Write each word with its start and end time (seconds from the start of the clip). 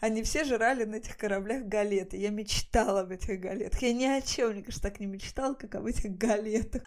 Они 0.00 0.22
все 0.22 0.44
жрали 0.44 0.84
на 0.84 0.96
этих 0.96 1.16
кораблях 1.16 1.64
галеты. 1.64 2.16
Я 2.16 2.30
мечтала 2.30 3.00
об 3.00 3.10
этих 3.10 3.40
галетах. 3.40 3.82
Я 3.82 3.92
ни 3.92 4.04
о 4.04 4.20
чем, 4.20 4.52
мне 4.52 4.62
кажется, 4.62 4.82
так 4.82 5.00
не 5.00 5.06
мечтала, 5.06 5.54
как 5.54 5.74
об 5.74 5.86
этих 5.86 6.16
галетах. 6.16 6.82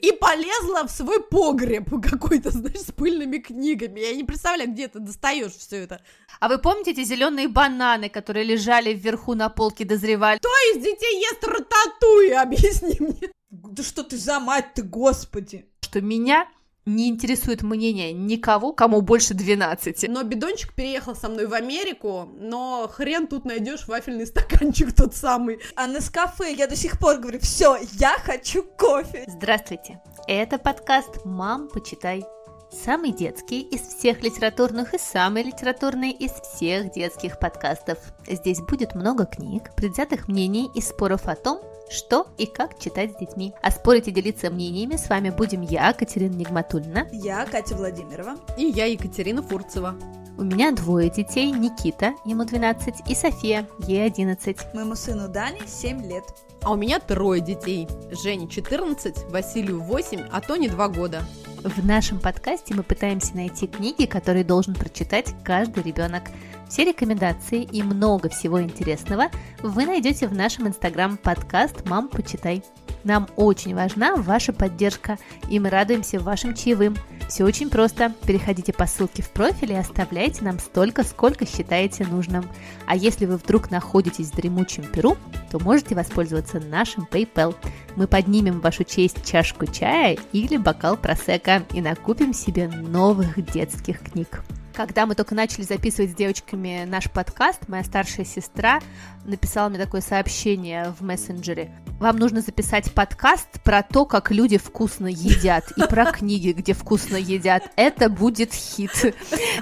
И 0.00 0.12
полезла 0.12 0.86
в 0.86 0.90
свой 0.90 1.22
погреб 1.22 1.88
какой-то, 2.02 2.50
знаешь, 2.50 2.80
с 2.80 2.92
пыльными 2.92 3.38
книгами. 3.38 4.00
Я 4.00 4.14
не 4.14 4.24
представляю, 4.24 4.70
где 4.70 4.88
ты 4.88 4.98
достаешь 4.98 5.52
все 5.52 5.76
это. 5.84 6.02
А 6.40 6.48
вы 6.48 6.58
помните 6.58 6.90
эти 6.90 7.04
зеленые 7.04 7.48
бананы, 7.48 8.08
которые 8.08 8.44
лежали 8.44 8.92
вверху 8.92 9.34
на 9.34 9.48
полке, 9.48 9.84
дозревали? 9.84 10.38
Кто 10.38 10.48
из 10.74 10.82
детей 10.82 11.20
ест 11.20 11.44
рататуй? 11.44 12.34
Объясни 12.34 12.96
мне. 12.98 13.30
Да 13.50 13.82
что 13.82 14.02
ты 14.02 14.16
за 14.16 14.40
мать 14.40 14.74
ты, 14.74 14.82
господи! 14.82 15.66
Что 15.82 16.00
меня 16.00 16.48
не 16.84 17.08
интересует 17.08 17.62
мнение 17.62 18.12
никого, 18.12 18.72
кому 18.72 19.00
больше 19.02 19.34
12. 19.34 20.08
Но 20.08 20.22
бидончик 20.24 20.74
переехал 20.74 21.14
со 21.14 21.28
мной 21.28 21.46
в 21.46 21.54
Америку, 21.54 22.28
но 22.38 22.88
хрен 22.92 23.26
тут 23.26 23.44
найдешь 23.44 23.86
вафельный 23.86 24.26
стаканчик 24.26 24.92
тот 24.96 25.14
самый. 25.14 25.60
А 25.76 25.86
на 25.86 26.00
кафе 26.00 26.52
я 26.54 26.66
до 26.66 26.76
сих 26.76 26.98
пор 26.98 27.18
говорю, 27.18 27.38
все, 27.40 27.76
я 27.98 28.16
хочу 28.18 28.64
кофе. 28.64 29.24
Здравствуйте, 29.28 30.00
это 30.26 30.58
подкаст 30.58 31.24
«Мам, 31.24 31.68
почитай». 31.68 32.24
Самый 32.72 33.12
детский 33.12 33.60
из 33.60 33.82
всех 33.82 34.22
литературных 34.22 34.94
и 34.94 34.98
самый 34.98 35.42
литературный 35.42 36.10
из 36.10 36.32
всех 36.32 36.90
детских 36.92 37.38
подкастов. 37.38 37.98
Здесь 38.26 38.60
будет 38.60 38.94
много 38.94 39.26
книг, 39.26 39.74
предвзятых 39.76 40.26
мнений 40.26 40.70
и 40.74 40.80
споров 40.80 41.28
о 41.28 41.36
том, 41.36 41.60
что 41.92 42.26
и 42.38 42.46
как 42.46 42.78
читать 42.78 43.12
с 43.12 43.16
детьми. 43.16 43.52
А 43.62 43.70
спорить 43.70 44.08
и 44.08 44.10
делиться 44.10 44.50
мнениями 44.50 44.96
с 44.96 45.08
вами 45.08 45.30
будем 45.30 45.62
я, 45.62 45.92
Катерина 45.92 46.34
Нигматульна. 46.34 47.08
Я, 47.12 47.44
Катя 47.46 47.76
Владимирова. 47.76 48.36
И 48.56 48.64
я, 48.64 48.86
Екатерина 48.86 49.42
Фурцева. 49.42 49.94
У 50.38 50.44
меня 50.44 50.72
двое 50.72 51.10
детей, 51.10 51.52
Никита, 51.52 52.14
ему 52.24 52.44
12, 52.44 53.08
и 53.08 53.14
София, 53.14 53.68
ей 53.86 54.06
11. 54.06 54.74
Моему 54.74 54.94
сыну 54.94 55.28
Дане 55.28 55.60
7 55.66 56.06
лет. 56.08 56.24
А 56.62 56.72
у 56.72 56.76
меня 56.76 57.00
трое 57.00 57.40
детей. 57.40 57.86
Жене 58.10 58.48
14, 58.48 59.30
Василию 59.30 59.82
8, 59.82 60.28
а 60.32 60.40
Тоне 60.40 60.68
2 60.68 60.88
года. 60.88 61.22
В 61.62 61.84
нашем 61.86 62.18
подкасте 62.18 62.74
мы 62.74 62.82
пытаемся 62.82 63.36
найти 63.36 63.66
книги, 63.66 64.06
которые 64.06 64.42
должен 64.42 64.74
прочитать 64.74 65.34
каждый 65.44 65.82
ребенок. 65.82 66.24
Все 66.72 66.84
рекомендации 66.84 67.64
и 67.64 67.82
много 67.82 68.30
всего 68.30 68.62
интересного 68.62 69.24
вы 69.62 69.84
найдете 69.84 70.26
в 70.26 70.32
нашем 70.32 70.68
инстаграм 70.68 71.18
подкаст 71.18 71.86
«Мам, 71.86 72.08
почитай». 72.08 72.64
Нам 73.04 73.28
очень 73.36 73.74
важна 73.74 74.16
ваша 74.16 74.54
поддержка, 74.54 75.18
и 75.50 75.60
мы 75.60 75.68
радуемся 75.68 76.18
вашим 76.18 76.54
чаевым. 76.54 76.96
Все 77.28 77.44
очень 77.44 77.68
просто. 77.68 78.14
Переходите 78.26 78.72
по 78.72 78.86
ссылке 78.86 79.22
в 79.22 79.28
профиль 79.32 79.72
и 79.72 79.76
оставляйте 79.76 80.44
нам 80.44 80.58
столько, 80.58 81.02
сколько 81.02 81.44
считаете 81.44 82.06
нужным. 82.06 82.48
А 82.86 82.96
если 82.96 83.26
вы 83.26 83.36
вдруг 83.36 83.70
находитесь 83.70 84.30
в 84.30 84.36
дремучем 84.36 84.84
Перу, 84.84 85.18
то 85.50 85.58
можете 85.58 85.94
воспользоваться 85.94 86.58
нашим 86.58 87.06
PayPal. 87.10 87.54
Мы 87.96 88.06
поднимем 88.06 88.60
в 88.60 88.62
вашу 88.62 88.84
честь 88.84 89.26
чашку 89.26 89.66
чая 89.66 90.16
или 90.32 90.56
бокал 90.56 90.96
просека 90.96 91.64
и 91.74 91.82
накупим 91.82 92.32
себе 92.32 92.68
новых 92.68 93.44
детских 93.52 94.00
книг. 94.00 94.42
Когда 94.74 95.04
мы 95.04 95.14
только 95.14 95.34
начали 95.34 95.62
записывать 95.62 96.12
с 96.12 96.14
девочками 96.14 96.84
наш 96.86 97.10
подкаст, 97.10 97.68
моя 97.68 97.84
старшая 97.84 98.24
сестра 98.24 98.80
написала 99.24 99.68
мне 99.68 99.78
такое 99.78 100.00
сообщение 100.00 100.94
в 100.98 101.04
мессенджере. 101.04 101.70
Вам 102.00 102.16
нужно 102.16 102.40
записать 102.40 102.92
подкаст 102.92 103.60
про 103.62 103.82
то, 103.82 104.06
как 104.06 104.30
люди 104.30 104.56
вкусно 104.56 105.06
едят, 105.06 105.70
и 105.76 105.82
про 105.86 106.06
книги, 106.10 106.52
где 106.52 106.72
вкусно 106.72 107.16
едят. 107.16 107.70
Это 107.76 108.08
будет 108.08 108.54
хит. 108.54 109.14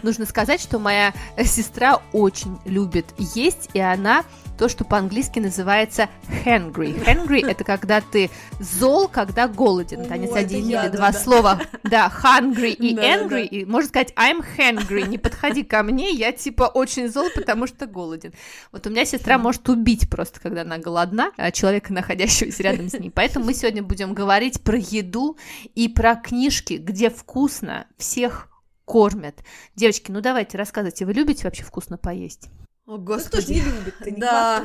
Нужно 0.03 0.27
сказать, 0.27 0.61
что 0.61 0.79
моя 0.79 1.13
сестра 1.45 2.01
очень 2.13 2.59
любит 2.65 3.07
есть, 3.19 3.69
и 3.75 3.81
она 3.81 4.25
то, 4.61 4.69
что 4.69 4.85
по-английски 4.85 5.39
называется 5.39 6.11
hungry. 6.45 7.03
Hungry– 7.07 7.43
это 7.51 7.65
когда 7.65 8.03
ты 8.03 8.29
зол, 8.59 9.09
когда 9.09 9.49
голоден. 9.49 10.07
Они 10.13 10.27
соединили 10.27 10.89
два 10.89 11.15
слова. 11.15 11.63
Да, 11.83 12.13
hungry 12.23 12.73
и 12.73 12.95
angry. 12.95 13.47
И 13.47 13.65
можно 13.65 13.89
сказать 13.89 14.13
I'm 14.17 14.45
hungry, 14.59 15.09
не 15.09 15.17
подходи 15.17 15.63
ко 15.63 15.83
мне, 15.83 16.11
я 16.11 16.33
типа 16.33 16.65
очень 16.65 17.09
зол, 17.09 17.31
потому 17.35 17.67
что 17.67 17.87
голоден. 17.87 18.35
Вот 18.71 18.87
у 18.87 18.91
меня 18.91 19.07
сестра 19.07 19.39
может 19.39 19.67
убить 19.71 20.11
просто, 20.11 20.41
когда 20.41 20.61
она 20.61 20.77
голодна, 20.77 21.33
а 21.39 21.51
человека, 21.53 21.95
находящегося 21.95 22.63
рядом 22.63 22.91
с 22.91 22.99
ней. 22.99 23.11
Поэтому 23.11 23.47
мы 23.47 23.55
сегодня 23.55 23.83
будем 23.83 24.13
говорить 24.13 24.61
про 24.61 24.77
еду 24.77 25.39
и 25.75 25.89
про 25.89 26.17
книжки, 26.17 26.75
где 26.75 27.09
вкусно 27.09 27.87
всех 27.97 28.49
кормят. 28.85 29.37
Девочки, 29.75 30.11
ну 30.11 30.21
давайте 30.21 30.59
рассказывайте, 30.59 31.07
вы 31.07 31.15
любите 31.15 31.45
вообще 31.45 31.63
вкусно 31.63 31.97
поесть? 31.97 32.51
О, 32.91 32.99
господи. 32.99 33.29
Кто 33.29 33.41
ж 33.41 33.47
не 33.47 33.61
любит 33.61 33.95
ты 34.01 34.11
Да, 34.17 34.65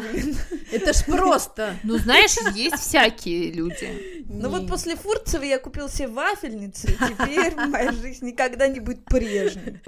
это 0.72 0.94
ж 0.94 1.06
просто. 1.06 1.76
Ну, 1.84 2.00
знаешь, 2.00 2.36
есть 2.56 2.80
всякие 2.80 3.52
люди. 3.52 4.26
Ну 4.28 4.50
вот 4.50 4.68
после 4.68 4.96
Фурцева 4.96 5.44
я 5.44 5.60
купил 5.60 5.90
себе 5.90 6.08
вафельницу, 6.08 6.88
и 6.88 6.94
теперь 6.94 7.56
моя 7.56 7.92
жизнь 7.92 8.26
никогда 8.26 8.68
не 8.68 8.80
будет 8.80 9.06
прежней. 9.06 9.80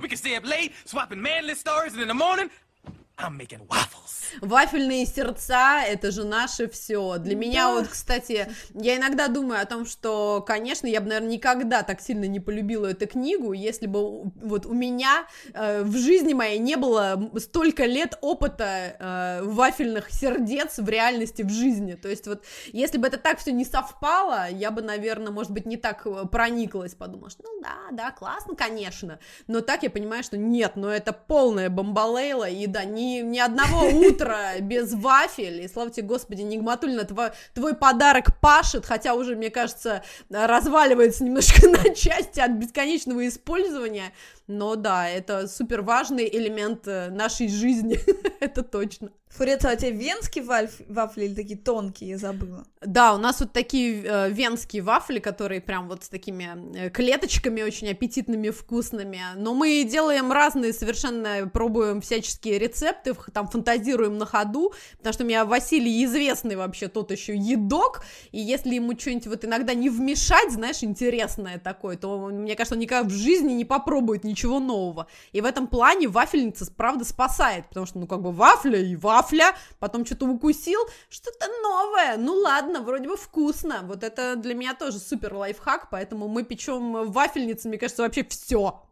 I'm 3.17 3.35
making 3.35 3.67
waffles. 3.67 4.07
Вафельные 4.41 5.05
сердца— 5.05 5.81
это 5.87 6.11
же 6.11 6.23
наше 6.23 6.69
все. 6.69 7.17
Для 7.17 7.33
да. 7.33 7.39
меня 7.39 7.71
вот, 7.71 7.87
кстати, 7.87 8.47
я 8.75 8.97
иногда 8.97 9.27
думаю 9.27 9.61
о 9.61 9.65
том, 9.65 9.85
что, 9.85 10.43
конечно, 10.45 10.85
я 10.85 11.01
бы, 11.01 11.07
наверное, 11.07 11.31
никогда 11.31 11.81
так 11.81 12.01
сильно 12.01 12.25
не 12.25 12.39
полюбила 12.39 12.87
эту 12.87 13.07
книгу, 13.07 13.53
если 13.53 13.87
бы 13.87 14.23
вот 14.35 14.65
у 14.65 14.73
меня 14.73 15.25
э, 15.53 15.83
в 15.83 15.97
жизни 15.97 16.33
моей 16.33 16.59
не 16.59 16.75
было 16.75 17.31
столько 17.37 17.85
лет 17.85 18.17
опыта 18.21 18.95
э, 18.99 19.43
вафельных 19.43 20.11
сердец 20.11 20.77
в 20.77 20.87
реальности, 20.87 21.41
в 21.41 21.49
жизни. 21.49 21.93
То 21.93 22.09
есть 22.09 22.27
вот, 22.27 22.43
если 22.67 22.97
бы 22.97 23.07
это 23.07 23.17
так 23.17 23.39
все 23.39 23.51
не 23.51 23.65
совпало, 23.65 24.49
я 24.49 24.69
бы, 24.71 24.81
наверное, 24.81 25.31
может 25.31 25.51
быть, 25.51 25.65
не 25.65 25.77
так 25.77 26.05
э, 26.05 26.25
прониклась, 26.31 26.93
подумала, 26.93 27.29
что, 27.29 27.43
ну 27.43 27.61
да, 27.61 27.75
да, 27.91 28.11
классно, 28.11 28.55
конечно, 28.55 29.19
но 29.47 29.61
так 29.61 29.83
я 29.83 29.89
понимаю, 29.89 30.23
что 30.23 30.37
нет, 30.37 30.75
но 30.75 30.91
это 30.91 31.13
полная 31.13 31.69
бомбалейла, 31.69 32.47
и 32.49 32.67
да, 32.67 32.83
не 32.83 33.06
ни, 33.21 33.39
одного 33.39 33.87
утра 33.87 34.59
без 34.59 34.93
вафель, 34.93 35.61
и 35.61 35.67
слава 35.67 35.89
тебе, 35.89 36.07
Господи, 36.07 36.41
Нигматульна, 36.41 37.03
твой, 37.03 37.29
твой 37.53 37.75
подарок 37.75 38.39
пашет, 38.39 38.85
хотя 38.85 39.13
уже, 39.13 39.35
мне 39.35 39.49
кажется, 39.49 40.03
разваливается 40.29 41.23
немножко 41.23 41.67
на 41.69 41.93
части 41.95 42.39
от 42.39 42.51
бесконечного 42.51 43.27
использования, 43.27 44.13
но 44.47 44.75
да, 44.75 45.07
это 45.09 45.47
супер 45.47 45.81
важный 45.81 46.27
элемент 46.27 46.87
э, 46.87 47.09
нашей 47.09 47.49
жизни, 47.49 47.99
это 48.39 48.63
точно. 48.63 49.11
Фурета, 49.29 49.69
а 49.69 49.73
у 49.73 49.75
тебя 49.75 49.91
венские 49.91 50.43
вафли, 50.43 50.85
вафли 50.87 51.25
или 51.25 51.35
такие 51.35 51.59
тонкие, 51.59 52.11
я 52.11 52.17
забыла? 52.17 52.65
Да, 52.81 53.13
у 53.13 53.17
нас 53.17 53.39
вот 53.41 53.51
такие 53.51 54.01
э, 54.03 54.29
венские 54.31 54.81
вафли, 54.81 55.19
которые 55.19 55.59
прям 55.59 55.89
вот 55.89 56.05
с 56.05 56.09
такими 56.09 56.75
э, 56.75 56.89
клеточками 56.89 57.61
очень 57.61 57.89
аппетитными, 57.89 58.49
вкусными. 58.49 59.19
Но 59.35 59.53
мы 59.53 59.83
делаем 59.83 60.31
разные 60.31 60.73
совершенно, 60.73 61.47
пробуем 61.51 62.01
всяческие 62.01 62.57
рецепты, 62.57 63.13
там 63.33 63.47
фантазируем 63.47 64.17
на 64.17 64.25
ходу, 64.25 64.73
потому 64.97 65.13
что 65.13 65.23
у 65.23 65.27
меня 65.27 65.43
Василий 65.43 66.05
известный 66.05 66.55
вообще 66.55 66.87
тот 66.87 67.11
еще 67.11 67.35
едок, 67.35 68.03
и 68.31 68.39
если 68.39 68.75
ему 68.75 68.97
что-нибудь 68.97 69.27
вот 69.27 69.45
иногда 69.45 69.73
не 69.73 69.89
вмешать, 69.89 70.51
знаешь, 70.51 70.83
интересное 70.83 71.59
такое, 71.59 71.97
то, 71.97 72.27
мне 72.27 72.55
кажется, 72.55 72.75
он 72.75 72.79
никогда 72.79 73.07
в 73.07 73.11
жизни 73.11 73.53
не 73.53 73.65
попробует 73.65 74.23
ничего 74.23 74.36
нового. 74.45 75.07
И 75.31 75.41
в 75.41 75.45
этом 75.45 75.67
плане 75.67 76.07
вафельница, 76.07 76.71
правда, 76.71 77.03
спасает, 77.05 77.67
потому 77.67 77.85
что, 77.85 77.99
ну, 77.99 78.07
как 78.07 78.21
бы 78.21 78.31
вафля 78.31 78.79
и 78.79 78.95
вафля, 78.95 79.17
вафля, 79.17 79.55
потом 79.79 80.05
что-то 80.05 80.25
укусил, 80.25 80.79
что-то 81.09 81.47
новое, 81.61 82.17
ну 82.17 82.33
ладно, 82.33 82.81
вроде 82.81 83.07
бы 83.07 83.17
вкусно, 83.17 83.81
вот 83.83 84.03
это 84.03 84.35
для 84.35 84.53
меня 84.53 84.73
тоже 84.73 84.99
супер 84.99 85.33
лайфхак, 85.33 85.89
поэтому 85.89 86.27
мы 86.27 86.43
печем 86.43 87.11
вафельницы, 87.11 87.67
мне 87.67 87.77
кажется, 87.77 88.03
вообще 88.03 88.23
все. 88.23 88.83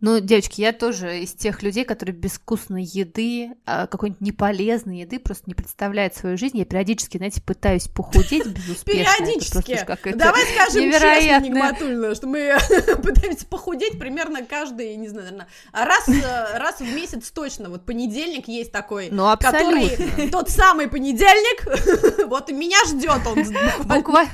Ну, 0.00 0.20
девочки, 0.20 0.60
я 0.60 0.72
тоже 0.72 1.20
из 1.20 1.32
тех 1.32 1.62
людей, 1.62 1.84
которые 1.84 2.14
без 2.14 2.32
вкусной 2.32 2.84
еды, 2.84 3.50
а, 3.66 3.86
какой-нибудь 3.86 4.20
неполезной 4.20 5.00
еды 5.00 5.18
просто 5.18 5.44
не 5.46 5.54
представляют 5.54 6.14
свою 6.14 6.38
жизнь. 6.38 6.56
Я 6.56 6.64
периодически, 6.64 7.18
знаете, 7.18 7.42
пытаюсь 7.42 7.88
похудеть 7.88 8.46
безуспешно. 8.46 9.12
Периодически. 9.18 10.14
Давай 10.14 10.42
скажем 10.54 10.90
честно, 10.90 11.40
Нигматульна, 11.40 12.14
что 12.14 12.26
мы 12.26 12.56
пытаемся 13.02 13.46
похудеть 13.46 13.98
примерно 13.98 14.44
каждый, 14.58 14.96
не 14.96 15.08
знаю, 15.08 15.26
наверное, 15.26 15.48
раз, 15.72 16.08
э, 16.08 16.58
раз 16.58 16.80
в 16.80 16.94
месяц 16.94 17.30
точно. 17.30 17.70
Вот 17.70 17.84
понедельник 17.84 18.48
есть 18.48 18.72
такой, 18.72 19.08
ну, 19.10 19.32
который 19.38 20.30
тот 20.30 20.50
самый 20.50 20.88
понедельник, 20.88 22.26
вот 22.28 22.50
меня 22.50 22.78
ждет 22.88 23.20
он. 23.26 23.44
Буква... 23.84 24.24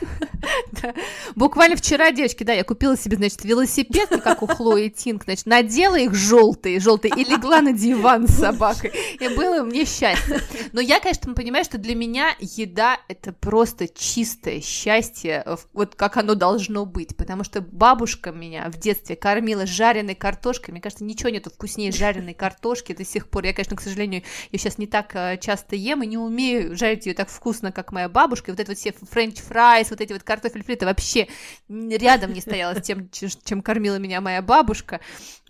Буквально 1.35 1.77
вчера, 1.77 2.11
девочки, 2.11 2.45
да, 2.45 2.53
я 2.53 2.65
купила 2.65 2.97
себе, 2.97 3.17
значит, 3.17 3.45
велосипед, 3.45 4.09
как 4.23 4.43
у 4.43 4.47
Хлои 4.47 4.89
Тинг, 4.89 5.25
значит, 5.25 5.47
надела 5.47 5.97
их 5.97 6.15
желтые, 6.15 6.81
желтые, 6.81 7.15
и 7.17 7.25
легла 7.25 7.61
на 7.61 7.73
диван 7.73 8.29
с 8.29 8.39
собакой. 8.39 8.93
И 9.21 9.29
было 9.29 9.63
мне 9.63 9.85
счастье. 9.85 10.41
Но 10.73 10.81
я, 10.81 11.01
конечно, 11.01 11.35
понимаю, 11.35 11.65
что 11.65 11.79
для 11.79 11.95
меня 11.95 12.35
еда— 12.41 12.99
это 13.09 13.33
просто 13.33 13.89
чистое 13.89 14.61
счастье, 14.61 15.45
вот 15.73 15.95
как 15.95 16.17
оно 16.17 16.35
должно 16.35 16.87
быть, 16.87 17.17
потому 17.17 17.45
что 17.45 17.61
бабушка 17.61 18.33
меня 18.33 18.71
в 18.71 18.79
детстве 18.79 19.17
кормила 19.17 19.67
жареной 19.67 20.14
картошкой, 20.15 20.73
мне 20.73 20.81
кажется, 20.81 21.05
ничего 21.05 21.29
нету 21.31 21.51
вкуснее 21.51 21.93
жареной 21.93 22.35
картошки 22.35 22.93
до 22.93 23.05
сих 23.05 23.29
пор. 23.29 23.45
Я, 23.45 23.53
конечно, 23.53 23.77
к 23.77 23.81
сожалению, 23.81 24.23
ее 24.51 24.59
сейчас 24.59 24.79
не 24.79 24.87
так 24.87 25.15
э, 25.15 25.39
часто 25.41 25.77
ем 25.77 26.03
и 26.03 26.07
не 26.07 26.19
умею 26.19 26.77
жарить 26.77 27.07
ее 27.07 27.15
так 27.15 27.29
вкусно, 27.29 27.73
как 27.73 27.93
моя 27.93 28.09
бабушка, 28.09 28.51
и 28.51 28.53
вот 28.53 28.61
это 28.61 28.73
вот 28.73 28.79
все 28.79 28.93
french 28.93 29.39
fries, 29.39 29.91
вот 29.91 30.01
эти 30.01 30.13
вот 30.13 30.23
картофель 30.23 30.65
фри, 30.65 30.75
это 30.75 30.87
вообще 30.87 31.29
рядом 31.69 32.33
не 32.33 32.41
стояло 32.41 32.75
с 32.75 32.83
тем, 32.83 33.09
чем 33.11 33.63
кормила 33.63 33.97
меня 33.97 34.21
моя 34.21 34.43
бабушка, 34.43 35.01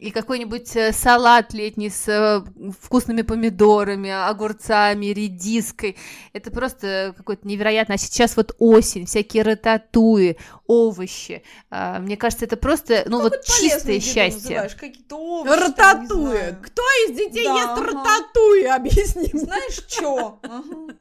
и 0.04 0.10
какой-нибудь 0.10 0.76
э, 0.76 0.92
салат 0.92 1.54
летний 1.54 1.88
с 1.88 2.06
э, 2.08 2.42
вкусными 2.78 3.22
помидорами, 3.22 4.10
огурцами, 4.10 5.06
редиской, 5.06 5.96
это 6.34 6.50
просто 6.50 7.14
какой-то 7.16 7.48
невероятно, 7.48 7.94
а 7.94 7.98
сейчас 7.98 8.36
вот 8.36 8.54
осень, 8.58 9.06
всякие 9.06 9.42
рататуи, 9.42 10.36
овощи, 10.66 11.42
а, 11.70 12.00
мне 12.00 12.18
кажется, 12.18 12.44
это 12.44 12.58
просто, 12.58 13.04
ну, 13.06 13.22
вот 13.22 13.44
чистое 13.44 13.98
счастье. 14.00 14.68
Какие-то 14.78 15.16
овощи, 15.16 15.58
рататуи, 15.58 16.56
кто 16.62 16.82
из 17.06 17.16
детей 17.16 17.46
да, 17.46 17.54
ест 17.54 17.68
ага. 17.72 17.86
рататуи, 17.86 18.64
объясни. 18.64 19.30
Знаешь, 19.32 19.82
что? 19.88 20.38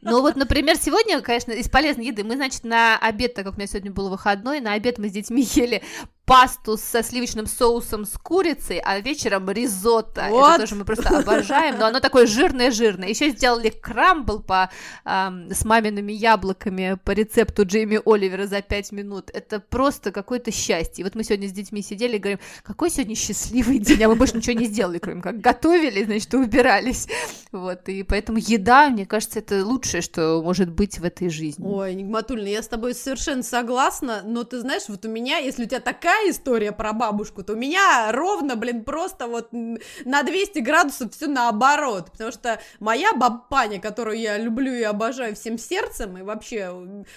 Ну, 0.02 0.22
вот, 0.22 0.38
например, 0.38 0.78
сегодня, 0.78 1.20
конечно, 1.22 1.52
из 1.52 1.70
полезной 1.70 2.08
еды, 2.08 2.24
мы, 2.24 2.36
значит, 2.36 2.64
на 2.64 2.98
обед, 2.98 3.34
так 3.34 3.44
как 3.44 3.56
у 3.56 3.58
меня 3.58 3.68
сегодня 3.68 3.92
был 3.92 4.10
выходной, 4.10 4.62
на 4.62 4.74
обед 4.74 4.98
мы 4.98 5.10
с 5.10 5.12
детьми 5.12 5.42
ели 5.56 5.82
пасту 6.26 6.78
со 6.78 7.04
сливочным 7.04 7.48
соусом 7.48 8.06
с 8.06 8.18
курицей, 8.18 8.80
а 8.80 9.00
вечером 9.00 9.50
ризотто. 9.50 10.28
Вот. 10.30 10.52
Это 10.52 10.60
тоже 10.62 10.76
мы 10.76 10.86
просто 10.86 11.18
обожаем, 11.20 11.78
но 11.78 11.88
оно 11.88 12.00
такое 12.00 12.28
жирное-жирное. 12.28 13.10
Еще 13.10 13.32
сделали 13.32 13.70
крамбл 13.70 14.40
по, 14.40 14.70
эм, 15.04 15.52
с 15.52 15.66
мамиными 15.66 16.14
яблоками 16.14 16.98
по 17.04 17.12
рецепту 17.12 17.66
Джейми 17.66 18.00
Оливера 18.06 18.48
за 18.48 18.62
5 18.62 18.92
минут. 18.94 19.32
Это 19.34 19.60
просто 19.60 20.12
какое-то 20.12 20.52
счастье. 20.52 21.02
И 21.02 21.04
вот 21.04 21.16
мы 21.16 21.24
сегодня 21.26 21.50
с 21.50 21.52
детьми 21.52 21.82
сидели 21.82 22.16
и 22.16 22.20
говорим, 22.20 22.40
какой 22.64 22.90
сегодня 22.90 23.16
счастливый 23.16 23.80
день, 23.80 24.02
а 24.04 24.08
мы 24.08 24.16
больше 24.16 24.38
ничего 24.38 24.58
не 24.58 24.66
сделали, 24.66 25.00
кроме 25.00 25.22
как 25.22 25.42
готовили, 25.42 26.06
значит, 26.06 26.34
убирались. 26.34 27.08
Вот, 27.52 27.90
и 27.90 28.04
поэтому 28.04 28.38
еда, 28.38 28.90
мне 28.90 29.06
кажется, 29.06 29.40
это 29.40 29.66
лучшее, 29.66 30.02
что 30.02 30.42
может 30.42 30.70
быть 30.70 31.00
в 31.00 31.04
этой 31.04 31.30
жизни. 31.30 31.66
Ой, 31.68 31.94
Нигматульна, 31.94 32.48
я 32.48 32.64
с 32.64 32.68
тобой 32.68 32.96
совершенно 32.96 33.44
согласна, 33.44 34.22
но 34.24 34.44
ты 34.44 34.60
знаешь, 34.60 34.84
вот 34.88 35.06
у 35.06 35.10
меня, 35.10 35.38
если 35.38 35.66
у 35.66 35.68
тебя 35.68 35.80
такая 35.80 36.13
такая 36.14 36.30
история 36.30 36.72
про 36.72 36.94
бабушку, 36.94 37.44
то 37.44 37.54
у 37.54 37.56
меня 37.56 38.12
ровно, 38.12 38.56
блин, 38.56 38.84
просто 38.84 39.28
вот 39.28 39.50
на 39.52 40.24
200 40.24 40.60
градусов 40.60 41.12
все 41.14 41.28
наоборот, 41.28 42.12
потому 42.12 42.32
что 42.32 42.60
моя 42.80 43.14
бабаня, 43.14 43.80
которую 43.80 44.20
я 44.20 44.38
люблю 44.38 44.72
и 44.72 44.84
обожаю 44.84 45.36
всем 45.36 45.58
сердцем, 45.58 46.18
и 46.18 46.22
вообще 46.22 46.72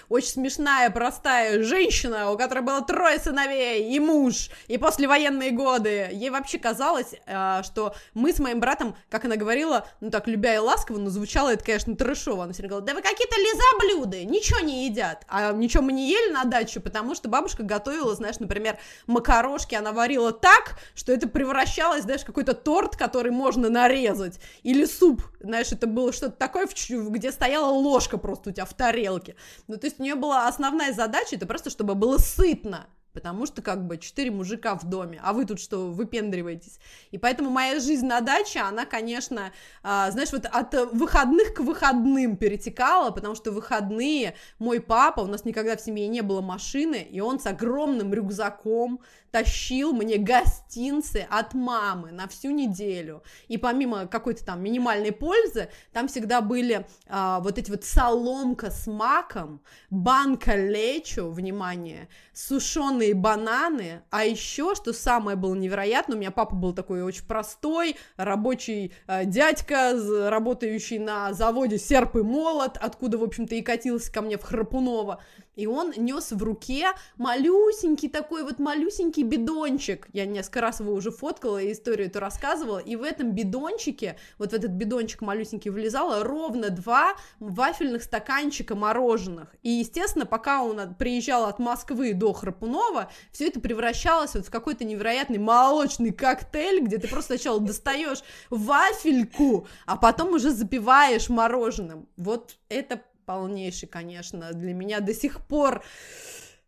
очень 0.09 0.29
смешная, 0.29 0.89
простая 0.91 1.63
женщина, 1.63 2.31
у 2.31 2.39
которой 2.39 2.61
было 2.61 2.83
трое 2.83 3.19
сыновей 3.19 3.95
и 3.95 4.01
муж, 4.01 4.49
и 4.67 4.79
послевоенные 4.79 5.51
годы, 5.51 6.09
ей 6.13 6.31
вообще 6.31 6.59
казалось, 6.59 7.15
а, 7.27 7.63
что 7.63 7.95
мы 8.15 8.33
с 8.33 8.39
моим 8.39 8.61
братом, 8.61 8.97
как 9.11 9.27
она 9.27 9.37
говорила, 9.37 9.87
ну 10.01 10.11
так, 10.11 10.27
любя 10.27 10.55
и 10.55 10.59
ласково, 10.59 10.99
но 10.99 11.11
звучало 11.11 11.53
это, 11.53 11.65
конечно, 11.65 11.95
трэшово, 11.97 12.45
она 12.45 12.53
всегда 12.55 12.69
говорила, 12.69 12.87
да 12.87 12.95
вы 12.95 13.03
какие-то 13.03 13.37
лизоблюды, 13.37 14.25
ничего 14.25 14.61
не 14.61 14.87
едят, 14.87 15.25
а 15.29 15.53
ничего 15.53 15.83
мы 15.83 15.93
не 15.93 16.09
ели 16.09 16.33
на 16.33 16.45
даче, 16.45 16.81
потому 16.81 17.15
что 17.15 17.29
бабушка 17.29 17.63
готовила, 17.63 18.15
знаешь, 18.15 18.39
например, 18.39 18.79
макарошки 19.07 19.75
она 19.75 19.93
варила 19.93 20.33
так, 20.33 20.79
что 20.95 21.13
это 21.13 21.29
превращалось, 21.29 22.03
знаешь, 22.03 22.25
какой-то 22.25 22.55
торт, 22.55 22.97
который 22.97 23.33
можно 23.33 23.69
нарезать, 23.69 24.41
или 24.63 24.85
суп, 24.85 25.23
знаешь, 25.41 25.73
это 25.73 25.87
было 25.87 26.13
что-то 26.13 26.37
такое, 26.37 26.69
где 26.89 27.33
стояла 27.33 27.71
ложка 27.71 28.19
просто 28.19 28.51
у 28.51 28.53
тебя 28.53 28.65
в 28.65 28.75
тарелке. 28.75 29.37
Ну, 29.69 29.77
то 29.77 29.87
есть 29.87 30.01
у 30.01 30.03
нее 30.03 30.15
была 30.15 30.49
основная 30.49 30.93
задача, 30.93 31.37
это 31.37 31.47
просто, 31.47 31.71
чтобы 31.71 31.95
было 31.95 32.19
сытно, 32.19 32.87
потому 33.17 33.47
что 33.47 33.63
как 33.63 33.87
бы 33.87 33.97
четыре 33.97 34.31
мужика 34.31 34.75
в 34.75 34.85
доме, 34.85 35.19
а 35.25 35.33
вы 35.33 35.47
тут 35.47 35.59
что, 35.59 35.91
выпендриваетесь. 35.91 36.79
И 37.13 37.17
поэтому 37.17 37.49
моя 37.49 37.81
жизнь 37.81 38.05
на 38.07 38.21
даче, 38.21 38.61
она, 38.61 38.85
конечно, 38.85 39.53
а, 39.83 40.11
знаешь, 40.11 40.33
вот 40.33 40.45
от 40.45 40.75
выходных 40.93 41.55
к 41.55 41.61
выходным 41.61 42.37
перетекала, 42.37 43.11
потому 43.11 43.35
что 43.35 43.53
выходные 43.53 44.35
мой 44.59 44.81
папа, 44.81 45.21
у 45.21 45.27
нас 45.29 45.47
никогда 45.47 45.79
в 45.79 45.81
семье 45.81 46.09
не 46.09 46.21
было 46.21 46.43
машины, 46.43 47.09
и 47.11 47.21
он 47.21 47.41
с 47.41 47.47
огромным 47.47 48.13
рюкзаком 48.13 49.01
тащил 49.37 49.93
мне 49.93 50.17
гостинцы 50.17 51.27
от 51.29 51.53
мамы 51.53 52.11
на 52.11 52.27
всю 52.27 52.53
неделю. 52.53 53.23
И 53.49 53.59
помимо 53.59 54.07
какой-то 54.07 54.43
там 54.47 54.63
минимальной 54.63 55.13
пользы, 55.13 55.69
там 55.93 56.09
всегда 56.09 56.41
были 56.41 56.87
а, 57.07 57.41
вот 57.41 57.59
эти 57.59 57.71
вот 57.71 57.85
соломка 57.85 58.71
с 58.71 58.87
маком, 58.87 59.61
банка 59.91 60.57
лечо, 60.57 61.29
внимание, 61.29 62.09
сушеные 62.33 63.13
бананы, 63.13 64.05
а 64.09 64.25
еще, 64.25 64.75
что 64.75 64.95
самое 64.95 65.37
было 65.37 65.55
невероятно, 65.55 66.15
у 66.15 66.19
меня 66.19 66.31
папа 66.31 66.57
был 66.57 66.73
такой 66.73 67.03
очень 67.03 67.27
простой, 67.27 67.97
рабочий 68.17 68.95
а, 69.07 69.27
дядька, 69.27 69.93
работающий 70.31 70.99
на 70.99 71.35
заводе 71.35 71.79
серп 71.79 72.17
и 72.17 72.23
молот, 72.23 72.79
откуда, 72.79 73.19
в 73.19 73.23
общем-то, 73.23 73.55
и 73.55 73.61
катился 73.61 74.11
ко 74.11 74.23
мне 74.23 74.39
в 74.39 74.45
Храпунова, 74.45 75.23
и 75.57 75.67
он 75.67 75.93
нес 75.97 76.31
в 76.31 76.43
руке 76.43 76.93
малюсенький 77.17 78.09
такой 78.09 78.45
вот 78.45 78.59
малюсенький 78.59 79.25
бидончик. 79.25 80.09
Я 80.13 80.27
несколько 80.27 80.61
раз 80.61 80.81
его 80.81 80.93
уже 80.93 81.11
фоткала 81.11 81.59
и 81.59 81.73
историю 81.73 82.09
эту 82.09 82.21
рассказывала. 82.21 82.79
И 82.79 82.95
в 82.95 83.03
этом 83.03 83.33
бидончике, 83.33 84.19
вот 84.39 84.53
в 84.53 84.55
этот 84.55 84.73
бидончик 84.73 85.23
малюсенький 85.23 85.71
влезало 85.71 86.23
ровно 86.23 86.71
два 86.71 87.15
вафельных 87.41 88.03
стаканчика 88.03 88.77
мороженых. 88.77 89.55
И, 89.63 89.71
естественно, 89.71 90.27
пока 90.27 90.63
он 90.63 90.95
приезжал 90.95 91.47
от 91.47 91.59
Москвы 91.59 92.13
до 92.13 92.33
Храпунова, 92.33 93.11
все 93.33 93.49
это 93.49 93.59
превращалось 93.61 94.35
вот 94.35 94.47
в 94.47 94.51
какой-то 94.51 94.85
невероятный 94.85 95.39
молочный 95.39 96.13
коктейль, 96.13 96.85
где 96.85 96.99
ты 96.99 97.09
просто 97.09 97.37
сначала 97.37 97.61
достаешь 97.61 98.23
вафельку, 98.51 99.67
а 99.87 99.97
потом 99.97 100.35
уже 100.35 100.51
запиваешь 100.51 101.31
мороженым. 101.31 102.09
Вот 102.17 102.57
это 102.69 103.01
полнейший, 103.27 103.89
конечно, 103.89 104.53
для 104.53 104.73
меня 104.73 105.01
до 105.01 105.13
сих 105.13 105.47
пор 105.47 105.83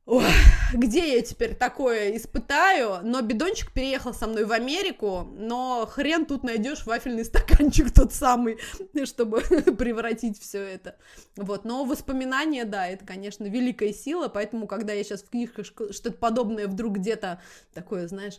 Ой, 0.08 0.24
где 0.72 1.16
я 1.16 1.20
теперь 1.20 1.54
такое 1.54 2.16
испытаю? 2.16 3.00
Но 3.02 3.20
бидончик 3.20 3.70
переехал 3.74 4.14
со 4.14 4.26
мной 4.26 4.46
в 4.46 4.52
Америку, 4.52 5.28
но 5.36 5.84
хрен 5.84 6.24
тут 6.24 6.44
найдешь 6.44 6.86
вафельный 6.86 7.26
стаканчик 7.26 7.92
тот 7.92 8.14
самый, 8.14 8.56
чтобы 9.04 9.40
превратить 9.78 10.40
все 10.40 10.62
это. 10.62 10.96
Вот, 11.36 11.66
но 11.66 11.84
воспоминания, 11.84 12.64
да, 12.64 12.86
это, 12.86 13.04
конечно, 13.04 13.44
великая 13.44 13.92
сила, 13.92 14.28
поэтому, 14.28 14.66
когда 14.66 14.94
я 14.94 15.04
сейчас 15.04 15.22
в 15.22 15.28
книжках 15.28 15.66
что-то 15.66 16.12
подобное 16.12 16.68
вдруг 16.68 16.94
где-то 16.94 17.42
такое, 17.74 18.08
знаешь, 18.08 18.38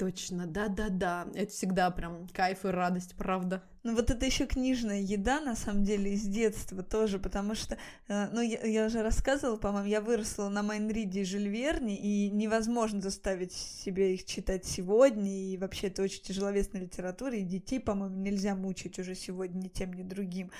точно, 0.00 0.46
да-да-да, 0.46 1.28
это 1.34 1.52
всегда 1.52 1.90
прям 1.90 2.26
кайф 2.28 2.64
и 2.64 2.68
радость, 2.68 3.14
правда. 3.16 3.62
Ну 3.82 3.94
вот 3.94 4.10
это 4.10 4.24
еще 4.24 4.46
книжная 4.46 5.02
еда, 5.02 5.42
на 5.42 5.54
самом 5.54 5.84
деле, 5.84 6.14
из 6.14 6.22
детства 6.22 6.82
тоже, 6.82 7.18
потому 7.18 7.54
что, 7.54 7.76
э, 8.08 8.28
ну 8.32 8.40
я, 8.40 8.64
я 8.64 8.86
уже 8.86 9.02
рассказывала, 9.02 9.58
по-моему, 9.58 9.88
я 9.88 10.00
выросла 10.00 10.48
на 10.48 10.62
Майнриде 10.62 11.20
и 11.20 11.24
Жюль 11.24 11.48
Верне, 11.48 11.96
и 11.96 12.30
невозможно 12.30 13.02
заставить 13.02 13.52
себе 13.52 14.14
их 14.14 14.24
читать 14.24 14.64
сегодня, 14.64 15.30
и 15.30 15.58
вообще 15.58 15.88
это 15.88 16.02
очень 16.02 16.22
тяжеловесная 16.22 16.80
литература, 16.80 17.36
и 17.36 17.42
детей, 17.42 17.78
по-моему, 17.78 18.16
нельзя 18.16 18.54
мучить 18.54 18.98
уже 18.98 19.14
сегодня 19.14 19.64
ни 19.64 19.68
тем, 19.68 19.92
ни 19.92 20.02
другим. 20.02 20.50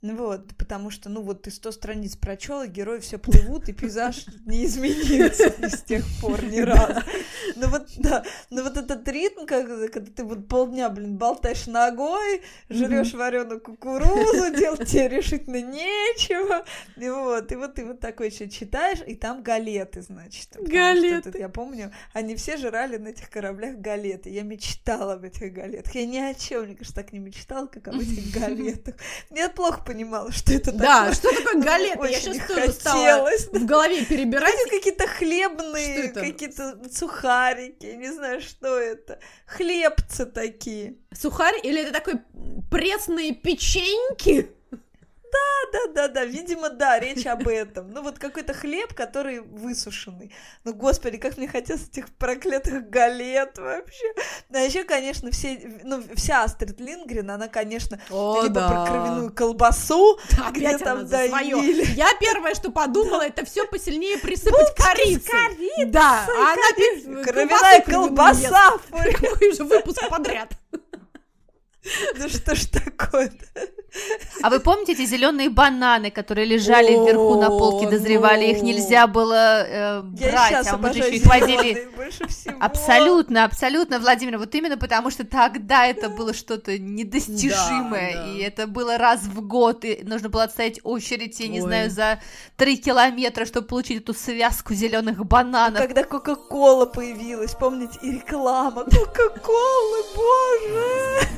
Ну 0.00 0.14
вот, 0.14 0.54
потому 0.56 0.90
что, 0.90 1.08
ну 1.08 1.22
вот 1.22 1.42
ты 1.42 1.50
сто 1.50 1.72
страниц 1.72 2.14
прочел, 2.14 2.62
и 2.62 2.68
герои 2.68 3.00
все 3.00 3.18
плывут, 3.18 3.68
и 3.68 3.72
пейзаж 3.72 4.26
не 4.46 4.64
изменился 4.64 5.52
с 5.68 5.82
тех 5.82 6.04
пор 6.20 6.44
ни 6.44 6.60
разу. 6.60 7.00
Ну 7.56 7.68
вот, 7.68 7.88
да, 7.96 8.24
ну 8.50 8.62
вот 8.62 8.76
этот 8.76 9.08
ритм, 9.08 9.44
когда, 9.44 9.88
ты 9.88 10.22
вот 10.22 10.46
полдня, 10.46 10.88
блин, 10.88 11.16
болтаешь 11.16 11.66
ногой, 11.66 12.42
жрешь 12.70 13.14
вареную 13.14 13.60
кукурузу, 13.60 14.54
делать 14.56 14.88
тебе 14.88 15.08
решительно 15.08 15.60
нечего, 15.60 16.64
и 16.96 17.08
вот, 17.08 17.50
и 17.50 17.56
вот 17.56 17.74
ты 17.74 17.84
вот 17.84 17.98
такой 17.98 18.28
еще 18.28 18.48
читаешь, 18.48 19.00
и 19.04 19.16
там 19.16 19.42
галеты, 19.42 20.02
значит. 20.02 20.56
Галеты. 20.60 21.36
я 21.36 21.48
помню, 21.48 21.92
они 22.12 22.36
все 22.36 22.56
жрали 22.56 22.98
на 22.98 23.08
этих 23.08 23.30
кораблях 23.30 23.76
галеты. 23.78 24.30
Я 24.30 24.42
мечтала 24.42 25.14
об 25.14 25.24
этих 25.24 25.52
галетах. 25.52 25.92
Я 25.96 26.06
ни 26.06 26.18
о 26.18 26.34
чем, 26.34 26.64
мне 26.64 26.76
кажется, 26.76 26.94
так 26.94 27.12
не 27.12 27.18
мечтала, 27.18 27.66
как 27.66 27.88
об 27.88 27.96
этих 27.96 28.32
галетах. 28.32 28.94
Мне 29.30 29.48
плохо 29.48 29.82
понимала, 29.88 30.30
что 30.30 30.52
это 30.52 30.66
такое. 30.66 30.80
Да, 30.80 31.12
что 31.14 31.34
такое 31.34 31.62
галеты? 31.62 32.08
Я 32.08 32.20
сейчас 32.20 32.46
тоже 32.46 32.72
стала 32.72 33.30
в 33.52 33.64
голове 33.64 34.04
перебирать. 34.04 34.54
Это 34.54 34.70
какие-то 34.70 35.06
хлебные, 35.06 36.08
какие-то 36.08 36.78
сухарики, 36.92 37.86
не 37.86 38.12
знаю, 38.12 38.42
что 38.42 38.78
это. 38.78 39.18
Хлебцы 39.46 40.26
такие. 40.26 40.96
Сухари? 41.18 41.58
Или 41.62 41.82
это 41.82 41.92
такой 41.92 42.20
пресные 42.70 43.34
печеньки? 43.34 44.50
Да, 45.30 45.70
да, 45.72 45.92
да, 45.92 46.08
да, 46.08 46.24
видимо, 46.24 46.70
да, 46.70 46.98
речь 46.98 47.26
об 47.26 47.46
этом. 47.48 47.90
Ну, 47.90 48.02
вот 48.02 48.18
какой-то 48.18 48.54
хлеб, 48.54 48.94
который 48.94 49.40
высушенный. 49.40 50.32
Ну, 50.64 50.74
господи, 50.74 51.18
как 51.18 51.36
мне 51.36 51.48
хотелось 51.48 51.88
этих 51.88 52.08
проклятых 52.14 52.88
галет 52.88 53.58
вообще. 53.58 54.06
А 54.52 54.58
еще, 54.58 54.84
конечно, 54.84 55.30
все, 55.30 55.60
ну, 55.84 56.02
вся 56.14 56.44
Астрид 56.44 56.80
Лингрен, 56.80 57.30
она, 57.30 57.48
конечно, 57.48 58.00
О, 58.10 58.42
либо 58.42 58.54
да. 58.54 58.68
про 58.68 58.86
кровяную 58.86 59.32
колбасу, 59.32 60.18
да, 60.36 60.50
где 60.50 60.78
там 60.78 61.06
доили. 61.06 61.84
Я 61.94 62.08
первое, 62.18 62.54
что 62.54 62.70
подумала, 62.70 63.22
это 63.22 63.44
все 63.44 63.66
посильнее 63.66 64.18
присыпать 64.18 64.74
корицей. 64.74 65.86
Да, 65.86 66.26
а 66.26 66.54
она 66.54 67.22
кровяная 67.22 67.80
колбаса. 67.82 68.78
Какой 68.90 69.54
же 69.54 69.64
выпуск 69.64 70.08
подряд. 70.08 70.52
Ну 72.16 72.28
что 72.28 72.54
ж 72.54 72.66
такое-то? 72.66 73.46
А 74.42 74.50
вы 74.50 74.60
помните 74.60 74.92
эти 74.92 75.04
зеленые 75.06 75.48
бананы, 75.48 76.10
которые 76.10 76.46
лежали 76.46 76.94
О, 76.94 77.04
вверху 77.04 77.40
на 77.40 77.48
полке, 77.48 77.88
дозревали, 77.88 78.46
их 78.46 78.62
нельзя 78.62 79.06
было 79.06 79.66
э, 79.66 80.02
брать, 80.02 80.66
а 80.66 80.76
мы 80.76 80.92
же 80.92 80.98
еще 81.00 81.16
их 81.16 81.26
возили. 81.26 81.88
Абсолютно, 82.60 83.44
абсолютно, 83.44 83.98
Владимир, 83.98 84.38
вот 84.38 84.54
именно 84.54 84.76
потому 84.76 85.10
что 85.10 85.24
тогда 85.24 85.86
это 85.86 86.08
было 86.08 86.32
что-то 86.32 86.78
недостижимое, 86.78 88.14
да, 88.14 88.24
да. 88.24 88.32
и 88.32 88.38
это 88.38 88.66
было 88.66 88.98
раз 88.98 89.22
в 89.22 89.40
год, 89.46 89.84
и 89.84 90.02
нужно 90.04 90.28
было 90.28 90.44
отстоять 90.44 90.80
очередь, 90.82 91.38
я 91.40 91.48
не 91.48 91.60
Ой. 91.60 91.66
знаю, 91.66 91.90
за 91.90 92.20
три 92.56 92.76
километра, 92.76 93.44
чтобы 93.44 93.66
получить 93.66 94.02
эту 94.02 94.14
связку 94.14 94.74
зеленых 94.74 95.24
бананов. 95.26 95.82
Когда 95.82 96.04
Кока-Кола 96.04 96.86
появилась, 96.86 97.54
помните, 97.54 97.98
и 98.02 98.12
реклама 98.12 98.84
Кока-Колы, 98.84 100.04
боже! 100.14 101.28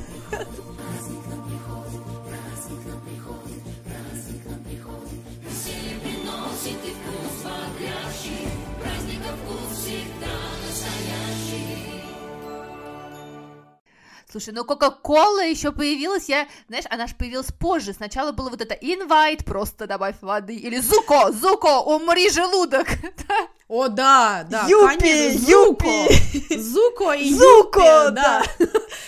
Слушай, 14.30 14.54
ну 14.54 14.64
Кока-Кола 14.64 15.44
еще 15.44 15.72
появилась, 15.72 16.28
я, 16.28 16.46
знаешь, 16.68 16.84
она 16.88 17.08
же 17.08 17.16
появилась 17.16 17.50
позже. 17.50 17.92
Сначала 17.92 18.30
было 18.30 18.48
вот 18.48 18.60
это 18.60 18.74
инвайт, 18.74 19.44
просто 19.44 19.88
добавь 19.88 20.14
воды, 20.20 20.54
или 20.54 20.78
Зуко, 20.78 21.32
Зуко, 21.32 21.80
умри 21.80 22.30
желудок. 22.30 22.86
О, 23.68 23.88
да, 23.88 24.46
да, 24.48 24.66
Юпи, 24.68 24.98
конечно, 24.98 25.50
Юпи. 25.50 26.58
Зуко 26.58 27.12
и 27.12 27.34
Зуко, 27.34 27.80
Юпи, 27.80 28.14
да. 28.14 28.42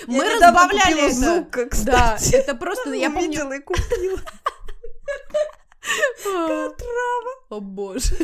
Мы 0.06 0.24
разбавляли 0.24 1.06
это. 1.06 1.14
Зука, 1.14 1.66
кстати. 1.66 2.32
Да, 2.32 2.38
это 2.38 2.54
просто, 2.56 2.92
я 2.92 3.10
помню... 3.10 3.52
и 3.52 3.60
купила. 3.60 4.18
Какая 6.22 6.70
трава. 6.70 7.32
О, 7.50 7.60
боже. 7.60 8.16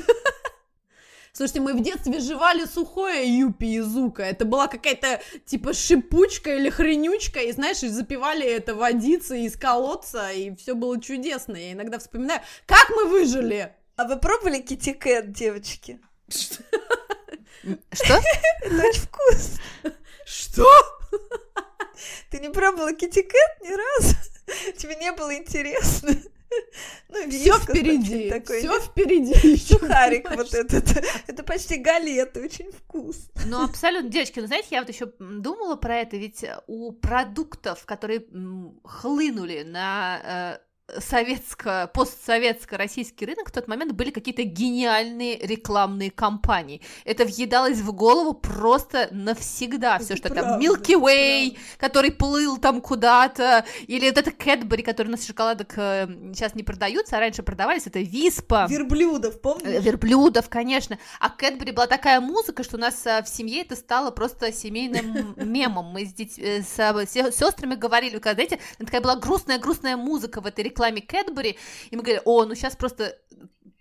Слушайте, 1.38 1.60
мы 1.60 1.74
в 1.74 1.82
детстве 1.84 2.18
жевали 2.18 2.64
сухое 2.64 3.24
юпи 3.38 3.76
и 3.76 3.78
зука. 3.78 4.24
Это 4.24 4.44
была 4.44 4.66
какая-то 4.66 5.20
типа 5.46 5.72
шипучка 5.72 6.56
или 6.56 6.68
хренючка, 6.68 7.38
и 7.38 7.52
знаешь, 7.52 7.80
и 7.84 7.88
запивали 7.88 8.44
это 8.44 8.74
водицей 8.74 9.44
из 9.44 9.56
колодца, 9.56 10.32
и 10.32 10.52
все 10.56 10.74
было 10.74 11.00
чудесно. 11.00 11.54
Я 11.54 11.74
иногда 11.74 12.00
вспоминаю, 12.00 12.40
как 12.66 12.90
мы 12.90 13.04
выжили. 13.04 13.72
А 13.94 14.08
вы 14.08 14.18
пробовали 14.18 14.60
китикет, 14.60 15.30
девочки? 15.30 16.00
Что? 16.28 16.64
Это 18.64 18.88
очень 18.88 19.02
вкусно. 19.02 19.94
Что? 20.26 20.66
Ты 22.32 22.40
не 22.40 22.48
пробовала 22.48 22.92
китикет 22.92 23.62
ни 23.62 23.70
разу? 23.70 24.16
Тебе 24.76 24.96
не 24.96 25.12
было 25.12 25.32
интересно? 25.36 26.16
Ну, 27.10 27.30
все 27.30 27.58
впереди, 27.58 28.28
такой, 28.28 28.58
все 28.58 28.80
впереди. 28.80 29.56
Сухарик 29.56 30.30
вот 30.36 30.52
этот, 30.52 30.84
это 31.26 31.42
почти 31.42 31.76
галеты, 31.76 32.44
очень 32.44 32.70
вкусно. 32.70 33.42
Ну, 33.46 33.64
абсолютно, 33.64 34.10
девочки, 34.10 34.40
ну, 34.40 34.46
знаете, 34.46 34.68
я 34.72 34.80
вот 34.80 34.90
еще 34.90 35.06
думала 35.18 35.76
про 35.76 35.96
это, 35.96 36.18
ведь 36.18 36.44
у 36.66 36.92
продуктов, 36.92 37.86
которые 37.86 38.24
хлынули 38.84 39.62
на 39.62 40.60
э, 40.62 40.67
советско, 40.98 41.90
постсоветско-российский 41.92 43.26
рынок 43.26 43.48
в 43.48 43.52
тот 43.52 43.68
момент 43.68 43.92
были 43.92 44.10
какие-то 44.10 44.42
гениальные 44.42 45.38
рекламные 45.38 46.10
кампании. 46.10 46.80
Это 47.04 47.24
въедалось 47.24 47.78
в 47.78 47.92
голову 47.92 48.32
просто 48.32 49.08
навсегда. 49.10 49.98
Все, 49.98 50.16
что 50.16 50.28
правда, 50.28 50.52
там 50.52 50.60
Milky 50.60 50.94
Way, 50.94 51.50
правда. 51.50 51.60
который 51.78 52.10
плыл 52.10 52.56
там 52.56 52.80
куда-то, 52.80 53.64
или 53.86 54.08
вот 54.08 54.18
это 54.18 54.30
Кэтбери, 54.30 54.82
который 54.82 55.08
у 55.08 55.10
нас 55.10 55.26
шоколадок 55.26 55.74
э, 55.76 56.06
сейчас 56.32 56.54
не 56.54 56.62
продаются, 56.62 57.16
а 57.16 57.20
раньше 57.20 57.42
продавались, 57.42 57.86
это 57.86 58.00
Виспа. 58.00 58.66
Верблюдов, 58.68 59.40
помнишь? 59.40 59.68
Э, 59.68 59.80
верблюдов, 59.80 60.48
конечно. 60.48 60.98
А 61.20 61.28
Кэтбери 61.28 61.72
была 61.72 61.86
такая 61.86 62.20
музыка, 62.20 62.62
что 62.62 62.76
у 62.76 62.80
нас 62.80 63.04
э, 63.04 63.22
в 63.22 63.28
семье 63.28 63.62
это 63.62 63.76
стало 63.76 64.10
просто 64.10 64.52
семейным 64.52 65.34
мемом. 65.36 65.86
Мы 65.86 66.06
с, 66.06 66.14
деть... 66.14 66.38
с 66.38 66.76
сестрами 67.10 67.74
говорили, 67.74 68.18
когда, 68.18 68.34
знаете, 68.34 68.58
такая 68.78 69.02
была 69.02 69.16
грустная-грустная 69.16 69.96
музыка 69.96 70.40
в 70.40 70.46
этой 70.46 70.64
рекламе 70.64 70.77
рекламе 70.78 71.02
Кэтбери, 71.02 71.58
и 71.90 71.96
мы 71.96 72.02
говорили, 72.02 72.22
о, 72.24 72.44
ну 72.44 72.54
сейчас 72.54 72.76
просто 72.76 73.16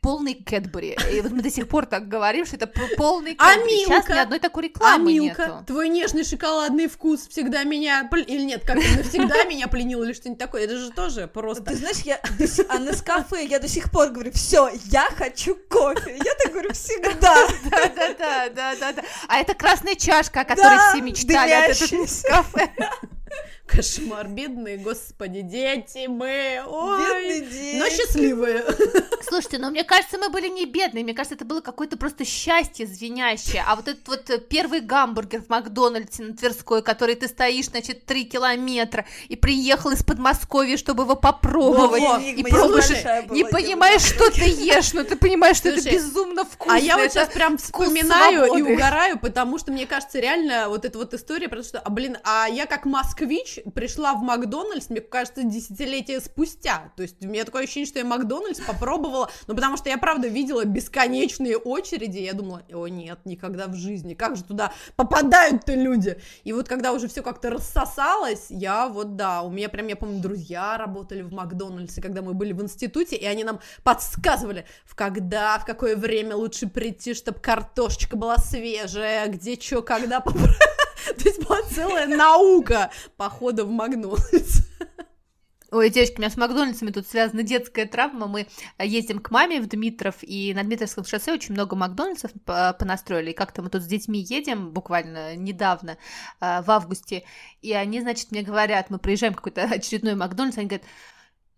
полный 0.02 0.36
Кэтбери. 0.36 0.96
И 1.12 1.22
вот 1.22 1.32
мы 1.32 1.42
до 1.42 1.52
сих 1.52 1.68
пор 1.68 1.86
так 1.86 2.08
говорим, 2.08 2.46
что 2.46 2.56
это 2.56 2.68
полный 2.96 3.36
Кэтбери. 3.36 3.84
А 3.84 3.86
Сейчас 3.86 4.08
ни 4.08 4.18
одной 4.18 4.40
такой 4.40 4.64
рекламы 4.66 5.10
а 5.10 5.14
Милка, 5.14 5.46
нету. 5.48 5.64
твой 5.68 5.90
нежный 5.90 6.24
шоколадный 6.24 6.88
вкус 6.88 7.28
всегда 7.28 7.64
меня... 7.64 8.10
Или 8.28 8.44
нет, 8.44 8.64
как 8.66 8.78
навсегда 8.78 9.44
меня 9.50 9.68
пленил 9.68 10.04
или 10.04 10.14
что-нибудь 10.14 10.40
такое. 10.40 10.64
Это 10.64 10.78
же 10.78 10.92
тоже 10.92 11.28
просто... 11.28 11.64
Ты 11.64 11.76
знаешь, 11.76 12.00
я... 12.00 12.22
А 12.70 12.80
на 12.80 12.94
кафе 12.94 13.46
я 13.46 13.60
до 13.60 13.68
сих 13.68 13.92
пор 13.92 14.10
говорю, 14.10 14.32
все, 14.32 14.70
я 14.86 15.10
хочу 15.16 15.58
кофе. 15.70 16.18
Я 16.24 16.34
так 16.42 16.54
говорю 16.54 16.72
всегда. 16.74 17.12
Да-да-да, 17.20 18.50
да-да-да. 18.50 19.04
А 19.28 19.40
это 19.40 19.56
красная 19.56 19.96
чашка, 19.96 20.42
о 20.42 20.46
которой 20.46 20.78
все 20.90 21.02
мечтали 21.02 21.52
от 21.52 21.82
этого 21.82 22.06
кафе. 22.30 22.70
Кошмар, 23.68 24.28
бедные, 24.30 24.78
господи, 24.78 25.42
дети 25.42 26.08
мы, 26.08 26.64
ой, 26.66 27.00
бедные 27.00 27.42
дети. 27.42 27.78
но 27.78 27.90
счастливые. 27.90 28.66
Слушайте, 29.22 29.58
но 29.58 29.70
мне 29.70 29.84
кажется, 29.84 30.18
мы 30.18 30.30
были 30.30 30.48
не 30.48 30.66
бедные, 30.66 31.04
мне 31.04 31.14
кажется, 31.14 31.36
это 31.36 31.44
было 31.44 31.60
какое-то 31.60 31.98
просто 31.98 32.24
счастье 32.24 32.88
звенящее, 32.88 33.64
а 33.68 33.76
вот 33.76 33.88
этот 33.90 34.08
вот 34.08 34.30
э, 34.30 34.38
первый 34.40 34.80
гамбургер 34.80 35.44
в 35.44 35.50
Макдональдсе 35.50 36.24
на 36.24 36.34
Тверской, 36.34 36.82
который 36.82 37.16
ты 37.16 37.28
стоишь, 37.28 37.66
значит, 37.66 38.06
три 38.06 38.24
километра, 38.26 39.06
и 39.28 39.36
приехал 39.36 39.92
из 39.92 40.02
Подмосковья, 40.02 40.78
чтобы 40.78 41.04
его 41.04 41.16
попробовать, 41.16 42.02
Во, 42.02 42.20
и 42.20 42.44
просто 42.44 43.26
не 43.32 43.44
понимаешь, 43.44 44.02
что 44.02 44.32
ты 44.32 44.46
ешь, 44.46 44.94
но 44.94 45.04
ты 45.04 45.18
понимаешь, 45.18 45.58
что 45.58 45.70
это 45.70 45.90
безумно 45.90 46.46
вкусно. 46.46 46.76
А 46.76 46.80
я 46.80 46.98
вот 46.98 47.12
сейчас 47.12 47.30
прям 47.30 47.58
вспоминаю 47.58 48.54
и 48.54 48.62
угораю, 48.62 49.20
потому 49.20 49.58
что 49.58 49.72
мне 49.72 49.86
кажется, 49.86 50.20
реально 50.20 50.70
вот 50.70 50.86
эта 50.86 50.98
вот 50.98 51.14
история, 51.14 51.50
потому 51.50 51.66
что, 51.66 51.80
а, 51.80 51.90
блин, 51.90 52.18
а 52.24 52.48
я 52.48 52.66
как 52.66 52.86
москвич 52.86 53.57
пришла 53.74 54.14
в 54.14 54.22
Макдональдс, 54.22 54.90
мне 54.90 55.02
кажется, 55.02 55.44
десятилетия 55.44 56.20
спустя. 56.20 56.92
То 56.96 57.04
есть 57.04 57.24
у 57.24 57.28
меня 57.28 57.46
такое 57.46 57.64
ощущение, 57.64 57.88
что 57.88 58.00
я 58.00 58.06
Макдональдс 58.06 58.62
попробовала, 58.62 59.30
ну 59.48 59.56
потому 59.56 59.78
что 59.78 59.90
я 59.90 59.98
правда 59.98 60.28
видела 60.28 60.66
бесконечные 60.66 61.58
очереди, 61.58 62.20
я 62.20 62.34
думала, 62.34 62.64
о 62.72 62.88
нет, 62.88 63.20
никогда 63.26 63.68
в 63.68 63.76
жизни, 63.76 64.14
как 64.14 64.36
же 64.36 64.44
туда 64.44 64.74
попадают-то 64.96 65.74
люди? 65.74 66.20
И 66.44 66.54
вот 66.54 66.68
когда 66.68 66.94
уже 66.94 67.08
все 67.08 67.22
как-то 67.22 67.50
рассосалось, 67.50 68.48
я 68.50 68.88
вот 68.88 69.16
да, 69.16 69.42
у 69.42 69.50
меня 69.50 69.70
прям, 69.70 69.88
я 69.88 69.96
помню, 69.96 70.22
друзья 70.22 70.78
работали 70.78 71.22
в 71.22 71.34
Макдональдсе, 71.34 72.02
когда 72.02 72.22
мы 72.22 72.34
были 72.34 72.54
в 72.54 72.62
институте, 72.62 73.16
и 73.16 73.26
они 73.26 73.44
нам 73.44 73.60
подсказывали, 73.84 74.66
в 74.86 74.96
когда, 74.96 75.58
в 75.60 75.66
какое 75.66 75.96
время 75.96 76.36
лучше 76.36 76.68
прийти, 76.68 77.14
чтобы 77.14 77.40
картошечка 77.40 78.16
была 78.16 78.38
свежая, 78.38 79.28
где 79.28 79.60
что, 79.60 79.82
когда 79.82 80.20
поправить. 80.20 80.77
То 81.18 81.24
есть 81.24 81.44
была 81.46 81.62
целая 81.64 82.08
наука 82.08 82.92
похода 83.18 83.66
в 83.66 83.70
Макдональдс. 83.70 84.62
Ой, 85.70 85.90
девочки, 85.90 86.16
у 86.16 86.20
меня 86.20 86.30
с 86.30 86.38
Макдональдсами 86.38 86.92
тут 86.92 87.08
связана 87.08 87.44
детская 87.44 87.86
травма. 87.86 88.28
Мы 88.28 88.48
ездим 88.80 89.20
к 89.20 89.32
маме 89.32 89.60
в 89.60 89.68
Дмитров, 89.68 90.16
и 90.22 90.54
на 90.54 90.64
Дмитровском 90.64 91.04
шоссе 91.04 91.34
очень 91.34 91.54
много 91.54 91.76
Макдональдсов 91.76 92.32
понастроили. 92.46 93.32
И 93.32 93.34
как-то 93.34 93.62
мы 93.62 93.70
тут 93.70 93.84
с 93.84 93.86
детьми 93.86 94.20
едем 94.20 94.72
буквально 94.72 95.36
недавно, 95.36 95.98
а, 96.40 96.62
в 96.62 96.72
августе, 96.72 97.24
и 97.62 97.74
они, 97.74 98.00
значит, 98.00 98.32
мне 98.32 98.44
говорят, 98.44 98.90
мы 98.90 98.98
приезжаем 98.98 99.34
в 99.34 99.38
какой-то 99.38 99.64
очередной 99.64 100.16
Макдональдс, 100.16 100.58
они 100.58 100.68
говорят, 100.68 100.88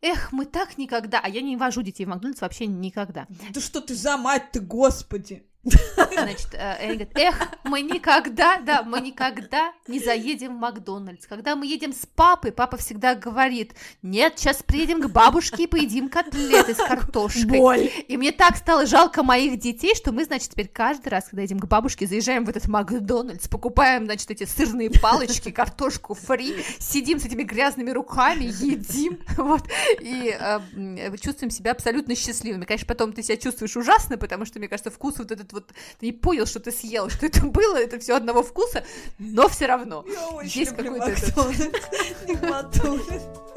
Эх, 0.02 0.32
мы 0.32 0.46
так 0.46 0.78
никогда, 0.78 1.20
а 1.20 1.28
я 1.28 1.42
не 1.42 1.58
вожу 1.58 1.82
детей 1.82 2.06
в 2.06 2.08
Макдональдс 2.08 2.42
вообще 2.42 2.66
никогда. 2.66 3.28
Да 3.50 3.60
что 3.60 3.82
ты 3.82 3.94
за 3.94 4.18
мать 4.18 4.52
ты, 4.52 4.62
господи! 4.62 5.46
Значит, 5.64 6.54
э, 6.54 6.76
они 6.80 6.94
говорят, 6.94 7.18
эх, 7.18 7.48
мы 7.66 7.82
никогда, 7.82 8.60
да, 8.60 8.82
мы 8.84 9.02
никогда 9.02 9.74
не 9.88 10.00
заедем 10.00 10.56
в 10.56 10.60
Макдональдс. 10.60 11.28
Когда 11.28 11.56
мы 11.56 11.68
едем 11.68 11.92
с 11.92 12.06
папой, 12.06 12.52
папа 12.52 12.78
всегда 12.78 13.14
говорит, 13.14 13.74
нет, 14.02 14.34
сейчас 14.38 14.64
приедем 14.64 15.02
к 15.02 15.10
бабушке 15.10 15.64
и 15.64 15.68
поедим 15.68 16.10
котлеты 16.10 16.74
с 16.74 16.78
картошкой. 16.78 17.60
Боль. 17.60 17.90
И 18.08 18.16
мне 18.16 18.32
так 18.32 18.56
стало 18.56 18.86
жалко 18.86 19.22
моих 19.22 19.60
детей, 19.60 19.96
что 19.96 20.14
мы, 20.14 20.24
значит, 20.24 20.50
теперь 20.52 20.70
каждый 20.70 21.10
раз, 21.10 21.26
когда 21.26 21.42
едем 21.42 21.60
к 21.60 21.66
бабушке, 21.66 22.08
заезжаем 22.08 22.46
в 22.46 22.50
этот 22.50 22.68
Макдональдс, 22.68 23.50
покупаем, 23.50 24.06
значит, 24.06 24.32
эти 24.32 24.46
сырные 24.46 24.90
палочки, 24.90 25.52
картошку 25.52 26.14
фри, 26.14 26.56
сидим 26.80 27.20
с 27.20 27.26
этими 27.26 27.44
грязными 27.44 27.92
руками, 27.92 28.46
едим, 28.46 29.20
вот, 29.36 29.64
и 30.00 30.38
э, 30.40 31.18
чувствуем 31.18 31.52
себя 31.52 31.72
абсолютно 31.72 32.16
счастливыми. 32.16 32.64
Конечно, 32.64 32.88
потом 32.88 33.12
ты 33.12 33.24
себя 33.24 33.36
чувствуешь 33.36 33.76
ужасно, 33.76 34.18
потому 34.18 34.46
что, 34.46 34.60
мне 34.60 34.70
кажется, 34.70 34.90
вкус 34.90 35.18
вот 35.18 35.32
этот 35.32 35.49
вот, 35.54 35.72
ты 36.00 36.08
не 36.08 36.12
понял, 36.12 36.46
что 36.46 36.60
ты 36.60 36.72
съел, 36.72 37.10
что 37.10 37.26
это 37.26 37.46
было, 37.46 37.78
это 37.78 38.00
все 38.00 38.16
одного 38.16 38.44
вкуса, 38.44 38.84
но 39.18 39.48
все 39.48 39.66
равно. 39.66 40.06
Я 40.08 40.42
есть 40.44 40.76
какой-то 40.76 41.10
этот... 41.10 41.34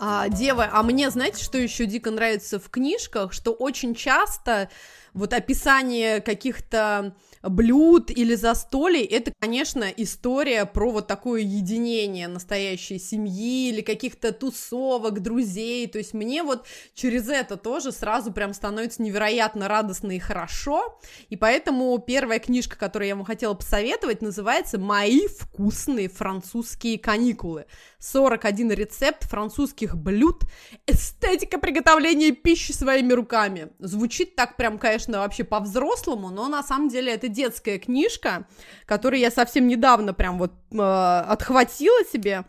А, 0.00 0.28
дева, 0.28 0.70
а 0.72 0.82
мне, 0.84 1.10
знаете, 1.10 1.42
что 1.42 1.58
еще 1.58 1.84
дико 1.84 2.12
нравится 2.12 2.60
в 2.60 2.70
книжках, 2.70 3.32
что 3.32 3.52
очень 3.52 3.96
часто 3.96 4.70
вот 5.12 5.32
описание 5.32 6.20
каких-то 6.20 7.14
блюд 7.48 8.10
или 8.10 8.34
застолий, 8.34 9.04
это, 9.04 9.32
конечно, 9.38 9.84
история 9.96 10.64
про 10.66 10.90
вот 10.90 11.06
такое 11.06 11.42
единение 11.42 12.28
настоящей 12.28 12.98
семьи 12.98 13.68
или 13.68 13.80
каких-то 13.80 14.32
тусовок, 14.32 15.20
друзей, 15.20 15.86
то 15.86 15.98
есть 15.98 16.14
мне 16.14 16.42
вот 16.42 16.66
через 16.94 17.28
это 17.28 17.56
тоже 17.56 17.92
сразу 17.92 18.32
прям 18.32 18.54
становится 18.54 19.02
невероятно 19.02 19.68
радостно 19.68 20.12
и 20.12 20.18
хорошо, 20.18 21.00
и 21.28 21.36
поэтому 21.36 21.96
первая 21.98 22.38
книжка, 22.38 22.76
которую 22.76 23.08
я 23.08 23.16
вам 23.16 23.24
хотела 23.24 23.54
посоветовать, 23.54 24.22
называется 24.22 24.78
«Мои 24.78 25.26
вкусные 25.26 26.08
французские 26.08 26.98
каникулы». 26.98 27.66
41 28.00 28.70
рецепт 28.72 29.24
французских 29.24 29.96
блюд, 29.96 30.42
эстетика 30.86 31.58
приготовления 31.58 32.30
пищи 32.32 32.72
своими 32.72 33.12
руками. 33.12 33.68
Звучит 33.80 34.36
так 34.36 34.56
прям, 34.56 34.78
конечно, 34.78 35.18
вообще 35.18 35.44
по-взрослому, 35.44 36.30
но 36.30 36.48
на 36.48 36.62
самом 36.62 36.88
деле 36.88 37.12
это 37.12 37.28
детская 37.28 37.78
книжка, 37.78 38.46
которую 38.86 39.20
я 39.20 39.30
совсем 39.30 39.66
недавно 39.66 40.14
прям 40.14 40.38
вот 40.38 40.52
э, 40.72 40.78
отхватила 40.78 42.04
себе. 42.04 42.44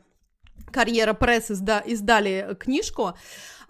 Карьера 0.72 1.14
пресс 1.14 1.50
изда- 1.50 1.84
издали 1.84 2.56
книжку. 2.60 3.16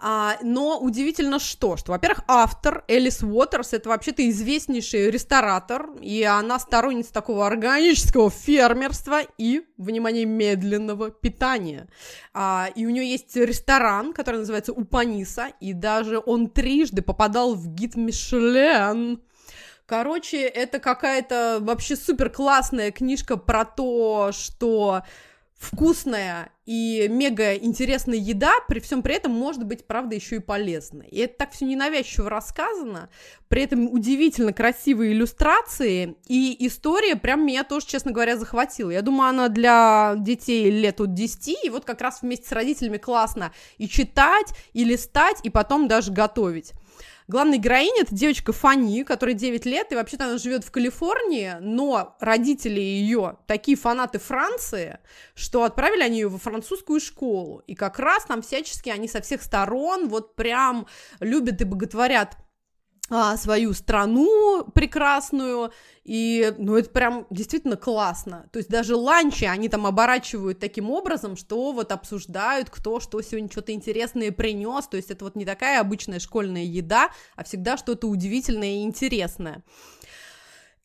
А, 0.01 0.37
но 0.41 0.79
удивительно 0.79 1.39
что, 1.39 1.75
что, 1.75 1.91
во-первых, 1.91 2.23
автор 2.27 2.85
Элис 2.87 3.21
Уотерс 3.21 3.73
это 3.73 3.89
вообще-то 3.89 4.27
известнейший 4.29 5.11
ресторатор, 5.11 5.89
и 6.01 6.23
она 6.23 6.57
сторонница 6.57 7.11
такого 7.11 7.45
органического 7.45 8.29
фермерства 8.29 9.21
и, 9.37 9.63
внимание, 9.77 10.25
медленного 10.25 11.11
питания. 11.11 11.89
А, 12.33 12.69
и 12.75 12.85
у 12.85 12.89
нее 12.89 13.09
есть 13.09 13.35
ресторан, 13.35 14.13
который 14.13 14.37
называется 14.37 14.71
Упаниса, 14.71 15.47
и 15.59 15.73
даже 15.73 16.21
он 16.25 16.49
трижды 16.49 17.01
попадал 17.01 17.55
в 17.55 17.67
гид 17.67 17.95
Мишлен. 17.95 19.21
Короче, 19.85 20.43
это 20.43 20.79
какая-то 20.79 21.57
вообще 21.61 21.95
супер 21.95 22.29
классная 22.29 22.91
книжка 22.91 23.37
про 23.37 23.65
то, 23.65 24.29
что 24.31 25.01
вкусная 25.59 26.51
и 26.65 27.07
мега 27.09 27.53
интересная 27.55 28.17
еда, 28.17 28.53
при 28.69 28.79
всем 28.79 29.03
при 29.03 29.15
этом 29.15 29.33
может 29.33 29.65
быть, 29.65 29.85
правда, 29.85 30.15
еще 30.15 30.37
и 30.37 30.39
полезной. 30.39 31.07
И 31.09 31.19
это 31.19 31.39
так 31.39 31.51
все 31.51 31.65
ненавязчиво 31.65 32.29
рассказано, 32.29 33.09
при 33.49 33.63
этом 33.63 33.91
удивительно 33.91 34.53
красивые 34.53 35.11
иллюстрации, 35.11 36.15
и 36.27 36.55
история 36.65 37.17
прям 37.17 37.45
меня 37.45 37.65
тоже, 37.65 37.87
честно 37.87 38.11
говоря, 38.11 38.37
захватила. 38.37 38.89
Я 38.89 39.01
думаю, 39.01 39.29
она 39.29 39.49
для 39.49 40.15
детей 40.17 40.71
лет 40.71 41.01
от 41.01 41.13
10, 41.13 41.65
и 41.65 41.69
вот 41.69 41.83
как 41.83 41.99
раз 41.99 42.21
вместе 42.21 42.47
с 42.47 42.51
родителями 42.53 42.97
классно 42.97 43.51
и 43.77 43.89
читать, 43.89 44.53
и 44.71 44.85
листать, 44.85 45.39
и 45.43 45.49
потом 45.49 45.89
даже 45.89 46.13
готовить. 46.13 46.71
Главная 47.29 47.59
героиня— 47.59 48.01
это 48.01 48.15
девочка 48.15 48.51
Фани, 48.51 49.03
которой 49.03 49.35
9 49.35 49.63
лет, 49.67 49.91
и 49.91 49.95
вообще-то 49.95 50.25
она 50.25 50.39
живет 50.39 50.63
в 50.63 50.71
Калифорнии, 50.71 51.57
но 51.61 52.17
родители 52.19 52.79
ее 52.79 53.37
такие 53.45 53.77
фанаты 53.77 54.17
Франции, 54.17 54.97
что 55.35 55.63
отправили 55.63 56.01
они 56.01 56.21
ее 56.21 56.27
во 56.27 56.39
французскую 56.39 56.99
школу. 56.99 57.61
И 57.67 57.75
как 57.75 57.99
раз 57.99 58.25
там 58.25 58.41
всячески 58.41 58.89
они 58.89 59.07
со 59.07 59.21
всех 59.21 59.43
сторон 59.43 60.09
вот 60.09 60.35
прям 60.35 60.87
любят 61.19 61.61
и 61.61 61.65
боготворят 61.65 62.35
а, 63.09 63.37
свою 63.37 63.73
страну 63.73 64.65
прекрасную, 64.73 65.71
и, 66.03 66.53
ну, 66.57 66.75
это 66.75 66.89
прям 66.89 67.27
действительно 67.29 67.77
классно. 67.77 68.49
То 68.51 68.57
есть 68.57 68.69
даже 68.69 68.95
ланчи 68.95 69.45
они 69.45 69.69
там 69.69 69.85
оборачивают 69.85 70.59
таким 70.59 70.89
образом, 70.89 71.35
что 71.35 71.71
вот 71.71 71.91
обсуждают, 71.91 72.69
кто 72.69 72.99
что 72.99 73.21
сегодня 73.21 73.51
что-то 73.51 73.73
интересное 73.73 74.31
принес. 74.31 74.87
То 74.87 74.97
есть 74.97 75.11
это 75.11 75.25
вот 75.25 75.35
не 75.35 75.45
такая 75.45 75.79
обычная 75.81 76.19
школьная 76.19 76.63
еда, 76.63 77.09
а 77.35 77.43
всегда 77.43 77.77
что-то 77.77 78.07
удивительное 78.07 78.79
и 78.79 78.83
интересное. 78.83 79.63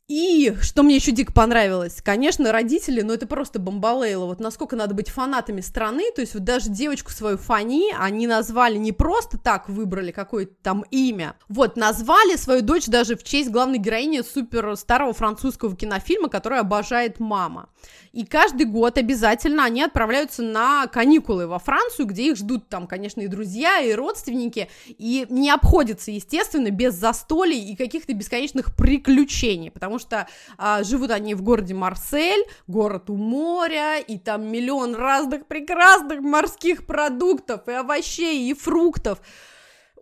И 0.06 0.54
что 0.60 0.82
мне 0.82 0.96
еще 0.96 1.12
дико 1.12 1.32
понравилось, 1.32 2.02
конечно, 2.02 2.52
родители, 2.52 3.00
ну 3.00 3.14
это 3.14 3.26
просто 3.26 3.58
бомбалейло, 3.58 4.26
вот 4.26 4.38
насколько 4.38 4.76
надо 4.76 4.94
быть 4.94 5.08
фанатами 5.08 5.62
страны, 5.62 6.10
то 6.14 6.20
есть 6.20 6.34
вот 6.34 6.44
даже 6.44 6.68
девочку 6.68 7.10
свою 7.10 7.38
Фани 7.38 7.90
они 7.98 8.26
назвали 8.26 8.76
не 8.76 8.92
просто 8.92 9.38
так, 9.38 9.66
выбрали 9.66 10.12
какое-то 10.12 10.52
там 10.62 10.84
имя, 10.90 11.36
вот, 11.48 11.78
назвали 11.78 12.36
свою 12.36 12.60
дочь 12.60 12.84
даже 12.84 13.16
в 13.16 13.24
честь 13.24 13.48
главной 13.48 13.78
героини 13.78 14.20
супер 14.20 14.76
старого 14.76 15.14
французского 15.14 15.74
кинофильма, 15.74 16.28
который 16.28 16.58
обожает 16.58 17.18
мама. 17.18 17.70
И 18.12 18.26
каждый 18.26 18.66
год 18.66 18.98
обязательно 18.98 19.64
они 19.64 19.82
отправляются 19.82 20.42
на 20.42 20.86
каникулы 20.86 21.46
во 21.46 21.58
Францию, 21.58 22.06
где 22.06 22.28
их 22.28 22.36
ждут 22.36 22.68
там, 22.68 22.86
конечно, 22.86 23.22
и 23.22 23.26
друзья, 23.26 23.80
и 23.80 23.92
родственники, 23.92 24.68
и 24.86 25.26
не 25.30 25.50
обходится, 25.50 26.10
естественно, 26.10 26.70
без 26.70 26.94
застолий 26.94 27.58
и 27.58 27.74
каких-то 27.74 28.12
бесконечных 28.12 28.76
приключений, 28.76 29.70
потому 29.70 29.93
что 29.98 30.26
а, 30.58 30.82
живут 30.82 31.10
они 31.10 31.34
в 31.34 31.42
городе 31.42 31.74
Марсель, 31.74 32.44
город 32.66 33.10
у 33.10 33.16
моря, 33.16 33.98
и 33.98 34.18
там 34.18 34.46
миллион 34.50 34.94
разных 34.94 35.46
прекрасных 35.46 36.20
морских 36.20 36.86
продуктов, 36.86 37.68
и 37.68 37.72
овощей, 37.72 38.50
и 38.50 38.54
фруктов, 38.54 39.20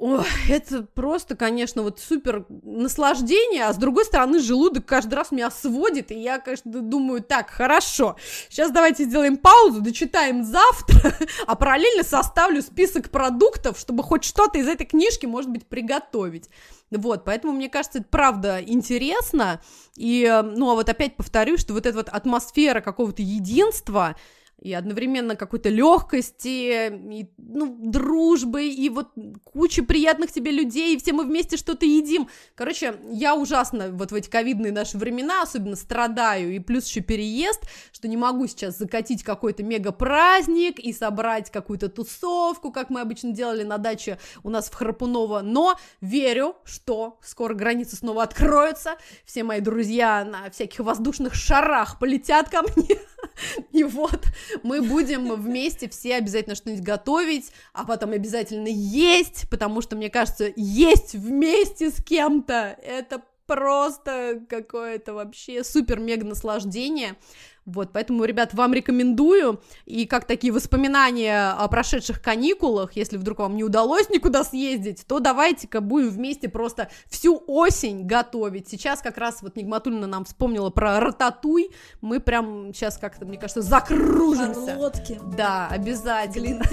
Ой, 0.04 0.24
это 0.48 0.82
просто, 0.82 1.36
конечно, 1.36 1.84
вот 1.84 2.00
супер 2.00 2.44
наслаждение, 2.48 3.66
а 3.66 3.72
с 3.72 3.76
другой 3.76 4.04
стороны, 4.04 4.40
желудок 4.40 4.84
каждый 4.84 5.14
раз 5.14 5.30
меня 5.30 5.48
сводит, 5.48 6.10
и 6.10 6.16
я, 6.20 6.40
конечно, 6.40 6.72
думаю, 6.82 7.22
так, 7.22 7.50
хорошо, 7.50 8.16
сейчас 8.48 8.72
давайте 8.72 9.04
сделаем 9.04 9.36
паузу, 9.36 9.80
дочитаем 9.80 10.42
завтра, 10.42 11.14
а 11.46 11.54
параллельно 11.54 12.02
составлю 12.02 12.62
список 12.62 13.10
продуктов, 13.10 13.78
чтобы 13.78 14.02
хоть 14.02 14.24
что-то 14.24 14.58
из 14.58 14.66
этой 14.66 14.86
книжки, 14.86 15.26
может 15.26 15.50
быть, 15.50 15.68
приготовить. 15.68 16.50
Вот, 16.90 17.24
поэтому, 17.24 17.52
мне 17.52 17.68
кажется, 17.68 18.00
это 18.00 18.08
правда 18.10 18.60
интересно, 18.60 19.62
и, 19.96 20.42
ну, 20.42 20.68
а 20.72 20.74
вот 20.74 20.88
опять 20.88 21.14
повторю, 21.14 21.58
что 21.58 21.74
вот 21.74 21.86
эта 21.86 21.96
вот 21.96 22.08
атмосфера 22.08 22.80
какого-то 22.80 23.22
единства, 23.22 24.16
и 24.62 24.72
одновременно 24.72 25.34
какой-то 25.34 25.68
легкости, 25.68 26.88
и, 26.88 27.28
ну, 27.36 27.76
дружбы, 27.80 28.68
и 28.68 28.88
вот 28.90 29.08
куча 29.42 29.82
приятных 29.82 30.30
тебе 30.30 30.52
людей, 30.52 30.94
и 30.94 31.00
все 31.00 31.12
мы 31.12 31.24
вместе 31.24 31.56
что-то 31.56 31.84
едим. 31.84 32.28
Короче, 32.54 32.94
я 33.10 33.34
ужасно 33.34 33.90
вот 33.90 34.12
в 34.12 34.14
эти 34.14 34.30
ковидные 34.30 34.72
наши 34.72 34.96
времена 34.96 35.42
особенно 35.42 35.74
страдаю, 35.74 36.54
и 36.54 36.60
плюс 36.60 36.86
еще 36.86 37.00
переезд, 37.00 37.64
что 37.92 38.06
не 38.06 38.16
могу 38.16 38.46
сейчас 38.46 38.78
закатить 38.78 39.24
какой-то 39.24 39.64
мега-праздник 39.64 40.78
и 40.78 40.92
собрать 40.92 41.50
какую-то 41.50 41.88
тусовку, 41.88 42.70
как 42.70 42.88
мы 42.88 43.00
обычно 43.00 43.32
делали 43.32 43.64
на 43.64 43.78
даче 43.78 44.18
у 44.44 44.50
нас 44.50 44.70
в 44.70 44.74
Храпуново, 44.74 45.40
но 45.40 45.76
верю, 46.00 46.54
что 46.64 47.18
скоро 47.22 47.54
границы 47.54 47.96
снова 47.96 48.22
откроются, 48.22 48.94
все 49.24 49.42
мои 49.42 49.60
друзья 49.60 50.24
на 50.24 50.50
всяких 50.50 50.78
воздушных 50.80 51.34
шарах 51.34 51.98
полетят 51.98 52.48
ко 52.48 52.62
мне, 52.62 52.98
и 53.72 53.82
вот 53.82 54.24
мы 54.62 54.82
будем 54.82 55.34
вместе 55.34 55.88
все 55.88 56.16
обязательно 56.16 56.54
что-нибудь 56.54 56.84
готовить, 56.84 57.52
а 57.72 57.84
потом 57.84 58.12
обязательно 58.12 58.68
есть, 58.68 59.48
потому 59.50 59.82
что, 59.82 59.96
мне 59.96 60.10
кажется, 60.10 60.52
есть 60.56 61.14
вместе 61.14 61.90
с 61.90 62.02
кем-то, 62.02 62.76
это 62.82 63.22
просто 63.54 64.40
какое-то 64.48 65.12
вообще 65.12 65.62
супер-мега 65.62 66.24
наслаждение. 66.24 67.16
Вот, 67.64 67.90
поэтому, 67.92 68.24
ребят, 68.24 68.54
вам 68.54 68.74
рекомендую, 68.74 69.60
и 69.84 70.04
как 70.04 70.24
такие 70.24 70.52
воспоминания 70.52 71.52
о 71.52 71.68
прошедших 71.68 72.20
каникулах, 72.20 72.94
если 72.94 73.16
вдруг 73.16 73.38
вам 73.38 73.54
не 73.54 73.62
удалось 73.62 74.10
никуда 74.10 74.42
съездить, 74.42 75.04
то 75.06 75.20
давайте-ка 75.20 75.80
будем 75.80 76.08
вместе 76.08 76.48
просто 76.48 76.88
всю 77.08 77.40
осень 77.46 78.04
готовить. 78.04 78.68
Сейчас 78.68 79.00
как 79.00 79.16
раз 79.16 79.42
вот 79.42 79.54
Нигматульна 79.54 80.08
нам 80.08 80.24
вспомнила 80.24 80.70
про 80.70 80.98
рататуй, 80.98 81.70
мы 82.00 82.18
прям 82.18 82.74
сейчас 82.74 82.98
как-то, 82.98 83.26
мне 83.26 83.38
кажется, 83.38 83.62
закружимся. 83.62 84.66
Шарлотки. 84.66 85.20
Да, 85.36 85.68
обязательно. 85.68 86.64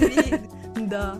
Да. 0.76 1.18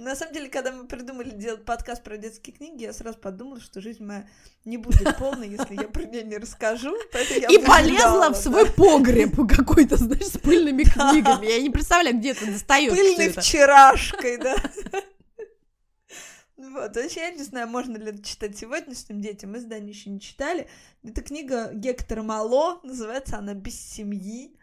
На 0.00 0.16
самом 0.16 0.32
деле, 0.32 0.48
когда 0.48 0.72
мы 0.72 0.86
придумали 0.86 1.28
делать 1.28 1.66
подкаст 1.66 2.02
про 2.02 2.16
детские 2.16 2.56
книги, 2.56 2.84
я 2.84 2.94
сразу 2.94 3.18
подумала, 3.18 3.60
что 3.60 3.82
жизнь 3.82 4.02
моя 4.02 4.26
не 4.64 4.78
будет 4.78 5.18
полной, 5.18 5.50
если 5.50 5.74
я 5.74 5.88
про 5.88 6.04
нее 6.04 6.22
не 6.22 6.38
расскажу. 6.38 6.96
И 7.50 7.58
полезла 7.58 8.30
в 8.30 8.34
свой 8.34 8.64
погреб 8.72 9.36
какой-то, 9.46 9.98
знаешь, 9.98 10.28
с 10.28 10.38
пыльными 10.38 10.84
книгами. 10.84 11.44
Я 11.44 11.60
не 11.60 11.68
представляю, 11.68 12.16
где 12.16 12.32
ты 12.32 12.46
достаешь. 12.46 12.90
Пыльной 12.90 13.28
вчерашкой, 13.28 14.38
да. 14.38 14.56
Вот, 16.56 16.96
вообще, 16.96 17.20
я 17.20 17.30
не 17.32 17.42
знаю, 17.42 17.68
можно 17.68 17.98
ли 17.98 18.06
это 18.06 18.22
читать 18.22 18.56
сегодняшним 18.56 19.20
детям, 19.20 19.52
мы 19.52 19.60
здание 19.60 19.90
еще 19.90 20.08
не 20.08 20.20
читали. 20.20 20.66
Это 21.04 21.20
книга 21.20 21.72
Гектора 21.74 22.22
Мало, 22.22 22.80
называется 22.84 23.36
она 23.36 23.52
«Без 23.52 23.78
семьи». 23.78 24.56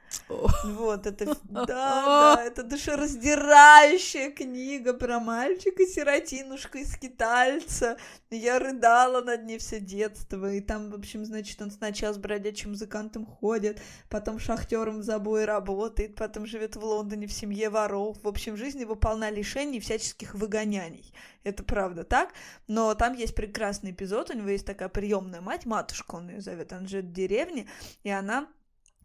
Вот, 0.63 1.07
это, 1.07 1.25
да, 1.43 1.65
да, 1.65 2.43
это 2.43 2.63
душераздирающая 2.63 4.31
книга 4.31 4.93
про 4.93 5.19
мальчика-сиротинушка 5.19 6.79
из 6.79 6.93
скитальца. 6.93 7.97
Я 8.29 8.59
рыдала 8.59 9.21
над 9.21 9.45
ней 9.45 9.57
все 9.57 9.79
детство, 9.79 10.51
и 10.51 10.59
там, 10.59 10.91
в 10.91 10.95
общем, 10.95 11.25
значит, 11.25 11.61
он 11.61 11.71
сначала 11.71 12.13
с 12.13 12.17
бродячим 12.17 12.71
музыкантом 12.71 13.25
ходит, 13.25 13.81
потом 14.09 14.37
шахтером 14.39 14.99
в 14.99 15.03
забое 15.03 15.45
работает, 15.45 16.15
потом 16.15 16.45
живет 16.45 16.75
в 16.75 16.83
Лондоне 16.83 17.27
в 17.27 17.33
семье 17.33 17.69
воров. 17.69 18.17
В 18.21 18.27
общем, 18.27 18.57
жизнь 18.57 18.81
его 18.81 18.95
полна 18.95 19.29
лишений 19.29 19.77
и 19.77 19.81
всяческих 19.81 20.33
выгоняний. 20.35 21.13
Это 21.43 21.63
правда 21.63 22.03
так, 22.03 22.33
но 22.67 22.93
там 22.93 23.13
есть 23.13 23.33
прекрасный 23.33 23.91
эпизод, 23.91 24.29
у 24.29 24.33
него 24.33 24.49
есть 24.49 24.65
такая 24.65 24.89
приемная 24.89 25.39
мать, 25.39 25.65
матушка 25.65 26.15
он 26.15 26.29
ее 26.29 26.41
зовет, 26.41 26.73
она 26.73 26.85
живет 26.85 27.05
в 27.05 27.13
деревне, 27.13 27.67
и 28.03 28.09
она 28.09 28.49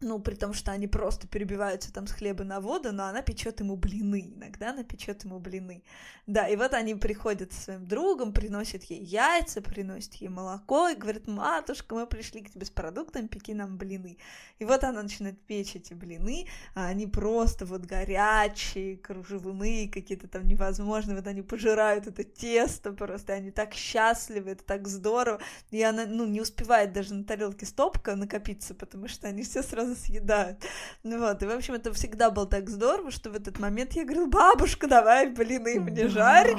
ну, 0.03 0.19
при 0.19 0.35
том, 0.35 0.53
что 0.53 0.71
они 0.71 0.87
просто 0.87 1.27
перебиваются 1.27 1.91
там 1.91 2.07
с 2.07 2.11
хлеба 2.11 2.43
на 2.43 2.59
воду, 2.59 2.91
но 2.91 3.05
она 3.05 3.21
печет 3.21 3.59
ему 3.59 3.75
блины, 3.75 4.33
иногда 4.35 4.71
она 4.71 4.83
печет 4.83 5.23
ему 5.23 5.39
блины. 5.39 5.83
Да, 6.27 6.47
и 6.47 6.55
вот 6.55 6.73
они 6.73 6.95
приходят 6.95 7.51
со 7.51 7.61
своим 7.61 7.85
другом, 7.85 8.31
приносят 8.31 8.83
ей 8.83 9.03
яйца, 9.03 9.61
приносят 9.61 10.13
ей 10.15 10.29
молоко, 10.29 10.89
и 10.89 10.95
говорят, 10.95 11.27
матушка, 11.27 11.95
мы 11.95 12.07
пришли 12.07 12.41
к 12.41 12.51
тебе 12.51 12.65
с 12.65 12.69
продуктами, 12.69 13.27
пеки 13.27 13.53
нам 13.53 13.77
блины. 13.77 14.17
И 14.59 14.65
вот 14.65 14.83
она 14.83 15.03
начинает 15.03 15.41
печь 15.41 15.75
эти 15.75 15.93
блины, 15.93 16.47
а 16.75 16.87
они 16.87 17.07
просто 17.07 17.65
вот 17.65 17.81
горячие, 17.81 18.97
кружевные, 18.97 19.89
какие-то 19.89 20.27
там 20.27 20.47
невозможные, 20.47 21.17
вот 21.17 21.27
они 21.27 21.41
пожирают 21.41 22.07
это 22.07 22.23
тесто 22.23 22.93
просто, 22.93 23.33
они 23.33 23.51
так 23.51 23.73
счастливы, 23.73 24.51
это 24.51 24.63
так 24.63 24.87
здорово, 24.87 25.41
и 25.71 25.81
она, 25.81 26.05
ну, 26.05 26.25
не 26.25 26.41
успевает 26.41 26.93
даже 26.93 27.13
на 27.13 27.23
тарелке 27.23 27.65
стопка 27.65 28.15
накопиться, 28.15 28.73
потому 28.73 29.07
что 29.07 29.27
они 29.27 29.43
все 29.43 29.63
сразу 29.63 29.92
съедают. 29.95 30.57
Ну 31.03 31.19
вот, 31.19 31.41
и, 31.41 31.45
в 31.45 31.51
общем, 31.51 31.73
это 31.73 31.93
всегда 31.93 32.29
было 32.29 32.45
так 32.45 32.69
здорово, 32.69 33.11
что 33.11 33.29
в 33.29 33.35
этот 33.35 33.59
момент 33.59 33.93
я 33.93 34.03
говорила, 34.03 34.27
бабушка, 34.27 34.87
давай 34.87 35.27
блины 35.27 35.79
мне 35.79 36.07
жарь. 36.07 36.55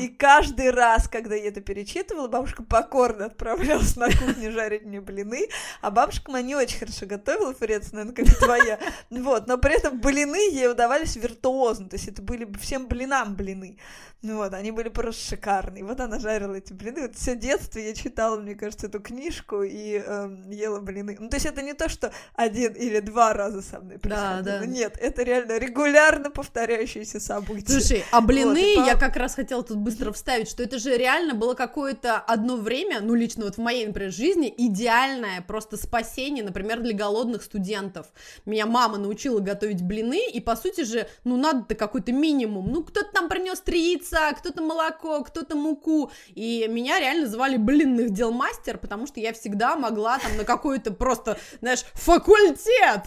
И 0.00 0.08
каждый 0.08 0.70
раз, 0.70 1.08
когда 1.08 1.34
я 1.34 1.48
это 1.48 1.60
перечитывала, 1.60 2.28
бабушка 2.28 2.62
покорно 2.62 3.26
отправлялась 3.26 3.96
на 3.96 4.06
кухню 4.06 4.52
жарить 4.52 4.84
мне 4.84 5.00
блины, 5.00 5.48
а 5.80 5.90
бабушка 5.90 6.30
моя 6.30 6.44
не 6.44 6.56
очень 6.56 6.78
хорошо 6.78 7.06
готовила, 7.06 7.54
Фрец, 7.54 7.92
наверное, 7.92 8.14
как 8.14 8.38
твоя. 8.38 8.78
Вот, 9.10 9.46
но 9.46 9.58
при 9.58 9.76
этом 9.76 10.00
блины 10.00 10.50
ей 10.50 10.70
удавались 10.70 11.16
виртуозно, 11.16 11.88
то 11.88 11.96
есть 11.96 12.08
это 12.08 12.22
были 12.22 12.48
всем 12.58 12.86
блинам 12.86 13.34
блины. 13.34 13.78
Ну 14.24 14.36
вот, 14.36 14.54
они 14.54 14.70
были 14.70 14.88
просто 14.88 15.22
шикарные. 15.28 15.84
Вот 15.84 16.00
она 16.00 16.18
жарила 16.18 16.54
эти 16.54 16.72
блины. 16.72 17.02
Вот 17.02 17.14
все 17.14 17.36
детство 17.36 17.78
я 17.78 17.92
читала, 17.92 18.40
мне 18.40 18.54
кажется, 18.54 18.86
эту 18.86 18.98
книжку 18.98 19.62
и 19.62 20.02
э, 20.02 20.36
ела 20.48 20.80
блины. 20.80 21.14
Ну, 21.20 21.28
то 21.28 21.36
есть 21.36 21.44
это 21.44 21.60
не 21.60 21.74
то, 21.74 21.90
что 21.90 22.10
один 22.34 22.73
или 22.74 23.00
два 23.00 23.32
раза 23.32 23.62
со 23.62 23.80
мной 23.80 23.98
происходило. 23.98 24.42
Да, 24.42 24.60
да. 24.60 24.66
Нет, 24.66 24.96
это 25.00 25.22
реально 25.22 25.58
регулярно 25.58 26.30
повторяющиеся 26.30 27.20
события. 27.20 27.72
Слушай, 27.72 28.04
а 28.10 28.20
блины, 28.20 28.76
вот, 28.76 28.86
я 28.86 28.96
как 28.96 29.16
раз 29.16 29.34
хотела 29.34 29.62
тут 29.62 29.78
быстро 29.78 30.12
вставить, 30.12 30.48
что 30.48 30.62
это 30.62 30.78
же 30.78 30.96
реально 30.96 31.34
было 31.34 31.54
какое-то 31.54 32.16
одно 32.16 32.56
время, 32.56 33.00
ну, 33.00 33.14
лично 33.14 33.44
вот 33.44 33.56
в 33.56 33.58
моей, 33.58 33.86
например, 33.86 34.12
жизни, 34.12 34.52
идеальное 34.56 35.40
просто 35.42 35.76
спасение, 35.76 36.44
например, 36.44 36.80
для 36.80 36.94
голодных 36.94 37.42
студентов. 37.42 38.06
Меня 38.44 38.66
мама 38.66 38.98
научила 38.98 39.40
готовить 39.40 39.82
блины, 39.82 40.28
и, 40.30 40.40
по 40.40 40.56
сути 40.56 40.84
же, 40.84 41.08
ну, 41.24 41.36
надо-то 41.36 41.74
какой-то 41.74 42.12
минимум. 42.12 42.70
Ну, 42.70 42.82
кто-то 42.82 43.10
там 43.12 43.28
принес 43.28 43.60
три 43.60 43.92
яйца, 43.92 44.32
кто-то 44.32 44.62
молоко, 44.62 45.22
кто-то 45.22 45.56
муку. 45.56 46.10
И 46.34 46.66
меня 46.68 47.00
реально 47.00 47.26
звали 47.26 47.56
блинных 47.56 48.10
дел 48.10 48.32
мастер, 48.32 48.78
потому 48.78 49.06
что 49.06 49.20
я 49.20 49.32
всегда 49.32 49.76
могла 49.76 50.18
там 50.18 50.36
на 50.36 50.44
какой-то 50.44 50.92
просто, 50.92 51.38
знаешь, 51.60 51.84
факультет 51.94 52.53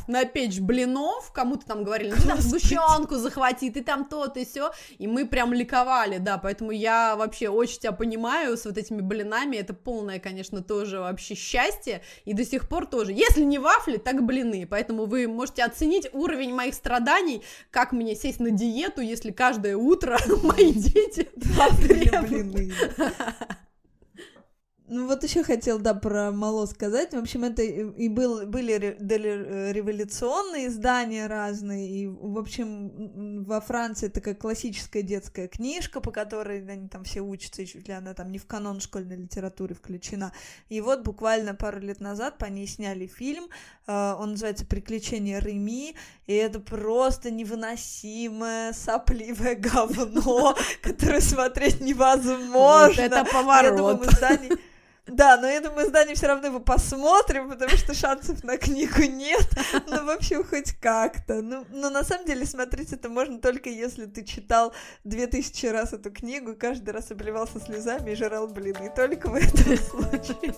напечь 0.07 0.59
блинов. 0.59 1.31
Кому-то 1.33 1.65
там 1.65 1.83
говорили, 1.83 2.11
ну 2.11 2.27
там 2.27 2.39
сгущенку 2.39 3.15
захвати, 3.15 3.69
ты 3.69 3.83
там 3.83 4.05
то, 4.05 4.27
ты 4.27 4.45
все. 4.45 4.71
И 4.97 5.07
мы 5.07 5.27
прям 5.27 5.53
ликовали, 5.53 6.17
да, 6.17 6.37
поэтому 6.37 6.71
я 6.71 7.15
вообще 7.15 7.49
очень 7.49 7.79
тебя 7.79 7.91
понимаю 7.91 8.57
с 8.57 8.65
вот 8.65 8.77
этими 8.77 9.01
блинами. 9.01 9.57
Это 9.57 9.73
полное, 9.73 10.19
конечно, 10.19 10.61
тоже 10.61 10.99
вообще 10.99 11.35
счастье. 11.35 12.01
И 12.25 12.33
до 12.33 12.45
сих 12.45 12.67
пор 12.67 12.85
тоже. 12.85 13.11
Если 13.11 13.41
не 13.41 13.59
вафли, 13.59 13.97
так 13.97 14.23
блины. 14.23 14.67
Поэтому 14.69 15.05
вы 15.05 15.27
можете 15.27 15.63
оценить 15.63 16.09
уровень 16.13 16.53
моих 16.53 16.73
страданий, 16.73 17.43
как 17.71 17.91
мне 17.91 18.15
сесть 18.15 18.39
на 18.39 18.51
диету, 18.51 19.01
если 19.01 19.31
каждое 19.31 19.77
утро 19.77 20.17
мои 20.43 20.71
дети 20.71 21.17
дети 21.17 21.29
блины. 22.21 22.73
Вот 25.07 25.23
еще 25.23 25.43
хотел, 25.43 25.79
да, 25.79 25.93
про 25.93 26.31
Мало 26.31 26.65
сказать. 26.65 27.13
В 27.13 27.17
общем, 27.17 27.45
это 27.45 27.61
и 27.61 28.09
был, 28.09 28.45
были 28.45 28.97
революционные 29.71 30.67
издания 30.67 31.27
разные, 31.27 31.89
и, 31.89 32.07
в 32.07 32.37
общем, 32.37 33.43
во 33.45 33.61
Франции 33.61 34.09
такая 34.09 34.35
классическая 34.35 35.01
детская 35.03 35.47
книжка, 35.47 36.01
по 36.01 36.11
которой 36.11 36.61
они 36.69 36.89
там 36.89 37.05
все 37.05 37.21
учатся, 37.21 37.65
чуть 37.65 37.87
ли 37.87 37.93
она 37.93 38.13
там 38.13 38.31
не 38.31 38.37
в 38.37 38.45
канон 38.45 38.81
школьной 38.81 39.15
литературы 39.15 39.75
включена. 39.75 40.33
И 40.67 40.81
вот 40.81 41.03
буквально 41.03 41.55
пару 41.55 41.79
лет 41.79 42.01
назад 42.01 42.37
по 42.37 42.45
ней 42.45 42.67
сняли 42.67 43.07
фильм, 43.07 43.45
э, 43.87 44.15
он 44.19 44.31
называется 44.31 44.65
«Приключения 44.65 45.39
Реми», 45.39 45.95
и 46.25 46.33
это 46.33 46.59
просто 46.59 47.31
невыносимое 47.31 48.73
сопливое 48.73 49.55
говно, 49.55 50.55
которое 50.81 51.21
смотреть 51.21 51.79
невозможно. 51.79 52.87
Вот 52.87 52.99
это 52.99 53.23
поворот. 53.23 53.71
Я 53.71 53.77
думаю, 53.77 53.97
мы 53.97 54.11
да, 55.07 55.37
но 55.37 55.47
я 55.47 55.61
думаю, 55.61 55.87
здание 55.87 56.15
все 56.15 56.27
равно 56.27 56.47
его 56.47 56.59
посмотрим, 56.59 57.49
потому 57.49 57.71
что 57.71 57.93
шансов 57.93 58.43
на 58.43 58.57
книгу 58.57 59.03
нет. 59.03 59.47
Ну, 59.87 60.05
в 60.05 60.09
общем, 60.09 60.43
хоть 60.43 60.73
как-то. 60.79 61.41
Ну, 61.41 61.65
но 61.69 61.89
на 61.89 62.03
самом 62.03 62.25
деле 62.25 62.45
смотреть 62.45 62.93
это 62.93 63.09
можно 63.09 63.39
только 63.39 63.69
если 63.69 64.05
ты 64.05 64.23
читал 64.23 64.73
две 65.03 65.27
тысячи 65.27 65.65
раз 65.65 65.93
эту 65.93 66.11
книгу 66.11 66.51
и 66.51 66.55
каждый 66.55 66.89
раз 66.91 67.11
обливался 67.11 67.59
слезами 67.59 68.11
и 68.11 68.15
жрал 68.15 68.47
блины. 68.47 68.91
Только 68.95 69.29
в 69.29 69.35
этом 69.35 69.77
случае. 69.77 70.53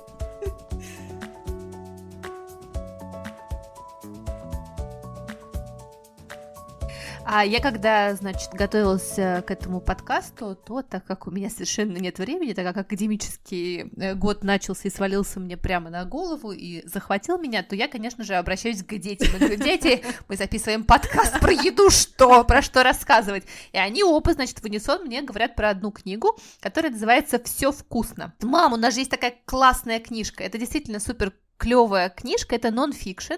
А 7.31 7.45
я 7.45 7.59
когда, 7.59 8.15
значит, 8.15 8.49
готовилась 8.53 9.13
к 9.13 9.51
этому 9.51 9.81
подкасту, 9.81 10.55
то 10.55 10.81
так 10.81 11.05
как 11.05 11.27
у 11.27 11.31
меня 11.31 11.51
совершенно 11.51 11.97
нет 11.97 12.17
времени, 12.17 12.53
так 12.53 12.65
как 12.65 12.77
академический 12.77 13.91
э, 13.97 14.15
год 14.15 14.43
начался 14.43 14.87
и 14.87 14.91
свалился 14.91 15.39
мне 15.39 15.55
прямо 15.55 15.91
на 15.91 16.05
голову 16.05 16.51
и 16.51 16.81
захватил 16.87 17.37
меня, 17.37 17.61
то 17.61 17.75
я, 17.75 17.87
конечно 17.87 18.23
же, 18.23 18.33
обращаюсь 18.33 18.81
к 18.81 18.97
детям. 18.97 19.27
Я 19.33 19.37
говорю, 19.37 19.63
дети, 19.63 20.03
мы 20.27 20.37
записываем 20.37 20.83
подкаст 20.83 21.39
про 21.39 21.51
еду, 21.51 21.91
что, 21.91 22.43
про 22.45 22.63
что 22.63 22.81
рассказывать. 22.81 23.43
И 23.73 23.77
они 23.77 24.03
оба, 24.03 24.33
значит, 24.33 24.57
в 24.57 24.65
унисон 24.65 25.03
мне 25.03 25.21
говорят 25.21 25.55
про 25.55 25.69
одну 25.69 25.91
книгу, 25.91 26.35
которая 26.61 26.91
называется 26.91 27.39
«Все 27.43 27.71
вкусно». 27.71 28.33
Мам, 28.41 28.73
у 28.73 28.77
нас 28.77 28.95
же 28.95 29.01
есть 29.01 29.11
такая 29.11 29.35
классная 29.45 29.99
книжка, 29.99 30.43
это 30.43 30.57
действительно 30.57 30.99
супер 30.99 31.31
клевая 31.59 32.09
книжка, 32.09 32.55
это 32.55 32.71
нон-фикшн, 32.71 33.35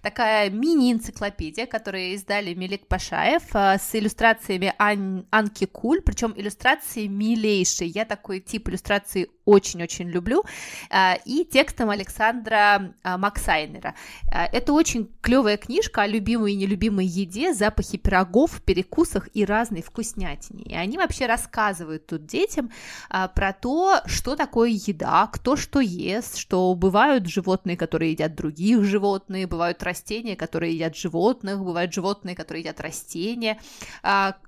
такая 0.00 0.48
мини-энциклопедия, 0.48 1.66
которую 1.66 2.14
издали 2.14 2.54
Мелик 2.54 2.86
Пашаев 2.86 3.42
а, 3.52 3.78
с 3.78 3.94
иллюстрациями 3.94 4.72
Ан... 4.78 5.26
Анки 5.30 5.66
Куль, 5.66 6.00
причем 6.00 6.32
иллюстрации 6.36 7.08
милейшие. 7.08 7.88
Я 7.88 8.04
такой 8.04 8.40
тип 8.40 8.68
иллюстрации 8.68 9.28
очень-очень 9.44 10.08
люблю, 10.08 10.44
а, 10.90 11.18
и 11.24 11.44
текстом 11.44 11.90
Александра 11.90 12.94
а, 13.02 13.18
Максайнера. 13.18 13.94
А, 14.30 14.46
это 14.46 14.72
очень 14.72 15.10
клевая 15.20 15.56
книжка 15.56 16.02
о 16.02 16.06
любимой 16.06 16.52
и 16.52 16.56
нелюбимой 16.56 17.06
еде, 17.06 17.52
запахе 17.52 17.98
пирогов, 17.98 18.62
перекусах 18.62 19.28
и 19.34 19.44
разной 19.44 19.82
вкуснятине. 19.82 20.62
И 20.64 20.74
они 20.74 20.96
вообще 20.96 21.26
рассказывают 21.26 22.06
тут 22.06 22.26
детям 22.26 22.70
про 23.08 23.52
то, 23.52 24.00
что 24.06 24.36
такое 24.36 24.70
еда, 24.70 25.28
кто 25.32 25.56
что 25.56 25.80
ест, 25.80 26.36
что 26.36 26.74
бывают 26.74 27.26
животные, 27.26 27.76
которые 27.76 28.12
едят 28.12 28.34
других 28.34 28.84
животных, 28.84 29.48
бывают 29.48 29.82
растения, 29.82 30.36
которые 30.36 30.74
едят 30.74 30.96
животных, 30.96 31.62
бывают 31.62 31.92
животные, 31.92 32.34
которые 32.34 32.62
едят 32.62 32.80
растения, 32.80 33.60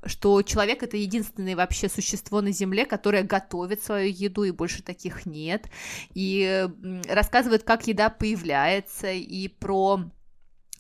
что 0.04 0.42
человек 0.42 0.82
это 0.82 0.96
единственное 0.96 1.56
вообще 1.56 1.88
существо 1.88 2.40
на 2.40 2.52
Земле, 2.52 2.86
которое 2.86 3.22
готовит 3.22 3.82
свою 3.82 4.10
еду 4.10 4.44
и 4.44 4.50
больше 4.50 4.82
таких 4.86 5.26
нет, 5.26 5.68
и 6.14 6.68
рассказывает, 7.08 7.64
как 7.64 7.86
еда 7.86 8.08
появляется, 8.08 9.12
и 9.12 9.48
про 9.48 10.00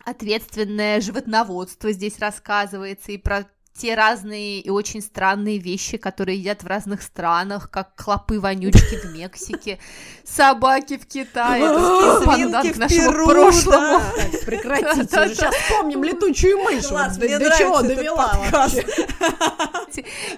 ответственное 0.04 1.00
животноводство 1.00 1.92
здесь 1.92 2.18
рассказывается, 2.18 3.12
и 3.12 3.18
про 3.18 3.46
те 3.76 3.94
разные 3.94 4.60
и 4.60 4.70
очень 4.70 5.02
странные 5.02 5.58
вещи, 5.58 5.96
которые 5.96 6.38
едят 6.38 6.62
в 6.62 6.66
разных 6.66 7.02
странах, 7.02 7.70
как 7.70 7.94
клопы-вонючки 7.94 8.96
в 8.96 9.12
Мексике, 9.12 9.78
собаки 10.24 10.96
в 10.96 11.06
Китае, 11.06 11.62
свинки 12.22 12.78
нашему 12.78 13.12
Перу. 13.12 13.52
Так, 13.66 14.44
прекратите, 14.44 15.20
уже 15.20 15.34
сейчас 15.34 15.54
вспомним 15.54 16.04
летучую 16.04 16.58
мышь, 16.58 16.84
до, 16.84 17.58
чего 17.58 17.82
довела 17.82 18.48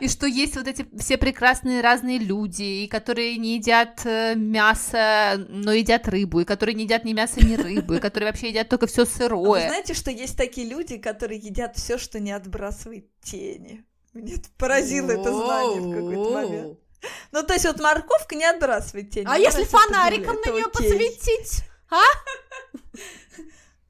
И 0.00 0.08
что 0.08 0.26
есть 0.26 0.56
вот 0.56 0.66
эти 0.66 0.86
все 0.98 1.16
прекрасные 1.16 1.80
разные 1.80 2.18
люди, 2.18 2.62
и 2.62 2.88
которые 2.88 3.36
не 3.36 3.56
едят 3.56 4.00
э, 4.04 4.34
мясо, 4.34 5.46
но 5.48 5.72
едят 5.72 6.08
рыбу, 6.08 6.40
и 6.40 6.44
которые 6.44 6.74
не 6.74 6.84
едят 6.84 7.04
ни 7.04 7.12
мясо, 7.12 7.44
ни 7.44 7.54
рыбу, 7.54 7.94
и 7.94 8.00
которые 8.00 8.30
вообще 8.30 8.48
едят 8.48 8.68
только 8.68 8.86
все 8.86 9.04
сырое. 9.04 9.60
А 9.60 9.62
вы 9.62 9.68
знаете, 9.68 9.94
что 9.94 10.10
есть 10.10 10.36
такие 10.36 10.68
люди, 10.68 10.98
которые 10.98 11.40
едят 11.40 11.76
все, 11.76 11.98
что 11.98 12.20
не 12.20 12.32
отбрасывает 12.32 13.06
тени. 13.30 13.84
Меня 14.14 14.36
поразило 14.56 15.10
это 15.10 15.32
знание 15.32 15.80
в 15.80 15.94
какой-то 15.94 16.30
момент. 16.30 16.78
Ну, 17.30 17.42
то 17.42 17.52
есть 17.52 17.64
вот 17.64 17.80
морковка 17.80 18.34
не 18.34 18.44
отбрасывает 18.44 19.10
тень. 19.10 19.24
А 19.28 19.38
если 19.38 19.64
фонариком 19.64 20.36
на 20.44 20.50
нее 20.50 20.68
посветить? 20.68 21.62
А? 21.90 22.02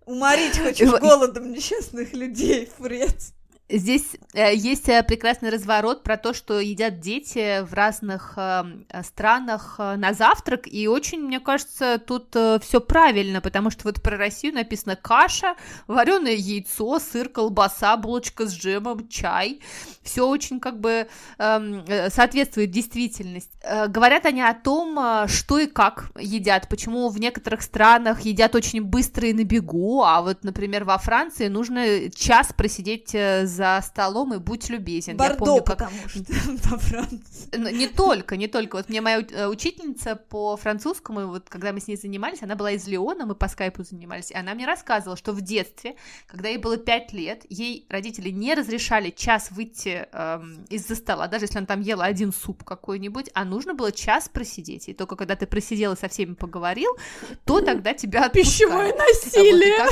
Уморить 0.04 0.58
хочешь 0.58 0.90
голодом 1.00 1.52
несчастных 1.52 2.12
людей, 2.12 2.70
Фрец. 2.78 3.32
Здесь 3.70 4.16
э, 4.32 4.54
есть 4.54 4.88
э, 4.88 5.02
прекрасный 5.02 5.50
разворот 5.50 6.02
про 6.02 6.16
то, 6.16 6.32
что 6.32 6.58
едят 6.58 7.00
дети 7.00 7.62
в 7.64 7.74
разных 7.74 8.32
э, 8.36 8.64
странах 9.04 9.74
э, 9.78 9.96
на 9.96 10.14
завтрак, 10.14 10.66
и 10.66 10.88
очень, 10.88 11.20
мне 11.20 11.38
кажется, 11.38 11.98
тут 11.98 12.30
все 12.62 12.80
правильно, 12.80 13.42
потому 13.42 13.70
что 13.70 13.84
вот 13.84 14.00
про 14.02 14.16
Россию 14.16 14.54
написано 14.54 14.96
каша, 14.96 15.54
вареное 15.86 16.32
яйцо, 16.32 16.98
сыр, 16.98 17.28
колбаса, 17.28 17.96
булочка 17.98 18.46
с 18.46 18.54
джемом, 18.54 19.06
чай, 19.08 19.60
все 20.02 20.26
очень 20.26 20.60
как 20.60 20.80
бы 20.80 21.06
эм, 21.38 21.84
соответствует 22.10 22.70
действительности. 22.70 23.50
Говорят 23.88 24.24
они 24.24 24.40
о 24.40 24.54
том, 24.54 25.28
что 25.28 25.58
и 25.58 25.66
как 25.66 26.10
едят, 26.18 26.68
почему 26.68 27.08
в 27.10 27.20
некоторых 27.20 27.60
странах 27.60 28.22
едят 28.22 28.54
очень 28.54 28.82
быстро 28.82 29.28
и 29.28 29.34
на 29.34 29.44
бегу, 29.44 30.02
а 30.02 30.22
вот, 30.22 30.42
например, 30.42 30.84
во 30.84 30.96
Франции 30.96 31.48
нужно 31.48 32.10
час 32.10 32.52
просидеть 32.56 33.14
э, 33.14 33.46
за 33.58 33.82
столом 33.84 34.34
и 34.34 34.38
будь 34.38 34.70
любезен. 34.70 35.16
Бордо, 35.16 35.32
я 35.32 35.38
помню, 35.38 35.62
как... 35.64 35.78
потому 35.78 36.08
что 36.08 36.20
во 36.70 36.78
Франции. 36.78 37.48
Ну, 37.56 37.68
не 37.70 37.88
только, 37.88 38.36
не 38.36 38.46
только. 38.46 38.76
Вот 38.76 38.88
мне 38.88 39.00
моя 39.00 39.20
э, 39.20 39.46
учительница 39.48 40.14
по 40.14 40.56
французскому, 40.56 41.26
вот 41.26 41.48
когда 41.48 41.72
мы 41.72 41.80
с 41.80 41.88
ней 41.88 41.96
занимались, 41.96 42.42
она 42.42 42.54
была 42.54 42.70
из 42.70 42.86
Леона, 42.86 43.26
мы 43.26 43.34
по 43.34 43.48
скайпу 43.48 43.82
занимались, 43.82 44.30
и 44.30 44.36
она 44.36 44.54
мне 44.54 44.64
рассказывала, 44.64 45.16
что 45.16 45.32
в 45.32 45.40
детстве, 45.40 45.96
когда 46.28 46.48
ей 46.48 46.58
было 46.58 46.76
5 46.76 47.12
лет, 47.12 47.44
ей 47.48 47.84
родители 47.88 48.30
не 48.30 48.54
разрешали 48.54 49.10
час 49.10 49.50
выйти 49.50 50.06
эм, 50.12 50.64
из-за 50.70 50.94
стола, 50.94 51.26
даже 51.26 51.46
если 51.46 51.58
она 51.58 51.66
там 51.66 51.80
ела 51.80 52.04
один 52.04 52.32
суп 52.32 52.62
какой-нибудь, 52.62 53.30
а 53.34 53.44
нужно 53.44 53.74
было 53.74 53.90
час 53.90 54.28
просидеть. 54.28 54.88
И 54.88 54.94
только 54.94 55.16
когда 55.16 55.34
ты 55.34 55.46
просидел 55.46 55.94
и 55.94 55.96
со 55.96 56.08
всеми 56.08 56.34
поговорил, 56.34 56.96
то 57.44 57.60
тогда 57.60 57.92
тебя 57.92 58.26
отпускают. 58.26 58.48
Пищевое 58.48 58.94
насилие! 58.94 59.88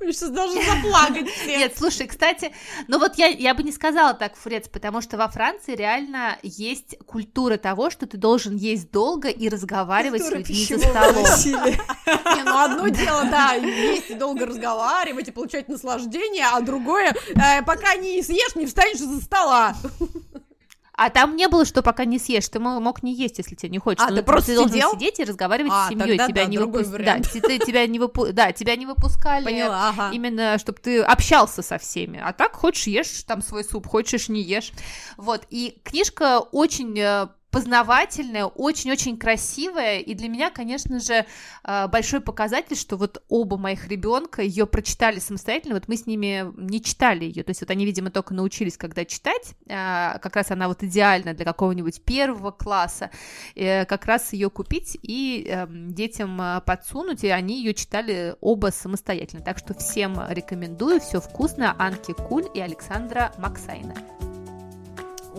Сейчас 0.12 0.30
даже 0.30 0.54
заплакать 0.62 1.26
Нет, 1.46 1.74
слушай, 1.76 2.06
кстати, 2.06 2.52
ну 2.88 2.98
вот 2.98 3.16
я, 3.16 3.26
я 3.26 3.54
бы 3.54 3.62
не 3.62 3.72
сказала 3.72 4.14
так, 4.14 4.36
Фрец, 4.36 4.68
потому 4.68 5.00
что 5.00 5.16
во 5.16 5.28
Франции 5.28 5.74
реально 5.74 6.38
есть 6.42 6.96
культура 7.06 7.56
того, 7.56 7.90
что 7.90 8.06
ты 8.06 8.16
должен 8.16 8.56
есть 8.56 8.90
долго 8.90 9.28
и 9.28 9.48
разговаривать 9.48 10.24
с 10.24 10.30
людьми 10.30 10.66
за 10.68 10.78
столом. 10.78 11.24
Не, 12.36 12.44
ну 12.44 12.58
одно 12.58 12.88
дело, 12.88 13.24
да, 13.24 13.54
есть 13.54 14.10
и 14.10 14.14
долго 14.14 14.46
разговаривать 14.46 15.28
и 15.28 15.32
получать 15.32 15.68
наслаждение, 15.68 16.46
а 16.52 16.60
другое, 16.60 17.14
э, 17.34 17.62
пока 17.64 17.94
не 17.94 18.22
съешь, 18.22 18.54
не 18.54 18.66
встанешь 18.66 18.98
за 18.98 19.20
стола. 19.20 19.74
А 21.02 21.08
там 21.08 21.34
не 21.34 21.48
было, 21.48 21.64
что 21.64 21.80
пока 21.80 22.04
не 22.04 22.18
съешь, 22.18 22.46
ты 22.50 22.58
мог 22.58 23.02
не 23.02 23.14
есть, 23.14 23.38
если 23.38 23.54
тебе 23.54 23.70
не 23.70 23.78
хочется. 23.78 24.06
А, 24.06 24.14
ты 24.14 24.22
просто 24.22 24.54
должен 24.54 24.90
сидеть 24.90 25.18
и 25.18 25.24
разговаривать 25.24 25.72
а, 25.74 25.86
с 25.86 25.88
семьей. 25.88 26.18
Тебя, 26.18 26.28
да, 26.28 26.44
не 26.44 26.58
выпу... 26.58 26.78
да, 26.78 27.20
тебя 27.20 27.86
не 27.86 27.98
выпу... 27.98 28.32
да, 28.34 28.52
тебя 28.52 28.76
не 28.76 28.84
выпускали. 28.84 29.46
Поняла, 29.46 29.88
ага. 29.88 30.10
Именно, 30.12 30.58
чтобы 30.58 30.78
ты 30.78 31.00
общался 31.00 31.62
со 31.62 31.78
всеми. 31.78 32.20
А 32.22 32.34
так 32.34 32.52
хочешь 32.52 32.86
ешь 32.86 33.24
там 33.26 33.40
свой 33.40 33.64
суп, 33.64 33.86
хочешь 33.86 34.28
не 34.28 34.42
ешь. 34.42 34.72
Вот. 35.16 35.46
И 35.48 35.80
книжка 35.84 36.40
очень 36.40 37.00
познавательная, 37.50 38.44
очень-очень 38.44 39.16
красивая, 39.16 39.98
и 39.98 40.14
для 40.14 40.28
меня, 40.28 40.50
конечно 40.50 41.00
же, 41.00 41.26
э, 41.64 41.88
большой 41.88 42.20
показатель, 42.20 42.76
что 42.76 42.96
вот 42.96 43.22
оба 43.28 43.56
моих 43.56 43.88
ребенка 43.88 44.42
ее 44.42 44.66
прочитали 44.66 45.18
самостоятельно, 45.18 45.74
вот 45.74 45.88
мы 45.88 45.96
с 45.96 46.06
ними 46.06 46.52
не 46.56 46.82
читали 46.82 47.24
ее, 47.24 47.42
то 47.42 47.50
есть 47.50 47.60
вот 47.60 47.70
они, 47.70 47.84
видимо, 47.84 48.10
только 48.10 48.34
научились, 48.34 48.76
когда 48.76 49.04
читать, 49.04 49.54
э, 49.66 50.18
как 50.20 50.36
раз 50.36 50.50
она 50.50 50.68
вот 50.68 50.82
идеальна 50.82 51.34
для 51.34 51.44
какого-нибудь 51.44 52.02
первого 52.04 52.52
класса, 52.52 53.10
э, 53.56 53.84
как 53.84 54.06
раз 54.06 54.32
ее 54.32 54.50
купить 54.50 54.96
и 55.02 55.46
эм, 55.48 55.92
детям 55.92 56.40
подсунуть, 56.64 57.24
и 57.24 57.28
они 57.28 57.58
ее 57.58 57.74
читали 57.74 58.36
оба 58.40 58.68
самостоятельно, 58.68 59.42
так 59.42 59.58
что 59.58 59.74
всем 59.74 60.20
рекомендую, 60.28 61.00
все 61.00 61.20
вкусно, 61.20 61.74
Анки 61.78 62.12
Куль 62.12 62.46
и 62.54 62.60
Александра 62.60 63.32
Максайна. 63.38 63.94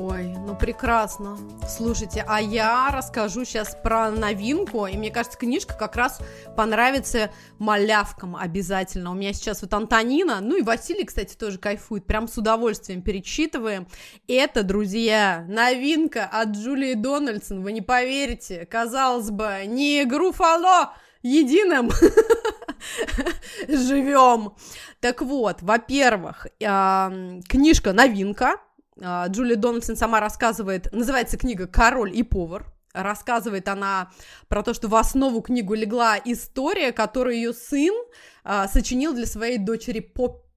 Ой, 0.04 0.34
ну 0.36 0.56
прекрасно. 0.56 1.38
Слушайте, 1.70 2.26
а 2.28 2.42
я 2.42 2.90
расскажу 2.92 3.46
сейчас 3.46 3.78
про 3.84 4.10
новинку, 4.10 4.88
и 4.88 4.98
мне 4.98 5.12
кажется, 5.12 5.38
книжка 5.38 5.76
как 5.76 5.96
раз 5.96 6.20
понравится 6.58 7.30
малявкам 7.60 8.36
обязательно. 8.36 9.12
У 9.12 9.14
меня 9.14 9.32
сейчас 9.32 9.62
вот 9.62 9.72
Антонина, 9.76 10.42
ну 10.42 10.58
и 10.58 10.64
Василий, 10.64 11.06
кстати, 11.06 11.36
тоже 11.36 11.60
кайфует, 11.60 12.08
прям 12.08 12.28
с 12.28 12.36
удовольствием 12.36 13.04
перечитываем. 13.04 13.88
Это, 14.28 14.64
друзья, 14.64 15.46
новинка 15.48 16.26
от 16.26 16.50
Джулии 16.50 16.96
Дональдсон, 16.96 17.62
вы 17.62 17.72
не 17.72 17.82
поверите, 17.82 18.66
казалось 18.66 19.30
бы, 19.30 19.66
не 19.68 20.04
Груфало 20.06 20.96
единым 21.22 21.92
живем. 23.68 24.54
Так 25.00 25.22
вот, 25.22 25.62
во-первых, 25.62 26.48
книжка 26.60 27.94
новинка, 27.94 28.58
Джулия 29.02 29.56
Дональдсон 29.56 29.96
сама 29.96 30.20
рассказывает, 30.20 30.92
называется 30.92 31.38
книга 31.38 31.68
«Король 31.68 32.16
и 32.16 32.24
повар». 32.24 32.72
Рассказывает 32.94 33.70
она 33.70 34.12
про 34.50 34.64
то, 34.64 34.74
что 34.74 34.90
в 34.90 34.96
основу 34.96 35.42
книгу 35.42 35.74
легла 35.74 36.18
история, 36.24 36.92
которую 36.92 37.36
ее 37.36 37.54
сын 37.54 37.96
а, 38.44 38.68
сочинил 38.68 39.14
для 39.14 39.26
своей 39.26 39.58
дочери 39.58 40.02
Поппи. 40.02 40.51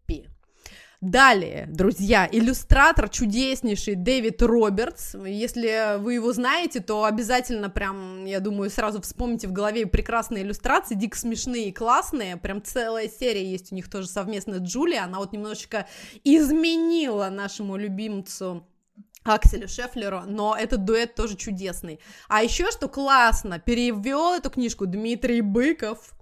Далее, 1.05 1.67
друзья, 1.69 2.27
иллюстратор 2.33 3.11
чудеснейший 3.11 3.95
Дэвид 3.95 4.41
Робертс. 4.41 5.15
Если 5.15 5.99
вы 5.99 6.15
его 6.15 6.33
знаете, 6.33 6.81
то 6.81 7.05
обязательно 7.05 7.69
прям, 7.69 8.25
я 8.25 8.41
думаю, 8.41 8.71
сразу 8.71 9.03
вспомните 9.03 9.47
в 9.47 9.53
голове 9.53 9.85
прекрасные 9.85 10.45
иллюстрации, 10.45 10.95
дико 10.95 11.19
смешные 11.19 11.69
и 11.69 11.73
классные. 11.73 12.39
Прям 12.39 12.63
целая 12.63 13.11
серия 13.11 13.45
есть 13.45 13.71
у 13.71 13.75
них 13.75 13.91
тоже 13.91 14.09
совместно 14.09 14.57
с 14.57 14.63
Джулией. 14.63 15.01
Она 15.01 15.19
вот 15.19 15.33
немножечко 15.35 15.87
изменила 16.25 17.29
нашему 17.29 17.77
любимцу 17.77 18.67
Акселю 19.25 19.69
Шефлеру, 19.69 20.23
но 20.27 20.57
этот 20.59 20.87
дуэт 20.87 21.15
тоже 21.15 21.37
чудесный. 21.37 22.01
А 22.29 22.43
еще 22.43 22.71
что 22.71 22.89
классно, 22.89 23.59
перевел 23.59 24.33
эту 24.33 24.49
книжку 24.49 24.87
Дмитрий 24.87 25.43
Быков, 25.43 26.14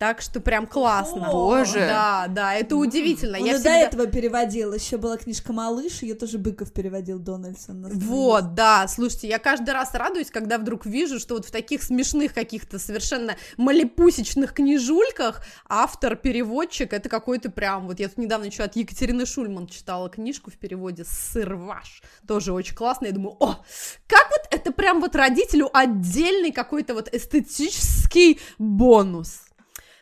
так 0.00 0.22
что 0.22 0.40
прям 0.40 0.66
классно. 0.66 1.28
О, 1.28 1.32
Боже. 1.32 1.80
Да, 1.80 2.24
да, 2.26 2.54
это 2.54 2.74
удивительно. 2.76 3.36
Он 3.38 3.44
я 3.44 3.56
всегда... 3.56 3.70
до 3.70 3.76
этого 3.76 4.06
переводил. 4.06 4.72
Еще 4.72 4.96
была 4.96 5.18
книжка 5.18 5.52
Малыш, 5.52 6.00
ее 6.00 6.14
тоже 6.14 6.38
Быков 6.38 6.72
переводил 6.72 7.18
Дональдсон. 7.18 7.86
Вот, 7.92 8.54
да. 8.54 8.88
Слушайте, 8.88 9.28
я 9.28 9.38
каждый 9.38 9.74
раз 9.74 9.92
радуюсь, 9.92 10.30
когда 10.30 10.56
вдруг 10.56 10.86
вижу, 10.86 11.20
что 11.20 11.34
вот 11.34 11.44
в 11.44 11.50
таких 11.50 11.82
смешных 11.82 12.32
каких-то 12.32 12.78
совершенно 12.78 13.36
малепусечных 13.58 14.54
книжульках 14.54 15.44
автор-переводчик 15.68 16.94
это 16.94 17.10
какой-то 17.10 17.50
прям. 17.50 17.86
Вот 17.86 18.00
я 18.00 18.08
тут 18.08 18.16
недавно 18.16 18.46
еще 18.46 18.62
от 18.62 18.76
Екатерины 18.76 19.26
Шульман 19.26 19.66
читала 19.66 20.08
книжку 20.08 20.50
в 20.50 20.54
переводе 20.56 21.04
«Сырваш». 21.04 22.00
Тоже 22.26 22.54
очень 22.54 22.74
классно. 22.74 23.04
Я 23.04 23.12
думаю, 23.12 23.36
о, 23.38 23.62
как 24.06 24.30
вот 24.30 24.48
это 24.50 24.72
прям 24.72 25.02
вот 25.02 25.14
родителю 25.14 25.68
отдельный 25.74 26.52
какой-то 26.52 26.94
вот 26.94 27.12
эстетический 27.12 28.40
бонус. 28.56 29.42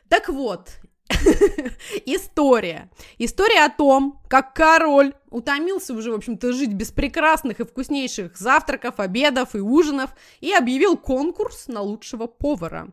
Так 0.08 0.28
вот, 0.28 0.70
История. 2.06 2.90
История 3.18 3.64
о 3.64 3.70
том, 3.70 4.20
как 4.28 4.54
король 4.54 5.14
утомился 5.30 5.94
уже, 5.94 6.12
в 6.12 6.14
общем-то, 6.14 6.52
жить 6.52 6.72
без 6.72 6.90
прекрасных 6.90 7.60
и 7.60 7.64
вкуснейших 7.64 8.36
завтраков, 8.36 9.00
обедов 9.00 9.54
и 9.54 9.58
ужинов 9.58 10.10
и 10.40 10.52
объявил 10.52 10.96
конкурс 10.96 11.68
на 11.68 11.80
лучшего 11.80 12.26
повара. 12.26 12.88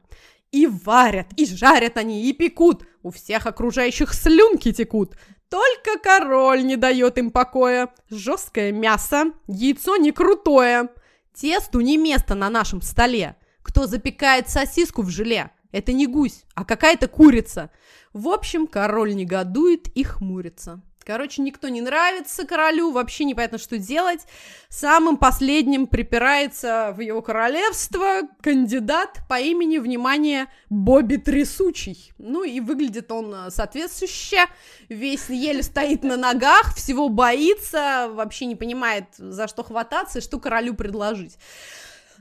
И 0.52 0.68
варят, 0.68 1.28
и 1.36 1.46
жарят 1.46 1.98
они, 1.98 2.30
и 2.30 2.34
пекут. 2.34 2.86
У 3.04 3.12
всех 3.12 3.46
окружающих 3.46 4.14
слюнки 4.14 4.72
текут. 4.72 5.16
Только 5.50 6.00
король 6.02 6.66
не 6.66 6.78
дает 6.78 7.18
им 7.18 7.32
покоя. 7.32 7.94
Жесткое 8.10 8.72
мясо, 8.72 9.26
яйцо 9.48 9.98
не 9.98 10.12
крутое. 10.12 10.90
Тесту 11.34 11.82
не 11.82 11.98
место 11.98 12.36
на 12.36 12.50
нашем 12.50 12.82
столе. 12.82 13.36
Кто 13.62 13.88
запекает 13.88 14.48
сосиску 14.50 15.02
в 15.02 15.10
желе? 15.10 15.52
Это 15.76 15.92
не 15.92 16.08
гусь, 16.08 16.46
а 16.54 16.64
какая-то 16.64 17.10
курица. 17.10 17.70
В 18.14 18.30
общем, 18.30 18.66
король 18.66 19.14
негодует 19.14 19.90
и 19.90 20.06
хмурится. 20.06 20.82
Короче, 21.04 21.42
никто 21.42 21.68
не 21.68 21.82
нравится 21.82 22.48
королю, 22.48 22.92
вообще 22.92 23.26
непонятно, 23.26 23.58
что 23.58 23.78
делать. 23.78 24.22
Самым 24.70 25.18
последним 25.18 25.86
припирается 25.86 26.94
в 26.96 27.02
его 27.02 27.22
королевство 27.22 28.22
кандидат 28.42 29.20
по 29.28 29.38
имени, 29.38 29.78
внимание, 29.80 30.48
Бобби 30.70 31.18
Трясучий. 31.18 32.14
Ну 32.20 32.46
и 32.46 32.62
выглядит 32.62 33.12
он 33.12 33.36
э, 33.36 33.52
соответствующе, 33.52 34.46
весь 34.88 35.28
еле 35.28 35.62
стоит 35.62 36.04
на 36.04 36.16
ногах, 36.16 36.74
всего 36.74 37.10
боится, 37.10 38.10
вообще 38.14 38.46
не 38.46 38.56
понимает, 38.56 39.08
за 39.18 39.50
что 39.50 39.62
хвататься 39.62 40.20
и 40.20 40.22
что 40.22 40.40
королю 40.40 40.74
предложить. 40.74 41.38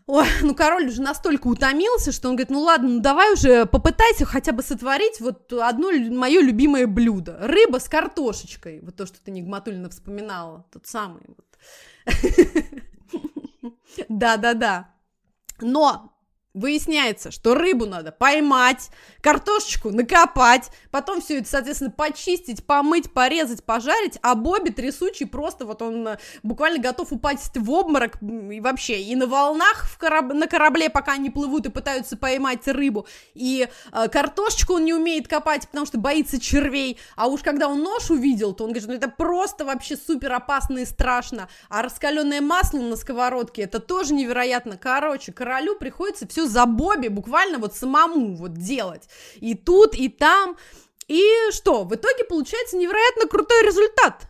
Ой, 0.07 0.27
ну 0.43 0.55
король 0.55 0.89
уже 0.89 1.01
настолько 1.01 1.47
утомился, 1.47 2.13
что 2.13 2.29
он 2.29 2.37
говорит, 2.37 2.51
ну 2.51 2.61
ладно, 2.61 2.89
ну 2.89 3.01
давай 3.01 3.33
уже 3.33 3.65
попытайся 3.65 4.27
хотя 4.27 4.53
бы 4.53 4.63
сотворить 4.63 5.19
вот 5.21 5.51
одно 5.53 5.91
мое 5.93 6.43
любимое 6.43 6.87
блюдо. 6.87 7.39
Рыба 7.41 7.79
с 7.79 7.89
картошечкой. 7.89 8.81
Вот 8.83 8.97
то, 8.97 9.07
что 9.07 9.19
ты 9.23 9.31
Нигматулина 9.31 9.89
вспоминала. 9.89 10.67
Тот 10.71 10.87
самый. 10.87 11.23
Да-да-да. 14.09 14.91
Но 15.61 16.14
Выясняется, 16.55 17.33
что 17.33 17.57
рыбу 17.57 17.85
надо 17.85 18.13
поймать, 18.13 18.91
картошечку 19.21 19.91
накопать, 19.91 20.71
потом 20.93 21.21
все 21.21 21.39
это, 21.39 21.49
соответственно, 21.49 21.91
почистить, 21.91 22.65
помыть, 22.65 23.13
порезать, 23.13 23.65
пожарить, 23.65 24.21
а 24.23 24.37
Бобби 24.37 24.71
трясучий 24.71 25.27
просто 25.27 25.67
вот 25.67 25.83
он 25.83 26.07
э, 26.07 26.19
буквально 26.45 26.79
готов 26.79 27.11
упасть 27.11 27.57
в 27.57 27.71
обморок 27.73 28.23
и 28.23 28.61
вообще 28.61 29.03
и 29.03 29.17
на 29.17 29.27
волнах 29.27 29.85
в 29.85 29.99
кораб... 29.99 30.33
на 30.33 30.47
корабле, 30.47 30.91
пока 30.91 31.15
они 31.15 31.29
плывут 31.29 31.67
и 31.67 31.71
пытаются 31.71 32.17
поймать 32.17 32.69
рыбу, 32.69 33.09
и 33.35 33.67
э, 33.91 34.09
картошечку 34.09 34.75
он 34.75 34.85
не 34.85 34.95
умеет 34.95 35.27
копать, 35.27 35.67
потому 35.67 35.87
что 35.87 35.99
боится 35.99 36.41
червей, 36.41 37.01
а 37.17 37.27
уж 37.27 37.41
когда 37.41 37.67
он 37.67 37.83
нож 37.83 38.11
увидел, 38.11 38.53
то 38.53 38.63
он 38.63 38.71
говорит, 38.71 38.89
ну 38.89 38.95
это 38.95 39.09
просто 39.09 39.65
вообще 39.65 39.97
супер 39.97 40.33
опасно 40.33 40.79
и 40.79 40.85
страшно, 40.85 41.49
а 41.69 41.83
раскаленное 41.83 42.41
масло 42.41 42.79
на 42.79 42.95
сковородке, 42.95 43.63
это 43.63 43.81
тоже 43.81 44.15
невероятно, 44.15 44.77
короче, 44.77 45.33
королю 45.33 45.75
приходится 45.75 46.29
все 46.29 46.44
за 46.47 46.67
Бобби 46.67 47.09
буквально 47.09 47.59
вот 47.59 47.75
самому 47.75 48.35
вот 48.37 48.55
делать. 48.55 49.09
И 49.37 49.55
тут, 49.55 49.95
и 49.95 50.09
там. 50.09 50.57
И 51.09 51.23
что? 51.51 51.85
В 51.85 51.95
итоге 51.95 52.25
получается 52.25 52.77
невероятно 52.77 53.27
крутой 53.29 53.63
результат. 53.67 54.27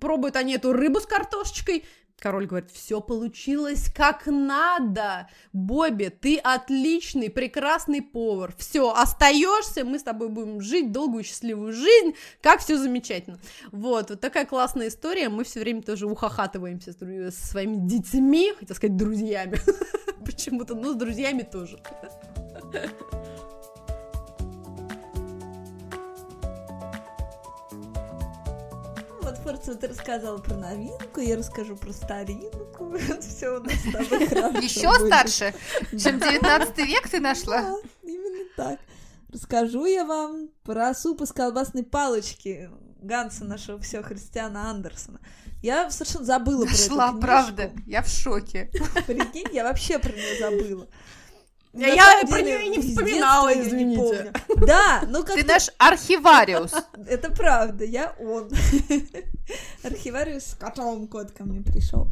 Пробуют 0.00 0.36
они 0.36 0.54
эту 0.54 0.72
рыбу 0.72 1.00
с 1.00 1.06
картошечкой, 1.06 1.84
Король 2.18 2.46
говорит, 2.46 2.70
все 2.70 3.00
получилось 3.00 3.90
как 3.94 4.26
надо. 4.26 5.28
Бобби, 5.52 6.08
ты 6.08 6.38
отличный, 6.38 7.28
прекрасный 7.28 8.00
повар. 8.00 8.54
Все, 8.56 8.92
остаешься, 8.92 9.84
мы 9.84 9.98
с 9.98 10.02
тобой 10.02 10.28
будем 10.28 10.60
жить 10.60 10.92
долгую 10.92 11.24
счастливую 11.24 11.72
жизнь, 11.72 12.14
как 12.40 12.60
все 12.60 12.78
замечательно. 12.78 13.38
Вот, 13.72 14.10
вот 14.10 14.20
такая 14.20 14.46
классная 14.46 14.88
история. 14.88 15.28
Мы 15.28 15.44
все 15.44 15.60
время 15.60 15.82
тоже 15.82 16.06
ухахатываемся 16.06 16.92
с, 16.92 16.96
со 17.34 17.46
своими 17.46 17.86
детьми, 17.86 18.52
хотел 18.58 18.76
сказать, 18.76 18.96
друзьями. 18.96 19.58
Почему-то, 20.24 20.74
но 20.74 20.92
с 20.92 20.96
друзьями 20.96 21.42
тоже. 21.42 21.78
Форца, 29.44 29.74
ты 29.74 29.88
рассказала 29.88 30.38
про 30.38 30.56
новинку, 30.56 31.20
я 31.20 31.36
расскажу 31.36 31.76
про 31.76 31.92
старинку. 31.92 32.96
Все 33.20 33.58
у 33.58 33.62
нас 33.62 33.74
с 33.74 33.92
тобой 33.92 34.26
хорошо. 34.28 34.58
Еще 34.58 35.06
старше, 35.06 35.54
чем 35.90 36.18
19 36.18 36.78
век 36.78 37.10
ты 37.10 37.20
нашла? 37.20 37.60
Да, 37.60 37.76
именно 38.02 38.44
так. 38.56 38.80
Расскажу 39.30 39.84
я 39.84 40.06
вам 40.06 40.48
про 40.62 40.94
суп 40.94 41.20
из 41.20 41.32
колбасной 41.32 41.84
палочки 41.84 42.70
Ганса 43.02 43.44
нашего 43.44 43.78
все 43.80 44.02
Христиана 44.02 44.70
Андерсона. 44.70 45.20
Я 45.62 45.90
совершенно 45.90 46.24
забыла 46.24 46.64
Нашла, 46.64 47.08
про 47.08 47.10
эту 47.10 47.20
правда, 47.20 47.72
я 47.86 48.00
в 48.00 48.08
шоке. 48.08 48.70
Прикинь, 49.06 49.52
я 49.52 49.64
вообще 49.64 49.98
про 49.98 50.10
нее 50.10 50.38
забыла. 50.40 50.88
На 51.74 51.86
я 51.86 52.22
про 52.28 52.40
нее 52.40 52.66
и 52.66 52.68
не 52.68 52.80
вспоминала, 52.80 53.52
извините. 53.52 54.32
Не 54.48 54.66
да, 54.66 55.02
ну 55.08 55.24
как 55.24 55.34
Ты 55.34 55.44
наш 55.44 55.70
архивариус. 55.78 56.72
Это 57.08 57.30
правда, 57.30 57.84
я 57.84 58.14
он. 58.20 58.50
Архивариус 59.82 60.44
с 60.44 60.54
котом 60.54 61.08
кот 61.08 61.32
ко 61.32 61.44
мне 61.44 61.62
пришел. 61.62 62.08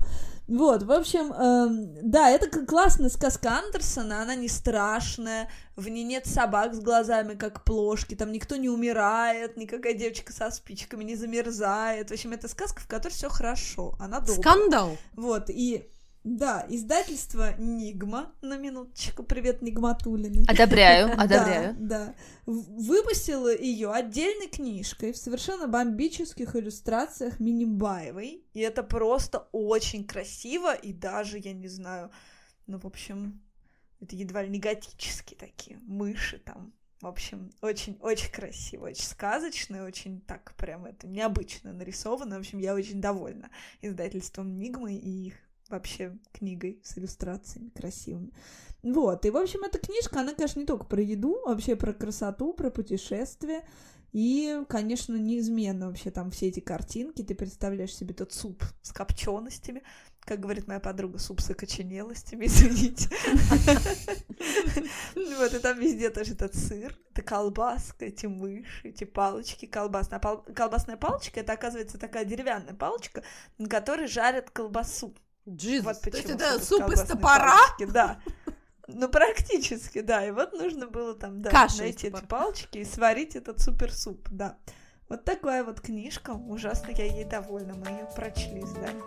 Вот, 0.48 0.82
в 0.82 0.90
общем, 0.90 1.32
э, 1.32 2.00
да, 2.02 2.28
это 2.28 2.66
классная 2.66 3.08
сказка 3.08 3.58
Андерсона, 3.58 4.22
она 4.22 4.34
не 4.34 4.48
страшная, 4.48 5.48
в 5.76 5.88
ней 5.88 6.02
нет 6.02 6.26
собак 6.26 6.74
с 6.74 6.80
глазами, 6.80 7.34
как 7.34 7.64
плошки, 7.64 8.16
там 8.16 8.32
никто 8.32 8.56
не 8.56 8.68
умирает, 8.68 9.56
никакая 9.56 9.94
девочка 9.94 10.32
со 10.32 10.50
спичками 10.50 11.04
не 11.04 11.14
замерзает. 11.14 12.10
В 12.10 12.12
общем, 12.12 12.32
это 12.32 12.48
сказка, 12.48 12.80
в 12.82 12.88
которой 12.88 13.12
все 13.12 13.28
хорошо, 13.28 13.94
она 14.00 14.18
добрая. 14.18 14.40
Скандал! 14.40 14.98
Вот, 15.14 15.48
и 15.48 15.88
да, 16.24 16.64
издательство 16.68 17.54
Нигма, 17.58 18.32
на 18.42 18.56
минуточку, 18.56 19.24
привет, 19.24 19.60
Нигматулины. 19.60 20.44
Одобряю, 20.46 21.12
одобряю. 21.20 21.74
Да, 21.78 22.06
да. 22.06 22.14
Выпустила 22.46 23.52
ее 23.54 23.90
отдельной 23.90 24.46
книжкой 24.46 25.12
в 25.12 25.16
совершенно 25.16 25.66
бомбических 25.66 26.54
иллюстрациях 26.54 27.40
Минибаевой, 27.40 28.44
и 28.52 28.60
это 28.60 28.84
просто 28.84 29.48
очень 29.50 30.06
красиво, 30.06 30.74
и 30.74 30.92
даже, 30.92 31.38
я 31.38 31.52
не 31.52 31.66
знаю, 31.66 32.10
ну, 32.68 32.78
в 32.78 32.86
общем, 32.86 33.42
это 34.00 34.14
едва 34.14 34.42
ли 34.42 34.48
не 34.48 34.60
готические 34.60 35.38
такие 35.38 35.78
мыши 35.82 36.38
там, 36.38 36.72
в 37.00 37.06
общем, 37.08 37.50
очень-очень 37.62 38.30
красиво, 38.30 38.86
очень 38.86 39.02
сказочно, 39.02 39.84
очень 39.84 40.20
так 40.20 40.54
прям 40.56 40.86
это 40.86 41.08
необычно 41.08 41.72
нарисовано. 41.72 42.36
В 42.36 42.38
общем, 42.38 42.60
я 42.60 42.74
очень 42.74 43.00
довольна 43.00 43.50
издательством 43.80 44.56
Нигмы 44.56 44.94
и 44.94 45.26
их 45.26 45.34
вообще 45.72 46.16
книгой 46.32 46.80
с 46.84 46.96
иллюстрациями 46.96 47.70
красивыми. 47.70 48.32
Вот, 48.82 49.24
и, 49.26 49.30
в 49.30 49.36
общем, 49.36 49.62
эта 49.64 49.78
книжка, 49.78 50.20
она, 50.20 50.34
конечно, 50.34 50.60
не 50.60 50.66
только 50.66 50.84
про 50.84 51.00
еду, 51.00 51.40
вообще 51.44 51.76
про 51.76 51.92
красоту, 51.92 52.52
про 52.52 52.70
путешествия, 52.70 53.62
и, 54.12 54.62
конечно, 54.68 55.16
неизменно 55.16 55.86
вообще 55.86 56.10
там 56.10 56.30
все 56.30 56.48
эти 56.48 56.60
картинки, 56.60 57.22
ты 57.22 57.34
представляешь 57.34 57.94
себе 57.94 58.12
тот 58.12 58.32
суп 58.32 58.62
с 58.82 58.92
копченостями, 58.92 59.82
как 60.20 60.40
говорит 60.40 60.68
моя 60.68 60.80
подруга, 60.80 61.18
суп 61.18 61.40
с 61.40 61.50
окоченелостями, 61.50 62.44
извините. 62.46 63.08
Вот, 65.14 65.54
и 65.54 65.58
там 65.58 65.80
везде 65.80 66.10
тоже 66.10 66.32
этот 66.34 66.54
сыр, 66.54 66.96
это 67.10 67.22
колбаска, 67.22 68.04
эти 68.04 68.26
мыши, 68.26 68.88
эти 68.88 69.04
палочки, 69.04 69.66
колбасная, 69.66 70.20
колбасная 70.20 70.96
палочка, 70.96 71.40
это, 71.40 71.54
оказывается, 71.54 71.98
такая 71.98 72.26
деревянная 72.26 72.74
палочка, 72.74 73.22
на 73.56 73.68
которой 73.68 74.08
жарят 74.08 74.50
колбасу. 74.50 75.14
Джизус. 75.48 75.84
Вот 75.84 76.00
почему. 76.00 76.12
То 76.12 76.18
есть 76.18 76.30
это 76.30 76.64
суп 76.64 76.90
из 76.90 77.02
топора? 77.02 77.58
Да. 77.88 78.18
Ну, 78.88 79.08
практически, 79.08 80.00
да. 80.00 80.26
И 80.26 80.32
вот 80.32 80.52
нужно 80.52 80.86
было 80.86 81.14
там, 81.14 81.40
да, 81.40 81.50
Каша 81.50 81.78
найти 81.78 82.08
эти 82.08 82.26
палочки 82.26 82.78
и 82.78 82.84
сварить 82.84 83.36
этот 83.36 83.60
супер 83.60 83.92
суп, 83.92 84.28
да. 84.30 84.58
Вот 85.08 85.24
такая 85.24 85.64
вот 85.64 85.80
книжка. 85.80 86.32
Ужасно 86.32 86.90
я 86.90 87.04
ей 87.04 87.24
довольна. 87.24 87.74
Мы 87.74 87.90
ее 87.90 88.08
прочли 88.14 88.60
с 88.60 88.72
Даней. 88.72 89.02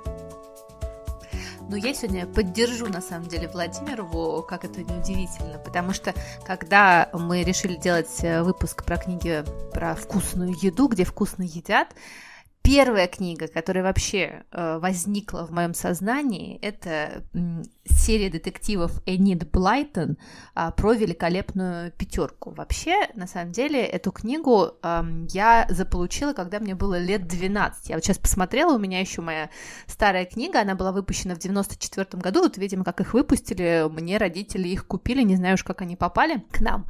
Ну, 1.68 1.76
я 1.76 1.94
сегодня 1.96 2.28
поддержу, 2.28 2.86
на 2.88 3.02
самом 3.02 3.28
деле, 3.28 3.48
Владимирову, 3.48 4.44
как 4.44 4.66
это 4.66 4.84
неудивительно, 4.84 5.58
потому 5.58 5.94
что, 5.94 6.14
когда 6.46 7.10
мы 7.12 7.44
решили 7.44 7.76
делать 7.76 8.24
э, 8.24 8.44
выпуск 8.44 8.86
про 8.86 8.98
книги 8.98 9.44
про 9.74 9.96
вкусную 9.96 10.54
еду, 10.62 10.88
где 10.88 11.06
вкусно 11.06 11.42
едят, 11.42 11.88
Первая 12.66 13.08
книга, 13.08 13.48
которая 13.48 13.84
вообще 13.84 14.44
э, 14.52 14.80
возникла 14.80 15.46
в 15.46 15.52
моем 15.52 15.76
сознании, 15.76 16.58
это 16.64 17.24
серия 17.86 18.32
детективов 18.32 19.04
Энид 19.06 19.52
Блайтон 19.52 20.18
э, 20.56 20.72
про 20.76 20.94
великолепную 20.94 21.92
пятерку. 21.92 22.50
Вообще, 22.50 22.96
на 23.14 23.28
самом 23.28 23.52
деле, 23.52 23.86
эту 23.86 24.12
книгу 24.12 24.72
я 25.32 25.68
заполучила, 25.70 26.34
когда 26.34 26.60
мне 26.60 26.74
было 26.74 26.98
лет 26.98 27.28
12. 27.28 27.90
Я 27.90 27.96
вот 27.96 28.04
сейчас 28.04 28.18
посмотрела, 28.18 28.74
у 28.74 28.80
меня 28.80 29.00
еще 29.00 29.22
моя 29.22 29.52
старая 29.86 30.26
книга, 30.26 30.62
она 30.62 30.74
была 30.74 30.92
выпущена 30.92 31.36
в 31.36 31.40
94 31.40 32.20
году. 32.20 32.42
Вот, 32.42 32.58
видимо, 32.58 32.84
как 32.84 33.00
их 33.00 33.14
выпустили, 33.14 33.88
мне 33.92 34.18
родители 34.18 34.70
их 34.70 34.88
купили, 34.88 35.22
не 35.22 35.36
знаю 35.36 35.54
уж, 35.54 35.64
как 35.64 35.82
они 35.82 35.96
попали 35.96 36.44
к 36.52 36.62
нам. 36.62 36.88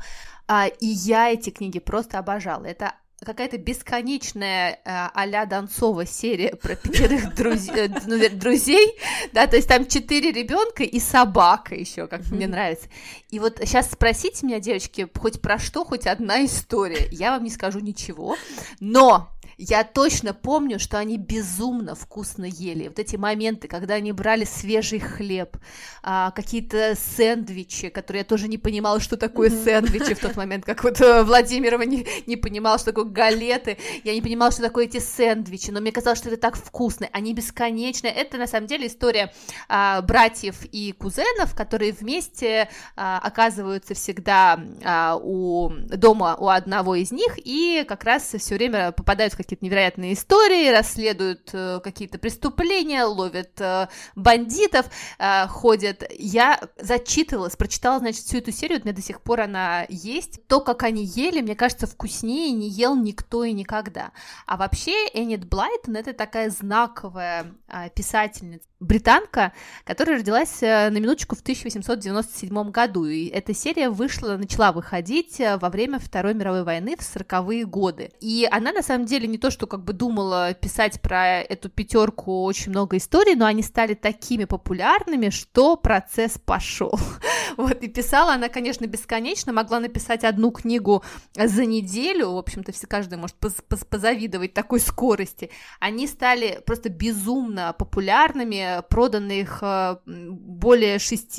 А, 0.48 0.68
и 0.68 0.86
я 0.86 1.32
эти 1.32 1.50
книги 1.50 1.80
просто 1.80 2.20
обожала. 2.20 2.66
Это 2.66 2.94
какая-то 3.24 3.58
бесконечная 3.58 4.74
э, 4.74 4.78
а-ля 5.14 5.46
Донцова 5.46 6.06
серия 6.06 6.56
про 6.56 6.76
пятерых 6.76 7.34
друз... 7.36 7.70
Э, 7.70 7.88
ну, 8.06 8.18
друзей, 8.30 8.98
да, 9.34 9.48
то 9.48 9.56
есть 9.56 9.68
там 9.68 9.88
четыре 9.88 10.32
ребенка 10.32 10.84
и 10.84 11.00
собака 11.00 11.76
еще, 11.76 12.08
как 12.08 12.28
мне 12.30 12.48
нравится. 12.48 12.88
И 13.30 13.40
вот 13.40 13.60
сейчас 13.60 13.92
спросите 13.92 14.46
меня, 14.46 14.60
девочки, 14.60 15.08
хоть 15.18 15.42
про 15.42 15.58
что, 15.60 15.86
хоть 15.86 16.08
одна 16.08 16.46
история, 16.46 17.08
я 17.12 17.32
вам 17.32 17.44
не 17.44 17.50
скажу 17.50 17.80
ничего, 17.80 18.36
но 18.80 19.30
я 19.58 19.84
точно 19.84 20.34
помню, 20.34 20.80
что 20.80 20.98
они 20.98 21.18
безумно 21.18 21.96
вкусно 21.96 22.46
ели. 22.46 22.88
Вот 22.88 23.00
эти 23.00 23.16
моменты, 23.16 23.68
когда 23.68 23.96
они 23.96 24.12
брали 24.12 24.44
свежий 24.44 25.00
хлеб, 25.00 25.58
а, 26.04 26.32
какие-то 26.32 26.96
сэндвичи, 26.96 27.90
которые 27.90 28.22
я 28.22 28.26
тоже 28.26 28.48
не 28.48 28.58
понимала, 28.58 29.00
что 29.00 29.18
такое 29.18 29.50
сэндвичи 29.50 30.14
в 30.14 30.20
тот 30.20 30.36
момент, 30.36 30.66
как 30.66 30.84
вот 30.84 31.00
э, 31.02 31.24
Владимирова 31.24 31.84
не, 31.84 32.06
не 32.26 32.36
понимала, 32.36 32.78
что 32.78 32.92
такое 32.92 33.06
галеты, 33.06 33.78
я 34.04 34.14
не 34.14 34.22
понимала, 34.22 34.52
что 34.52 34.62
такое 34.62 34.86
эти 34.86 35.00
сэндвичи, 35.00 35.72
но 35.72 35.82
мне 35.82 35.92
казалось, 35.92 36.20
что 36.20 36.30
это 36.30 36.38
так 36.38 36.56
вкусно, 36.58 37.08
они 37.12 37.34
бесконечные. 37.34 38.12
Это 38.12 38.38
на 38.38 38.48
самом 38.48 38.68
деле 38.68 38.88
история 38.88 39.34
а, 39.68 40.02
братьев 40.02 40.66
и 40.72 40.92
кузенов, 40.92 41.56
которые 41.56 41.94
вместе 41.94 42.70
а, 42.96 43.20
оказываются 43.20 43.94
всегда 43.94 44.60
а, 44.84 45.18
у 45.22 45.70
дома 45.70 46.36
у 46.36 46.48
одного 46.48 46.96
из 46.96 47.12
них 47.12 47.38
и 47.38 47.86
как 47.88 48.04
раз 48.04 48.36
все 48.38 48.56
время 48.56 48.92
попадают 48.92 49.34
в 49.34 49.38
какие-то 49.46 49.66
невероятные 49.66 50.14
истории, 50.14 50.70
расследуют 50.70 51.50
э, 51.54 51.80
какие-то 51.84 52.18
преступления, 52.18 53.04
ловят 53.04 53.60
э, 53.60 53.88
бандитов, 54.16 54.88
э, 55.20 55.48
ходят. 55.48 56.04
Я 56.18 56.60
зачитывалась, 56.78 57.56
прочитала, 57.56 58.00
значит, 58.00 58.26
всю 58.26 58.40
эту 58.40 58.52
серию, 58.52 58.80
у 58.80 58.84
меня 58.84 58.96
до 58.96 59.02
сих 59.02 59.22
пор 59.22 59.42
она 59.42 59.86
есть. 59.90 60.46
То, 60.48 60.60
как 60.60 60.84
они 60.84 61.04
ели, 61.06 61.42
мне 61.42 61.56
кажется, 61.56 61.88
вкуснее 61.88 62.52
не 62.52 62.70
ел 62.70 62.96
никто 62.96 63.44
и 63.44 63.54
никогда. 63.54 64.12
А 64.46 64.58
вообще 64.58 64.92
Эннет 65.14 65.46
Блайтон— 65.46 65.96
это 65.98 66.14
такая 66.14 66.50
знаковая 66.50 67.54
э, 67.68 67.90
писательница, 67.96 68.68
британка, 68.80 69.54
которая 69.84 70.20
родилась 70.20 70.62
э, 70.62 70.90
на 70.90 70.98
минуточку 70.98 71.36
в 71.36 71.42
1897 71.42 72.72
году, 72.72 73.06
и 73.06 73.28
эта 73.28 73.54
серия 73.54 73.90
вышла, 73.90 74.38
начала 74.38 74.72
выходить 74.72 75.40
э, 75.40 75.58
во 75.58 75.70
время 75.70 76.00
Второй 76.00 76.34
мировой 76.34 76.64
войны 76.64 76.96
в 76.98 77.00
40-е 77.00 77.66
годы. 77.66 78.12
И 78.20 78.48
она, 78.50 78.72
на 78.72 78.82
самом 78.82 79.06
деле, 79.06 79.28
не 79.28 79.35
то, 79.38 79.52
что 79.52 79.68
как 79.68 79.84
бы 79.84 79.94
думала 79.94 80.54
писать 80.54 81.02
про 81.02 81.42
эту 81.42 81.70
пятерку 81.70 82.44
очень 82.44 82.72
много 82.72 82.98
историй, 82.98 83.36
но 83.36 83.46
они 83.46 83.64
стали 83.64 83.94
такими 83.94 84.46
популярными, 84.46 85.30
что 85.30 85.76
процесс 85.76 86.38
пошел. 86.38 87.00
Вот, 87.58 87.84
и 87.84 87.88
писала 87.88 88.34
она, 88.34 88.50
конечно, 88.50 88.86
бесконечно, 88.86 89.54
могла 89.54 89.80
написать 89.80 90.26
одну 90.26 90.52
книгу 90.52 91.04
за 91.36 91.66
неделю, 91.66 92.32
в 92.32 92.38
общем-то, 92.38 92.74
все 92.74 92.86
каждый 92.86 93.18
может 93.18 93.38
позавидовать 93.38 94.54
такой 94.54 94.82
скорости. 94.82 95.50
Они 95.80 96.06
стали 96.08 96.62
просто 96.66 96.90
безумно 96.90 97.74
популярными, 97.78 98.84
проданы 98.90 99.42
их 99.42 99.60
э, 99.62 99.98
более 100.06 101.00
6 101.00 101.38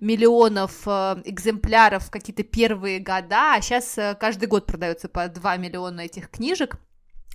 миллионов 0.00 0.82
э, 0.86 1.22
экземпляров 1.24 2.06
в 2.06 2.10
какие-то 2.10 2.42
первые 2.42 2.98
года, 2.98 3.54
а 3.54 3.60
сейчас 3.60 3.96
э, 3.98 4.16
каждый 4.18 4.46
год 4.48 4.66
продается 4.66 5.08
по 5.08 5.28
2 5.28 5.56
миллиона 5.56 6.00
этих 6.00 6.30
книжек. 6.30 6.78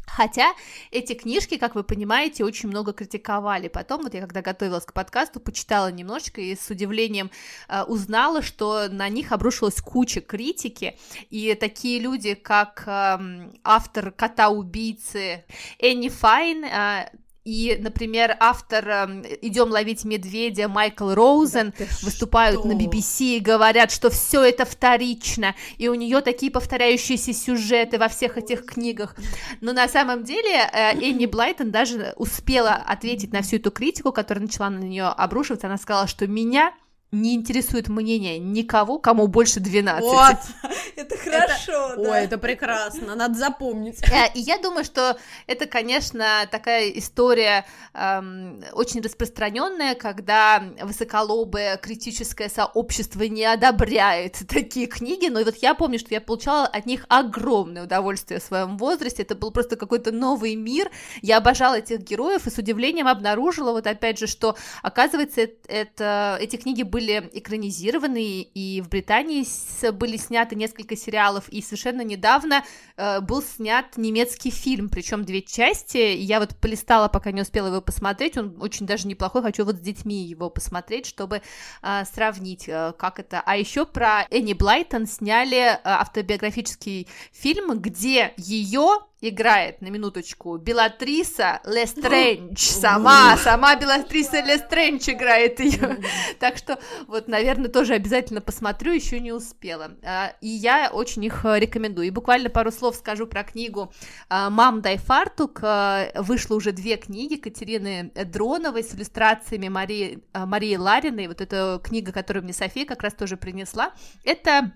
Хотя 0.06 0.54
эти 0.92 1.14
книжки, 1.14 1.58
как 1.58 1.76
вы 1.76 1.84
понимаете, 1.84 2.44
очень 2.44 2.70
много 2.70 2.92
критиковали. 2.92 3.70
Потом, 3.70 4.04
вот 4.04 4.14
я 4.14 4.22
когда 4.22 4.42
готовилась 4.42 4.86
к 4.86 4.94
подкасту, 4.94 5.40
почитала 5.40 5.92
немножечко 5.92 6.42
и 6.42 6.56
с 6.56 6.70
удивлением 6.70 7.32
э, 7.70 7.84
узнала, 7.84 8.42
что 8.42 8.90
на 8.90 9.08
них 9.08 9.32
обрушилась 9.32 9.80
куча 9.80 10.20
критики, 10.22 10.98
и 11.30 11.54
такие 11.56 12.00
люди, 12.00 12.34
как 12.34 12.84
э, 12.86 13.50
автор 13.64 14.12
«Кота-убийцы» 14.12 15.46
Энни 15.80 16.10
Файн, 16.10 16.66
э, 16.66 17.10
и, 17.44 17.76
например, 17.80 18.38
автор 18.40 18.88
эм, 18.88 19.24
«Идем 19.42 19.72
ловить 19.72 20.06
медведя» 20.06 20.68
Майкл 20.68 21.12
Роузен 21.12 21.74
да 21.78 21.86
выступают 22.04 22.60
что? 22.60 22.68
на 22.68 22.74
BBC 22.74 23.38
и 23.38 23.40
говорят, 23.40 23.92
что 23.92 24.12
все 24.12 24.44
это 24.44 24.64
вторично, 24.64 25.56
и 25.78 25.88
у 25.88 25.96
нее 25.96 26.22
такие 26.22 26.52
повторяющиеся 26.52 27.34
сюжеты 27.34 27.98
во 27.98 28.10
всех 28.10 28.38
этих 28.38 28.66
книгах. 28.66 29.16
Но 29.60 29.74
на 29.74 29.88
самом 29.88 30.24
деле 30.24 30.70
э, 30.72 30.92
Энни 31.02 31.26
Блайтон 31.26 31.72
даже 31.72 32.14
успела 32.16 32.74
ответить 32.74 33.34
на 33.34 33.42
всю 33.42 33.56
эту 33.56 33.72
критику, 33.72 34.12
которая 34.12 34.46
начала 34.46 34.70
на 34.70 34.80
нее 34.80 35.06
обрушиваться. 35.06 35.66
Она 35.66 35.78
сказала, 35.78 36.06
что 36.06 36.28
меня 36.28 36.74
не 37.12 37.36
интересует 37.36 37.90
мнение 37.90 38.40
никого, 38.40 38.98
кому 38.98 39.28
больше 39.28 39.60
12. 39.60 40.02
Вот, 40.02 40.38
это 40.96 41.18
хорошо, 41.18 41.94
это, 41.94 42.02
да. 42.02 42.12
Ой, 42.12 42.20
это 42.22 42.38
прекрасно, 42.38 43.16
надо 43.16 43.38
запомнить. 43.38 44.00
Э, 44.12 44.28
и 44.34 44.42
я 44.42 44.58
думаю, 44.58 44.84
что 44.84 45.18
это, 45.48 45.66
конечно, 45.66 46.46
такая 46.52 46.90
история 46.90 47.66
эм, 47.94 48.62
очень 48.74 49.02
распространенная, 49.02 49.96
когда 49.96 50.62
высоколобое 50.82 51.78
критическое 51.78 52.50
сообщество 52.50 53.24
не 53.24 53.46
одобряет 53.46 54.40
такие 54.50 54.88
книги, 54.88 55.28
но 55.28 55.44
вот 55.44 55.56
я 55.58 55.76
помню, 55.76 55.98
что 55.98 56.14
я 56.14 56.20
получала 56.20 56.68
от 56.68 56.86
них 56.86 57.06
огромное 57.08 57.84
удовольствие 57.84 58.42
в 58.42 58.44
своем 58.44 58.78
возрасте, 58.78 59.24
это 59.24 59.34
был 59.36 59.52
просто 59.52 59.78
какой-то 59.78 60.12
новый 60.12 60.56
мир, 60.56 60.92
я 61.22 61.38
обожала 61.38 61.76
этих 61.80 62.00
героев 62.00 62.48
и 62.48 62.52
с 62.52 62.58
удивлением 62.58 63.08
обнаружила, 63.08 63.72
вот 63.72 63.88
опять 63.88 64.20
же, 64.20 64.28
что, 64.28 64.58
оказывается, 64.84 65.48
это, 65.68 66.38
эти 66.42 66.58
книги 66.58 66.84
были 66.84 67.01
были 67.02 67.30
экранизированы, 67.34 68.42
и 68.42 68.82
в 68.82 68.90
Британии 68.90 69.44
были 69.92 70.18
сняты 70.18 70.56
несколько 70.56 70.96
сериалов, 70.96 71.50
и 71.50 71.62
совершенно 71.62 72.02
недавно 72.02 72.64
э, 72.96 73.22
был 73.22 73.42
снят 73.42 73.86
немецкий 73.98 74.52
фильм, 74.52 74.88
причем 74.88 75.26
две 75.26 75.42
части. 75.42 75.98
Я 75.98 76.40
вот 76.40 76.56
полистала, 76.58 77.08
пока 77.08 77.32
не 77.32 77.42
успела 77.42 77.68
его 77.68 77.82
посмотреть, 77.82 78.38
он 78.38 78.56
очень 78.62 78.86
даже 78.86 79.08
неплохой, 79.08 79.42
хочу 79.42 79.66
вот 79.66 79.78
с 79.78 79.80
детьми 79.80 80.24
его 80.24 80.50
посмотреть, 80.52 81.08
чтобы 81.08 81.42
э, 81.82 82.04
сравнить, 82.14 82.66
э, 82.68 82.94
как 82.98 83.20
это. 83.20 83.42
А 83.44 83.58
еще 83.58 83.86
про 83.88 84.28
Энни 84.30 84.54
Блайтон 84.54 85.08
сняли 85.08 85.58
э, 85.58 85.80
автобиографический 85.84 87.08
фильм, 87.32 87.80
где 87.80 88.34
ее 88.38 89.00
играет, 89.22 89.82
на 89.82 89.88
минуточку, 89.88 90.58
Белатриса 90.58 91.62
Лестрендж, 91.64 92.58
сама, 92.58 93.38
сама 93.38 93.76
Белатриса 93.76 94.42
Лестрендж 94.42 95.10
играет 95.10 95.60
ее, 95.60 96.00
так 96.40 96.58
что 96.58 96.80
вот, 97.08 97.28
наверное, 97.28 97.70
тоже 97.70 97.94
обязательно 97.94 98.42
посмотрю, 98.42 98.94
еще 98.94 99.20
не 99.20 99.32
успела, 99.32 99.92
а, 100.04 100.34
и 100.42 100.48
я 100.48 100.90
очень 100.92 101.24
их 101.24 101.46
э, 101.46 101.60
рекомендую, 101.60 102.08
и 102.08 102.12
буквально 102.12 102.50
пару 102.50 102.72
слов 102.72 102.96
скажу 102.96 103.28
про 103.28 103.44
книгу 103.44 103.94
а, 104.28 104.50
«Мам, 104.50 104.82
дай 104.82 104.98
фартук», 104.98 105.60
а, 105.62 106.12
вышло 106.16 106.56
уже 106.56 106.72
две 106.72 106.98
книги 106.98 107.36
Катерины 107.36 108.12
Дроновой 108.26 108.84
с 108.84 108.96
иллюстрациями 108.96 109.68
Марии, 109.68 110.24
Марии 110.34 110.76
Лариной, 110.76 111.28
вот 111.28 111.42
эта 111.42 111.80
книга, 111.84 112.12
которую 112.12 112.44
мне 112.44 112.54
София 112.54 112.86
как 112.86 113.04
раз 113.04 113.14
тоже 113.14 113.38
принесла, 113.38 113.94
это 114.24 114.72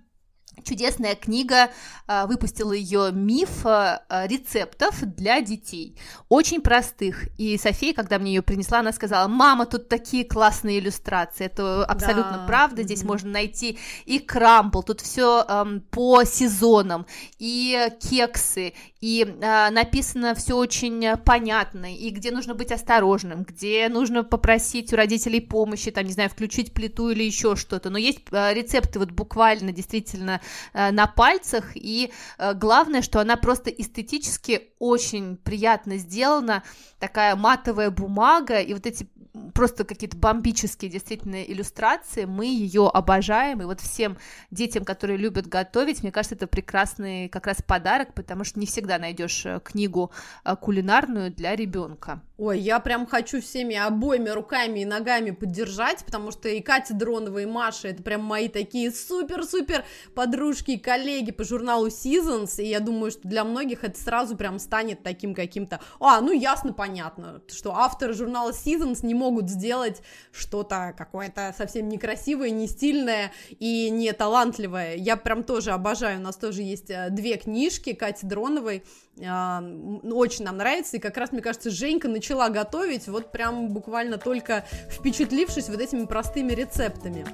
Чудесная 0.63 1.15
книга, 1.15 1.69
а, 2.07 2.25
выпустила 2.27 2.71
ее 2.71 3.11
миф 3.11 3.65
а, 3.65 4.01
рецептов 4.27 5.01
для 5.01 5.41
детей, 5.41 5.97
очень 6.29 6.61
простых. 6.61 7.27
И 7.37 7.57
София, 7.57 7.93
когда 7.93 8.19
мне 8.19 8.33
ее 8.33 8.41
принесла, 8.41 8.79
она 8.79 8.91
сказала: 8.91 9.27
"Мама, 9.27 9.65
тут 9.65 9.89
такие 9.89 10.23
классные 10.23 10.79
иллюстрации". 10.79 11.45
Это 11.45 11.85
абсолютно 11.85 12.37
да. 12.37 12.45
правда. 12.47 12.83
Здесь 12.83 13.03
mm-hmm. 13.03 13.07
можно 13.07 13.29
найти 13.31 13.77
и 14.05 14.19
крампл, 14.19 14.81
тут 14.81 15.01
все 15.01 15.45
эм, 15.47 15.81
по 15.81 16.23
сезонам, 16.23 17.05
и 17.37 17.89
кексы, 18.01 18.73
и 19.01 19.21
э, 19.21 19.69
написано 19.69 20.35
все 20.35 20.55
очень 20.55 21.15
понятно, 21.17 21.93
и 21.95 22.09
где 22.09 22.31
нужно 22.31 22.55
быть 22.55 22.71
осторожным, 22.71 23.43
где 23.43 23.87
нужно 23.89 24.23
попросить 24.23 24.93
у 24.93 24.95
родителей 24.95 25.41
помощи, 25.41 25.91
там 25.91 26.05
не 26.05 26.11
знаю, 26.11 26.29
включить 26.29 26.73
плиту 26.73 27.09
или 27.09 27.23
еще 27.23 27.55
что-то. 27.55 27.89
Но 27.89 27.97
есть 27.97 28.21
э, 28.31 28.53
рецепты 28.53 28.99
вот 28.99 29.11
буквально 29.11 29.71
действительно 29.71 30.41
на 30.73 31.07
пальцах, 31.07 31.71
и 31.75 32.11
э, 32.37 32.53
главное, 32.53 33.01
что 33.01 33.19
она 33.19 33.37
просто 33.37 33.69
эстетически 33.69 34.69
очень 34.79 35.37
приятно 35.37 35.97
сделана, 35.97 36.63
такая 36.99 37.35
матовая 37.35 37.89
бумага, 37.89 38.59
и 38.59 38.73
вот 38.73 38.85
эти 38.85 39.07
просто 39.53 39.83
какие-то 39.83 40.17
бомбические 40.17 40.91
действительно 40.91 41.43
иллюстрации, 41.43 42.25
мы 42.25 42.45
ее 42.45 42.89
обожаем, 42.93 43.61
и 43.61 43.65
вот 43.65 43.81
всем 43.81 44.17
детям, 44.51 44.85
которые 44.85 45.17
любят 45.17 45.47
готовить, 45.47 46.03
мне 46.03 46.11
кажется, 46.11 46.35
это 46.35 46.47
прекрасный 46.47 47.29
как 47.29 47.47
раз 47.47 47.61
подарок, 47.61 48.13
потому 48.13 48.43
что 48.43 48.59
не 48.59 48.65
всегда 48.65 48.97
найдешь 48.97 49.45
э, 49.45 49.59
книгу 49.63 50.11
э, 50.43 50.55
кулинарную 50.55 51.31
для 51.31 51.55
ребенка. 51.55 52.21
Ой, 52.37 52.59
я 52.59 52.81
прям 52.81 53.05
хочу 53.05 53.41
всеми 53.41 53.77
обоими 53.77 54.27
руками 54.27 54.81
и 54.81 54.85
ногами 54.85 55.31
поддержать, 55.31 56.03
потому 56.03 56.31
что 56.31 56.49
и 56.49 56.59
Катя 56.59 56.93
Дронова, 56.93 57.39
и 57.39 57.45
Маша, 57.45 57.87
это 57.87 58.03
прям 58.03 58.23
мои 58.23 58.49
такие 58.49 58.91
супер-супер 58.91 59.85
подружки 60.15 60.71
и 60.71 60.77
коллеги 60.77 61.31
по 61.31 61.45
журналу 61.45 61.87
Seasons, 61.87 62.61
и 62.61 62.67
я 62.67 62.81
думаю, 62.81 63.11
что 63.11 63.25
для 63.25 63.45
многих 63.45 63.85
это 63.85 63.97
сразу 63.97 64.35
прям 64.35 64.59
станет 64.59 65.01
таким 65.01 65.33
каким-то, 65.33 65.79
а, 65.99 66.19
ну 66.19 66.33
ясно, 66.33 66.73
понятно, 66.73 67.41
что 67.47 67.73
авторы 67.73 68.13
журнала 68.13 68.51
Seasons 68.51 69.05
не 69.05 69.13
могут 69.13 69.24
сделать 69.49 70.01
что-то 70.31 70.93
какое-то 70.97 71.53
совсем 71.57 71.89
некрасивое, 71.89 72.49
не 72.49 72.67
стильное 72.67 73.31
и 73.59 73.89
не 73.89 74.11
талантливое. 74.13 74.95
Я 74.95 75.17
прям 75.17 75.43
тоже 75.43 75.71
обожаю, 75.71 76.19
у 76.19 76.23
нас 76.23 76.35
тоже 76.35 76.61
есть 76.61 76.89
э, 76.89 77.09
две 77.09 77.37
книжки 77.37 77.93
Кати 77.93 78.25
Дроновой, 78.25 78.83
а, 79.23 79.63
очень 80.03 80.45
нам 80.45 80.57
нравится, 80.57 80.97
и 80.97 80.99
как 80.99 81.17
раз, 81.17 81.31
мне 81.31 81.41
кажется, 81.41 81.69
Женька 81.69 82.07
начала 82.07 82.49
готовить, 82.49 83.07
вот 83.07 83.31
прям 83.31 83.69
буквально 83.69 84.17
только 84.17 84.65
впечатлившись 84.89 85.69
вот 85.69 85.79
этими 85.79 86.05
простыми 86.05 86.51
рецептами. 86.51 87.25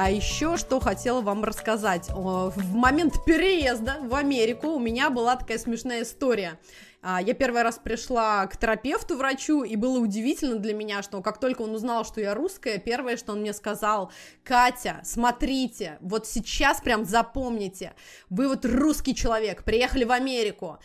А 0.00 0.12
еще 0.12 0.56
что 0.56 0.78
хотела 0.78 1.22
вам 1.22 1.42
рассказать. 1.42 2.08
В 2.10 2.72
момент 2.72 3.24
переезда 3.24 3.96
в 4.00 4.14
Америку 4.14 4.68
у 4.68 4.78
меня 4.78 5.10
была 5.10 5.34
такая 5.34 5.58
смешная 5.58 6.04
история. 6.04 6.60
А, 7.02 7.20
я 7.20 7.34
первый 7.34 7.62
раз 7.62 7.80
пришла 7.82 8.46
к 8.46 8.56
терапевту, 8.56 9.16
врачу, 9.16 9.64
и 9.64 9.74
было 9.74 9.98
удивительно 9.98 10.60
для 10.60 10.72
меня, 10.72 11.02
что 11.02 11.20
как 11.20 11.40
только 11.40 11.62
он 11.62 11.74
узнал, 11.74 12.04
что 12.04 12.20
я 12.20 12.36
русская, 12.36 12.78
первое, 12.78 13.16
что 13.16 13.32
он 13.32 13.40
мне 13.40 13.52
сказал, 13.52 14.12
Катя, 14.44 15.00
смотрите, 15.02 15.98
вот 16.00 16.28
сейчас 16.28 16.80
прям 16.80 17.04
запомните, 17.04 17.94
вы 18.30 18.46
вот 18.46 18.64
русский 18.64 19.16
человек, 19.16 19.64
приехали 19.64 20.04
в 20.04 20.12
Америку, 20.12 20.78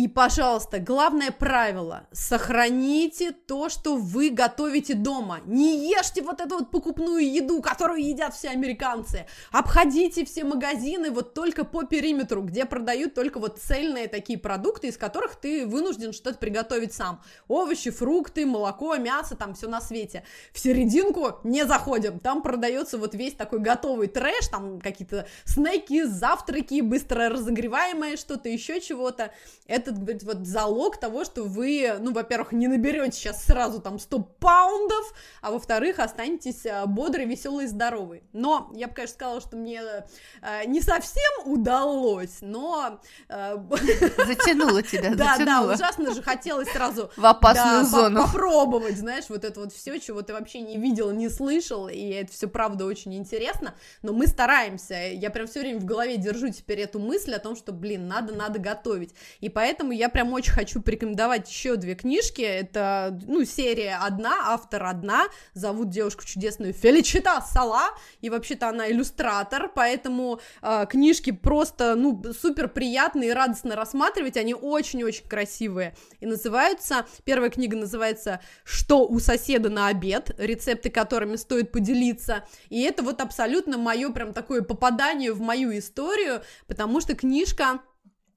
и, 0.00 0.08
пожалуйста, 0.08 0.78
главное 0.78 1.30
правило, 1.30 2.06
сохраните 2.10 3.32
то, 3.32 3.68
что 3.68 3.96
вы 3.96 4.30
готовите 4.30 4.94
дома. 4.94 5.40
Не 5.44 5.90
ешьте 5.90 6.22
вот 6.22 6.40
эту 6.40 6.60
вот 6.60 6.70
покупную 6.70 7.30
еду, 7.30 7.60
которую 7.60 8.02
едят 8.02 8.32
все 8.34 8.48
американцы. 8.48 9.26
Обходите 9.52 10.24
все 10.24 10.44
магазины 10.44 11.10
вот 11.10 11.34
только 11.34 11.66
по 11.66 11.82
периметру, 11.82 12.40
где 12.40 12.64
продают 12.64 13.12
только 13.12 13.38
вот 13.38 13.58
цельные 13.58 14.08
такие 14.08 14.38
продукты, 14.38 14.86
из 14.86 14.96
которых 14.96 15.36
ты 15.36 15.66
вынужден 15.66 16.14
что-то 16.14 16.38
приготовить 16.38 16.94
сам. 16.94 17.22
Овощи, 17.46 17.90
фрукты, 17.90 18.46
молоко, 18.46 18.96
мясо, 18.96 19.36
там 19.36 19.52
все 19.52 19.68
на 19.68 19.82
свете. 19.82 20.24
В 20.54 20.58
серединку 20.60 21.40
не 21.44 21.66
заходим, 21.66 22.20
там 22.20 22.40
продается 22.40 22.96
вот 22.96 23.14
весь 23.14 23.34
такой 23.34 23.58
готовый 23.58 24.08
трэш, 24.08 24.48
там 24.48 24.80
какие-то 24.80 25.26
снеки, 25.44 26.04
завтраки, 26.04 26.80
быстро 26.80 27.28
разогреваемое 27.28 28.16
что-то, 28.16 28.48
еще 28.48 28.80
чего-то. 28.80 29.30
Это 29.66 29.89
этот, 29.90 30.02
говорит, 30.02 30.22
вот 30.22 30.46
залог 30.46 30.98
того, 30.98 31.24
что 31.24 31.44
вы, 31.44 31.96
ну, 32.00 32.12
во-первых, 32.12 32.52
не 32.52 32.68
наберете 32.68 33.12
сейчас 33.12 33.44
сразу 33.44 33.80
там 33.80 33.98
100 33.98 34.18
паундов, 34.38 35.14
а 35.42 35.50
во-вторых, 35.50 35.98
останетесь 35.98 36.64
э, 36.64 36.84
бодрый, 36.86 37.26
веселый, 37.26 37.66
здоровый. 37.66 38.22
Но 38.32 38.70
я 38.74 38.88
бы, 38.88 38.94
конечно, 38.94 39.14
сказала, 39.14 39.40
что 39.40 39.56
мне 39.56 39.82
э, 40.42 40.64
не 40.66 40.80
совсем 40.80 41.30
удалось, 41.44 42.38
но... 42.40 43.00
Э, 43.28 43.56
затянуло 44.26 44.82
тебя, 44.82 45.14
Да, 45.14 45.36
да, 45.38 45.62
ужасно 45.62 46.14
же 46.14 46.22
хотелось 46.22 46.70
сразу... 46.70 47.10
В 47.16 47.26
опасную 47.26 47.84
зону. 47.84 48.26
Попробовать, 48.26 48.96
знаешь, 48.96 49.24
вот 49.28 49.44
это 49.44 49.60
вот 49.60 49.72
все, 49.72 49.98
чего 49.98 50.22
ты 50.22 50.32
вообще 50.32 50.60
не 50.60 50.78
видел, 50.78 51.10
не 51.10 51.28
слышал, 51.28 51.88
и 51.88 52.10
это 52.10 52.32
все, 52.32 52.48
правда, 52.48 52.84
очень 52.84 53.14
интересно, 53.14 53.74
но 54.02 54.12
мы 54.12 54.26
стараемся, 54.26 54.94
я 54.94 55.30
прям 55.30 55.46
все 55.46 55.60
время 55.60 55.80
в 55.80 55.84
голове 55.84 56.16
держу 56.16 56.50
теперь 56.50 56.80
эту 56.80 56.98
мысль 56.98 57.34
о 57.34 57.38
том, 57.38 57.56
что, 57.56 57.72
блин, 57.72 58.08
надо, 58.08 58.34
надо 58.34 58.58
готовить, 58.58 59.14
и 59.40 59.48
поэтому 59.48 59.69
поэтому 59.70 59.92
я 59.92 60.08
прям 60.08 60.32
очень 60.32 60.50
хочу 60.50 60.82
порекомендовать 60.82 61.48
еще 61.48 61.76
две 61.76 61.94
книжки. 61.94 62.42
Это, 62.42 63.16
ну, 63.28 63.44
серия 63.44 64.00
одна, 64.02 64.52
автор 64.52 64.82
одна, 64.82 65.26
зовут 65.54 65.90
девушку 65.90 66.24
чудесную 66.24 66.72
Феличита 66.72 67.40
Сала, 67.40 67.90
и 68.20 68.30
вообще-то 68.30 68.68
она 68.68 68.90
иллюстратор, 68.90 69.70
поэтому 69.72 70.40
э, 70.60 70.86
книжки 70.90 71.30
просто, 71.30 71.94
ну, 71.94 72.20
супер 72.32 72.66
приятные 72.66 73.30
и 73.30 73.32
радостно 73.32 73.76
рассматривать, 73.76 74.36
они 74.36 74.54
очень-очень 74.54 75.28
красивые. 75.28 75.94
И 76.18 76.26
называются, 76.26 77.06
первая 77.22 77.50
книга 77.50 77.76
называется 77.76 78.40
«Что 78.64 79.06
у 79.06 79.20
соседа 79.20 79.70
на 79.70 79.86
обед?», 79.86 80.34
рецепты 80.36 80.90
которыми 80.90 81.36
стоит 81.36 81.70
поделиться, 81.70 82.44
и 82.70 82.82
это 82.82 83.04
вот 83.04 83.20
абсолютно 83.20 83.78
мое 83.78 84.10
прям 84.10 84.32
такое 84.32 84.62
попадание 84.62 85.32
в 85.32 85.40
мою 85.40 85.78
историю, 85.78 86.42
потому 86.66 87.00
что 87.00 87.14
книжка 87.14 87.78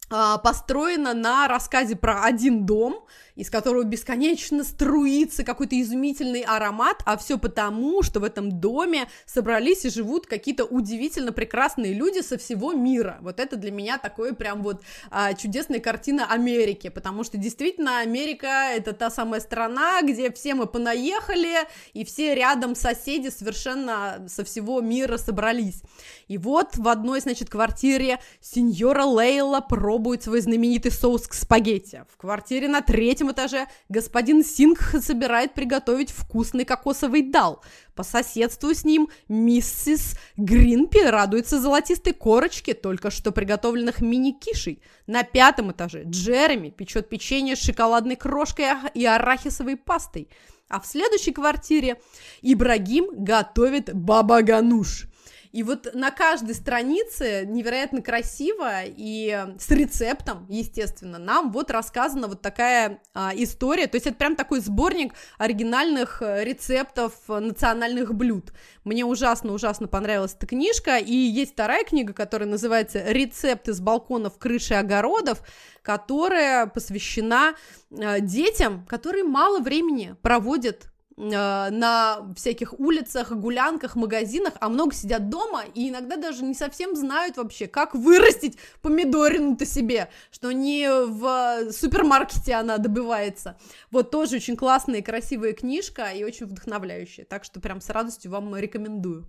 построена 0.10 1.14
на 1.14 1.48
рассказе 1.48 1.96
про 1.96 2.24
один 2.24 2.66
дом, 2.66 3.06
из 3.36 3.50
которого 3.50 3.84
бесконечно 3.84 4.64
струится 4.64 5.44
какой-то 5.44 5.80
изумительный 5.80 6.42
аромат, 6.42 7.02
а 7.06 7.18
все 7.18 7.38
потому, 7.38 8.04
что 8.04 8.20
в 8.20 8.24
этом 8.24 8.60
доме 8.60 9.08
собрались 9.26 9.86
и 9.86 9.90
живут 9.90 10.28
какие-то 10.28 10.66
удивительно 10.66 11.32
прекрасные 11.32 11.94
люди 11.94 12.22
со 12.22 12.38
всего 12.38 12.74
мира. 12.74 13.18
Вот 13.22 13.40
это 13.40 13.56
для 13.56 13.72
меня 13.72 13.98
такое 13.98 14.34
прям 14.34 14.62
вот 14.62 14.84
а, 15.10 15.34
чудесная 15.34 15.80
картина 15.80 16.26
Америки, 16.32 16.90
потому 16.90 17.24
что 17.24 17.38
действительно 17.38 18.00
Америка 18.00 18.70
это 18.74 18.94
та 18.94 19.10
самая 19.10 19.42
страна, 19.42 20.02
где 20.02 20.32
все 20.32 20.54
мы 20.54 20.68
понаехали, 20.68 21.56
и 21.94 22.06
все 22.06 22.36
рядом 22.36 22.76
соседи 22.76 23.30
совершенно 23.30 24.26
со 24.28 24.44
всего 24.44 24.82
мира 24.82 25.18
собрались. 25.18 25.82
И 26.28 26.38
вот 26.38 26.78
в 26.78 26.88
одной, 26.88 27.20
значит, 27.20 27.50
квартире 27.50 28.20
сеньора 28.42 29.06
Лейла 29.06 29.60
пробует 29.62 30.24
свой 30.24 30.42
знаменитый 30.42 30.92
соус 30.92 31.28
к 31.28 31.34
спагетти. 31.34 32.04
В 32.10 32.18
квартире 32.18 32.68
на 32.68 32.82
третьем 32.82 33.23
этаже 33.32 33.68
господин 33.90 34.44
Сингх 34.44 34.96
собирает 35.02 35.54
приготовить 35.54 36.12
вкусный 36.12 36.66
кокосовый 36.66 37.22
дал. 37.22 37.64
По 37.96 38.04
соседству 38.04 38.74
с 38.74 38.84
ним 38.84 39.10
миссис 39.28 40.18
Гринпи 40.36 41.04
радуется 41.04 41.60
золотистой 41.60 42.14
корочке 42.14 42.74
только 42.74 43.12
что 43.12 43.32
приготовленных 43.32 44.02
мини-кишей. 44.02 44.82
На 45.08 45.24
пятом 45.24 45.72
этаже 45.72 46.04
Джереми 46.06 46.70
печет 46.70 47.10
печенье 47.10 47.56
с 47.56 47.62
шоколадной 47.62 48.16
крошкой 48.16 48.66
и 48.94 49.06
арахисовой 49.06 49.78
пастой. 49.78 50.30
А 50.70 50.80
в 50.80 50.88
следующей 50.88 51.34
квартире 51.34 52.02
Ибрагим 52.42 53.08
готовит 53.12 53.94
баба-гануш– 53.94 55.08
и 55.54 55.62
вот 55.62 55.94
на 55.94 56.10
каждой 56.10 56.56
странице 56.56 57.46
невероятно 57.46 58.02
красиво 58.02 58.82
и 58.84 59.46
с 59.60 59.70
рецептом, 59.70 60.48
естественно, 60.50 61.20
нам 61.20 61.52
вот 61.52 61.70
рассказана 61.70 62.28
вот 62.28 62.42
такая 62.42 63.00
а, 63.14 63.34
история. 63.36 63.86
То 63.86 63.98
есть 63.98 64.08
это 64.08 64.16
прям 64.16 64.36
такой 64.36 64.62
сборник 64.62 65.14
оригинальных 65.38 66.24
э, 66.24 66.44
рецептов 66.44 67.14
национальных 67.28 68.16
блюд. 68.16 68.52
Мне 68.84 69.06
ужасно-ужасно 69.06 69.88
понравилась 69.88 70.34
эта 70.36 70.48
книжка. 70.48 70.98
И 70.98 71.14
есть 71.14 71.54
вторая 71.54 71.84
книга, 71.84 72.14
которая 72.14 72.50
называется 72.50 73.04
«Рецепты 73.12 73.74
с 73.74 73.80
балконов, 73.80 74.40
крыши, 74.40 74.74
огородов», 74.74 75.44
которая 75.84 76.66
посвящена 76.66 77.54
э, 77.92 78.22
детям, 78.22 78.88
которые 78.88 79.24
мало 79.24 79.60
времени 79.60 80.16
проводят 80.24 80.88
Э, 80.88 80.93
на 81.16 82.34
всяких 82.36 82.80
улицах, 82.80 83.32
гулянках, 83.32 83.96
магазинах, 83.96 84.54
а 84.60 84.70
много 84.70 84.94
сидят 84.94 85.30
дома 85.30 85.64
и 85.74 85.90
иногда 85.90 86.16
даже 86.18 86.44
не 86.44 86.54
совсем 86.54 86.96
знают 86.96 87.38
вообще, 87.38 87.68
как 87.68 87.94
вырастить 87.94 88.58
помидорину-то 88.82 89.66
себе, 89.66 90.10
что 90.32 90.52
не 90.52 90.90
в 90.90 91.72
супермаркете 91.72 92.56
она 92.56 92.78
добывается. 92.78 93.58
Вот 93.92 94.12
тоже 94.12 94.38
очень 94.38 94.58
классная 94.58 95.00
и 95.00 95.04
красивая 95.04 95.54
книжка 95.54 96.12
и 96.12 96.24
очень 96.24 96.48
вдохновляющая, 96.48 97.26
так 97.26 97.44
что 97.44 97.60
прям 97.60 97.82
с 97.82 97.90
радостью 97.90 98.32
вам 98.32 98.56
рекомендую. 98.56 99.28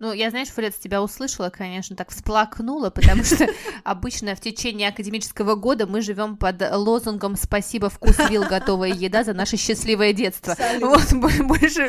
Ну, 0.00 0.12
я, 0.12 0.30
знаешь, 0.30 0.48
Фред, 0.48 0.76
тебя 0.78 1.00
услышала, 1.00 1.50
конечно, 1.50 1.94
так 1.94 2.10
всплакнула, 2.10 2.90
потому 2.90 3.22
что 3.24 3.48
обычно 3.84 4.34
в 4.34 4.40
течение 4.40 4.88
академического 4.88 5.54
года 5.54 5.86
мы 5.86 6.00
живем 6.00 6.36
под 6.36 6.62
лозунгом 6.72 7.36
«Спасибо, 7.36 7.88
вкус 7.88 8.16
вил, 8.28 8.42
готовая 8.44 8.90
еда 8.92 9.22
за 9.22 9.34
наше 9.34 9.56
счастливое 9.56 10.12
детство». 10.12 10.56
Вот, 10.80 11.12
больше, 11.14 11.88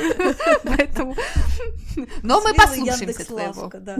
поэтому... 0.63 1.15
Но 2.23 2.41
мы 2.41 2.53
послушаемся 2.53 3.25
твоего. 3.25 3.71
Да, 3.73 3.95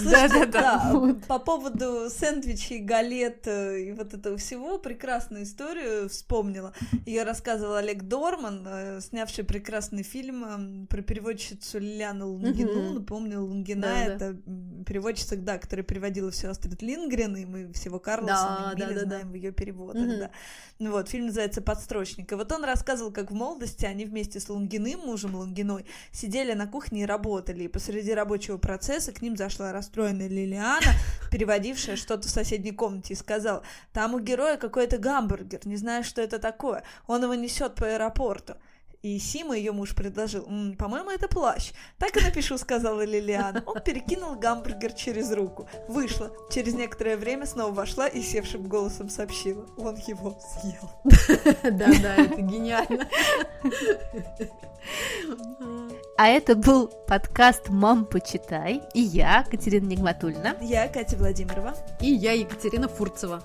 да, 0.28 0.46
да. 0.46 1.16
По 1.26 1.38
поводу 1.38 2.08
сэндвичей, 2.08 2.78
галет 2.78 3.46
э, 3.46 3.80
и 3.82 3.92
вот 3.92 4.14
этого 4.14 4.36
всего, 4.36 4.78
прекрасную 4.78 5.42
историю 5.42 6.08
вспомнила. 6.08 6.72
Ее 7.06 7.24
рассказывал 7.24 7.74
Олег 7.74 8.02
Дорман, 8.02 8.64
э, 8.66 9.00
снявший 9.00 9.44
прекрасный 9.44 10.04
фильм 10.04 10.86
про 10.88 11.02
переводчицу 11.02 11.80
Лилиану 11.80 12.28
Лунгину, 12.28 12.92
напомнил 12.94 13.49
Лунгина 13.50 13.82
да, 13.82 14.04
это 14.04 14.32
да. 14.32 14.84
переводчица, 14.84 15.36
да, 15.36 15.58
которая 15.58 15.84
переводила 15.84 16.30
все 16.30 16.48
Астрид 16.48 16.80
Лингрен, 16.82 17.36
и 17.36 17.44
мы 17.44 17.72
всего 17.72 17.98
Карлсона 17.98 18.72
да, 18.72 18.72
и 18.72 18.76
Милли 18.76 18.94
да, 18.94 19.00
да, 19.00 19.06
знаем 19.06 19.26
да. 19.26 19.32
в 19.32 19.34
ее 19.34 19.52
переводах, 19.52 20.02
угу. 20.02 20.18
да. 20.18 20.30
Ну 20.78 20.92
вот, 20.92 21.08
фильм 21.08 21.26
называется 21.26 21.60
«Подстрочник». 21.60 22.30
И 22.32 22.34
вот 22.34 22.50
он 22.52 22.64
рассказывал, 22.64 23.12
как 23.12 23.30
в 23.30 23.34
молодости 23.34 23.84
они 23.84 24.04
вместе 24.04 24.40
с 24.40 24.48
Лунгиным, 24.48 25.00
мужем 25.00 25.34
Лунгиной, 25.34 25.84
сидели 26.12 26.52
на 26.52 26.66
кухне 26.66 27.02
и 27.02 27.06
работали, 27.06 27.64
и 27.64 27.68
посреди 27.68 28.14
рабочего 28.14 28.56
процесса 28.56 29.12
к 29.12 29.20
ним 29.20 29.36
зашла 29.36 29.72
расстроенная 29.72 30.28
Лилиана, 30.28 30.92
переводившая 31.30 31.96
что-то 31.96 32.28
в 32.28 32.30
соседней 32.30 32.72
комнате, 32.72 33.14
и 33.14 33.16
сказала, 33.16 33.62
там 33.92 34.14
у 34.14 34.20
героя 34.20 34.56
какой-то 34.56 34.98
гамбургер, 34.98 35.66
не 35.66 35.76
знаю, 35.76 36.04
что 36.04 36.22
это 36.22 36.38
такое, 36.38 36.84
он 37.06 37.22
его 37.22 37.34
несет 37.34 37.74
по 37.74 37.86
аэропорту. 37.86 38.54
И 39.02 39.18
Сима, 39.18 39.56
ее 39.56 39.72
муж, 39.72 39.94
предложил, 39.94 40.44
М, 40.46 40.76
по-моему, 40.76 41.10
это 41.10 41.26
плащ. 41.26 41.72
Так 41.98 42.16
и 42.18 42.20
напишу, 42.20 42.58
сказала 42.58 43.02
Лилиана. 43.02 43.62
Он 43.64 43.80
перекинул 43.80 44.34
гамбургер 44.34 44.92
через 44.92 45.32
руку. 45.32 45.66
Вышла. 45.88 46.30
Через 46.50 46.74
некоторое 46.74 47.16
время 47.16 47.46
снова 47.46 47.72
вошла 47.72 48.08
и 48.08 48.20
севшим 48.20 48.68
голосом 48.68 49.08
сообщила. 49.08 49.66
Он 49.78 49.96
его 50.06 50.38
съел. 50.60 50.90
Да-да, 51.62 52.16
это 52.16 52.42
гениально. 52.42 53.08
А 56.18 56.28
это 56.28 56.54
был 56.54 56.88
подкаст 57.06 57.70
«Мам, 57.70 58.04
почитай». 58.04 58.82
И 58.92 59.00
я, 59.00 59.44
Катерина 59.50 59.86
Нигматульна. 59.86 60.56
Я, 60.60 60.88
Катя 60.88 61.16
Владимирова. 61.16 61.74
И 62.00 62.10
я, 62.12 62.32
Екатерина 62.32 62.88
Фурцева. 62.88 63.42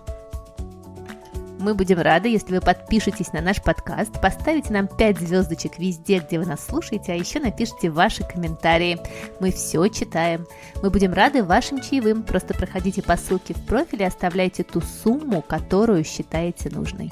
Мы 1.65 1.73
будем 1.73 1.99
рады, 1.99 2.29
если 2.29 2.53
вы 2.53 2.61
подпишетесь 2.61 3.33
на 3.33 3.41
наш 3.41 3.59
подкаст, 3.59 4.21
поставите 4.21 4.71
нам 4.71 4.87
5 4.87 5.17
звездочек 5.17 5.79
везде, 5.79 6.19
где 6.19 6.37
вы 6.37 6.45
нас 6.45 6.63
слушаете, 6.63 7.13
а 7.13 7.15
еще 7.15 7.39
напишите 7.39 7.89
ваши 7.89 8.23
комментарии. 8.23 8.99
Мы 9.39 9.51
все 9.51 9.87
читаем. 9.87 10.45
Мы 10.83 10.91
будем 10.91 11.11
рады 11.11 11.43
вашим 11.43 11.81
чаевым. 11.81 12.21
Просто 12.21 12.53
проходите 12.53 13.01
по 13.01 13.17
ссылке 13.17 13.55
в 13.55 13.65
профиле, 13.65 14.05
оставляйте 14.05 14.61
ту 14.61 14.79
сумму, 14.79 15.41
которую 15.41 16.03
считаете 16.03 16.69
нужной. 16.69 17.11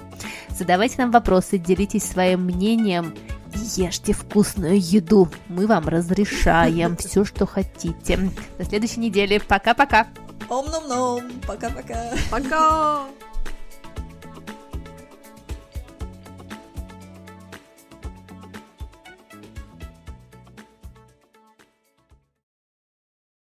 Задавайте 0.50 0.98
нам 1.00 1.10
вопросы, 1.10 1.58
делитесь 1.58 2.04
своим 2.04 2.42
мнением 2.42 3.16
и 3.56 3.82
ешьте 3.82 4.14
вкусную 4.14 4.80
еду. 4.80 5.30
Мы 5.48 5.66
вам 5.66 5.88
разрешаем 5.88 6.96
все, 6.98 7.26
что 7.26 7.48
хотите. 7.48 8.30
До 8.60 8.66
следующей 8.66 9.00
недели. 9.00 9.40
Пока-пока. 9.40 10.10
Ом-ном-ном. 10.48 11.24
Пока-пока. 11.48 12.12
Пока. 12.30 12.38
-пока. 12.38 13.08
Пока. 13.10 13.33